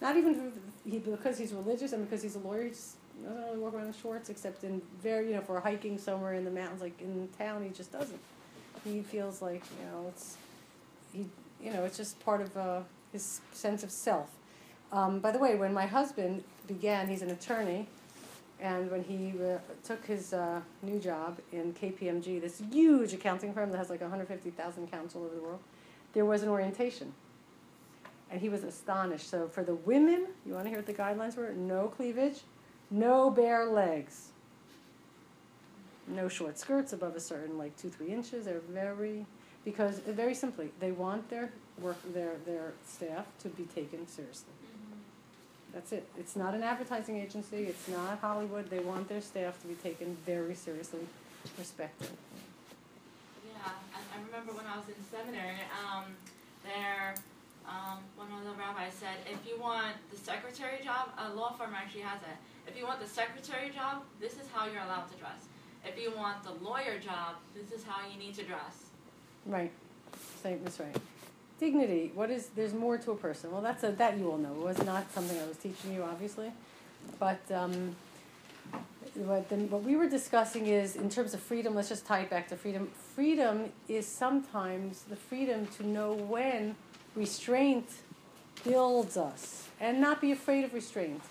Not 0.00 0.16
even 0.16 0.52
he, 0.84 0.98
because 0.98 1.38
he's 1.38 1.52
religious 1.52 1.92
and 1.92 2.04
because 2.04 2.22
he's 2.22 2.34
a 2.34 2.40
lawyer, 2.40 2.64
he 2.64 2.70
just 2.70 2.96
doesn't 3.22 3.44
really 3.44 3.58
walk 3.58 3.74
around 3.74 3.86
in 3.86 3.92
shorts 3.92 4.30
except 4.30 4.64
in 4.64 4.82
very, 5.02 5.28
you 5.28 5.34
know, 5.34 5.40
for 5.40 5.60
hiking 5.60 5.98
somewhere 5.98 6.34
in 6.34 6.44
the 6.44 6.50
mountains, 6.50 6.80
like 6.80 7.00
in 7.00 7.28
town, 7.38 7.62
he 7.62 7.70
just 7.70 7.92
doesn't. 7.92 8.20
He 8.84 9.02
feels 9.02 9.40
like, 9.40 9.62
you 9.78 9.86
know, 9.86 10.06
it's, 10.08 10.36
he, 11.12 11.26
you 11.62 11.72
know, 11.72 11.84
it's 11.84 11.96
just 11.96 12.22
part 12.24 12.40
of 12.40 12.56
uh, 12.56 12.80
his 13.12 13.40
sense 13.52 13.82
of 13.82 13.90
self. 13.90 14.28
Um, 14.92 15.20
by 15.20 15.30
the 15.30 15.38
way, 15.38 15.56
when 15.56 15.72
my 15.72 15.86
husband 15.86 16.44
began, 16.66 17.08
he's 17.08 17.22
an 17.22 17.30
attorney, 17.30 17.86
and 18.60 18.90
when 18.90 19.02
he 19.02 19.32
uh, 19.42 19.58
took 19.82 20.04
his 20.06 20.32
uh, 20.32 20.60
new 20.82 20.98
job 20.98 21.38
in 21.52 21.72
KPMG, 21.74 22.40
this 22.40 22.62
huge 22.70 23.12
accounting 23.12 23.52
firm 23.52 23.70
that 23.70 23.78
has 23.78 23.90
like 23.90 24.00
150,000 24.00 24.84
accounts 24.84 25.14
all 25.14 25.24
over 25.24 25.34
the 25.34 25.40
world, 25.42 25.60
there 26.12 26.24
was 26.24 26.42
an 26.42 26.48
orientation. 26.48 27.12
And 28.30 28.40
he 28.40 28.48
was 28.48 28.64
astonished. 28.64 29.28
So 29.28 29.48
for 29.48 29.62
the 29.62 29.74
women, 29.74 30.28
you 30.46 30.54
want 30.54 30.64
to 30.64 30.70
hear 30.70 30.78
what 30.78 30.86
the 30.86 30.94
guidelines 30.94 31.36
were? 31.36 31.52
No 31.52 31.88
cleavage, 31.88 32.40
no 32.94 33.30
bare 33.30 33.66
legs, 33.66 34.28
no 36.06 36.28
short 36.28 36.58
skirts 36.58 36.92
above 36.92 37.16
a 37.16 37.20
certain 37.20 37.58
like 37.58 37.76
two 37.76 37.88
three 37.90 38.08
inches. 38.08 38.44
They're 38.44 38.60
very 38.70 39.26
because 39.64 39.98
very 39.98 40.34
simply 40.34 40.70
they 40.78 40.92
want 40.92 41.28
their 41.28 41.50
work 41.80 41.96
their 42.12 42.34
their 42.46 42.72
staff 42.86 43.26
to 43.40 43.48
be 43.48 43.64
taken 43.64 44.06
seriously. 44.06 44.52
That's 45.72 45.90
it. 45.90 46.06
It's 46.16 46.36
not 46.36 46.54
an 46.54 46.62
advertising 46.62 47.18
agency. 47.18 47.64
It's 47.64 47.88
not 47.88 48.20
Hollywood. 48.20 48.70
They 48.70 48.78
want 48.78 49.08
their 49.08 49.20
staff 49.20 49.60
to 49.62 49.66
be 49.66 49.74
taken 49.74 50.16
very 50.24 50.54
seriously, 50.54 51.00
respected. 51.58 52.10
Yeah, 53.44 53.72
I, 53.92 53.98
I 54.16 54.24
remember 54.24 54.52
when 54.52 54.66
I 54.66 54.76
was 54.76 54.86
in 54.86 54.94
seminary, 55.10 55.58
um, 55.82 56.04
there, 56.62 57.16
um, 57.68 57.98
one 58.16 58.28
of 58.38 58.44
the 58.44 58.52
rabbis 58.58 58.92
said, 58.94 59.16
if 59.30 59.46
you 59.48 59.60
want 59.60 59.96
the 60.10 60.16
secretary 60.16 60.78
job, 60.84 61.10
a 61.18 61.32
law 61.34 61.52
firm 61.52 61.74
actually 61.74 62.02
has 62.02 62.20
it. 62.22 62.36
If 62.66 62.76
you 62.76 62.84
want 62.84 63.00
the 63.00 63.06
secretary 63.06 63.70
job, 63.70 64.02
this 64.20 64.34
is 64.34 64.48
how 64.52 64.66
you're 64.66 64.82
allowed 64.82 65.10
to 65.10 65.16
dress. 65.16 65.48
If 65.84 66.00
you 66.00 66.12
want 66.16 66.42
the 66.42 66.52
lawyer 66.64 66.98
job, 66.98 67.36
this 67.54 67.72
is 67.72 67.84
how 67.84 68.08
you 68.08 68.18
need 68.18 68.34
to 68.34 68.42
dress. 68.42 68.86
Right. 69.46 69.72
That's 70.42 70.78
right. 70.78 70.96
Dignity. 71.58 72.12
What 72.14 72.30
is? 72.30 72.48
There's 72.54 72.74
more 72.74 72.98
to 72.98 73.12
a 73.12 73.16
person. 73.16 73.50
Well, 73.50 73.62
that's 73.62 73.82
a 73.82 73.92
that 73.92 74.18
you 74.18 74.30
all 74.30 74.38
know. 74.38 74.52
It 74.52 74.58
was 74.58 74.84
not 74.84 75.10
something 75.12 75.38
I 75.38 75.46
was 75.46 75.56
teaching 75.56 75.94
you, 75.94 76.02
obviously, 76.02 76.52
but 77.18 77.40
um, 77.50 77.96
what 79.14 79.50
what 79.50 79.82
we 79.82 79.96
were 79.96 80.08
discussing 80.08 80.66
is 80.66 80.96
in 80.96 81.08
terms 81.08 81.32
of 81.32 81.40
freedom. 81.40 81.74
Let's 81.74 81.88
just 81.88 82.04
tie 82.04 82.20
it 82.20 82.30
back 82.30 82.48
to 82.48 82.56
freedom. 82.56 82.90
Freedom 83.14 83.70
is 83.88 84.06
sometimes 84.06 85.02
the 85.02 85.16
freedom 85.16 85.66
to 85.78 85.86
know 85.86 86.12
when 86.12 86.76
restraint 87.14 87.88
builds 88.64 89.16
us, 89.16 89.68
and 89.80 90.00
not 90.00 90.20
be 90.20 90.32
afraid 90.32 90.64
of 90.64 90.74
restraint, 90.74 91.22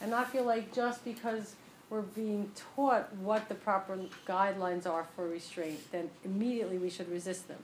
and 0.00 0.10
not 0.10 0.30
feel 0.30 0.44
like 0.44 0.72
just 0.74 1.04
because 1.04 1.54
we're 1.90 2.02
being 2.02 2.50
taught 2.74 3.14
what 3.16 3.48
the 3.48 3.54
proper 3.54 3.98
guidelines 4.26 4.86
are 4.86 5.06
for 5.14 5.28
restraint, 5.28 5.78
then 5.92 6.10
immediately 6.24 6.78
we 6.78 6.90
should 6.90 7.10
resist 7.10 7.48
them. 7.48 7.58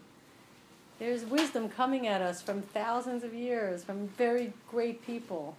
There's 0.98 1.24
wisdom 1.24 1.68
coming 1.68 2.06
at 2.06 2.22
us 2.22 2.40
from 2.40 2.62
thousands 2.62 3.24
of 3.24 3.34
years, 3.34 3.82
from 3.82 4.06
very 4.08 4.52
great 4.70 5.04
people. 5.04 5.56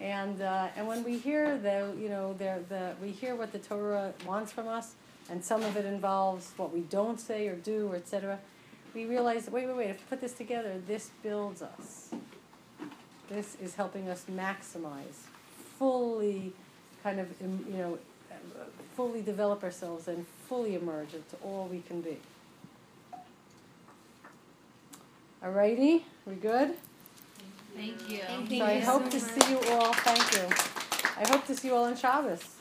And, 0.00 0.42
uh, 0.42 0.68
and 0.76 0.88
when 0.88 1.04
we 1.04 1.18
hear 1.18 1.56
the, 1.56 1.94
you 1.96 2.08
know, 2.08 2.32
the, 2.34 2.58
the, 2.68 2.94
we 3.00 3.10
hear 3.10 3.36
what 3.36 3.52
the 3.52 3.60
Torah 3.60 4.12
wants 4.26 4.50
from 4.50 4.66
us, 4.66 4.94
and 5.30 5.44
some 5.44 5.62
of 5.62 5.76
it 5.76 5.84
involves 5.84 6.50
what 6.56 6.72
we 6.72 6.80
don't 6.80 7.20
say 7.20 7.46
or 7.46 7.54
do, 7.54 7.92
or 7.92 7.96
etc., 7.96 8.40
we 8.94 9.06
realize, 9.06 9.50
wait, 9.50 9.66
wait, 9.66 9.76
wait, 9.76 9.90
if 9.90 9.98
we 9.98 10.04
put 10.08 10.20
this 10.20 10.32
together, 10.32 10.80
this 10.86 11.10
builds 11.22 11.62
us. 11.62 12.10
This 13.28 13.56
is 13.60 13.74
helping 13.74 14.08
us 14.08 14.26
maximize, 14.30 15.26
fully 15.78 16.52
kind 17.02 17.18
of, 17.18 17.28
you 17.40 17.76
know, 17.76 17.98
uh, 18.30 18.34
fully 18.96 19.22
develop 19.22 19.64
ourselves 19.64 20.08
and 20.08 20.26
fully 20.48 20.74
emerge 20.74 21.14
into 21.14 21.36
all 21.42 21.66
we 21.70 21.80
can 21.80 22.00
be. 22.00 22.18
Alrighty, 25.42 26.02
we 26.26 26.34
good? 26.36 26.74
Thank 27.74 28.08
you. 28.08 28.58
So 28.58 28.64
I 28.64 28.78
hope 28.78 29.10
to 29.10 29.18
see 29.18 29.50
you 29.50 29.58
all, 29.72 29.92
thank 29.92 30.32
you. 30.32 30.46
I 31.20 31.28
hope 31.28 31.46
to 31.46 31.56
see 31.56 31.68
you 31.68 31.74
all 31.74 31.84
on 31.84 31.96
Shabbos. 31.96 32.53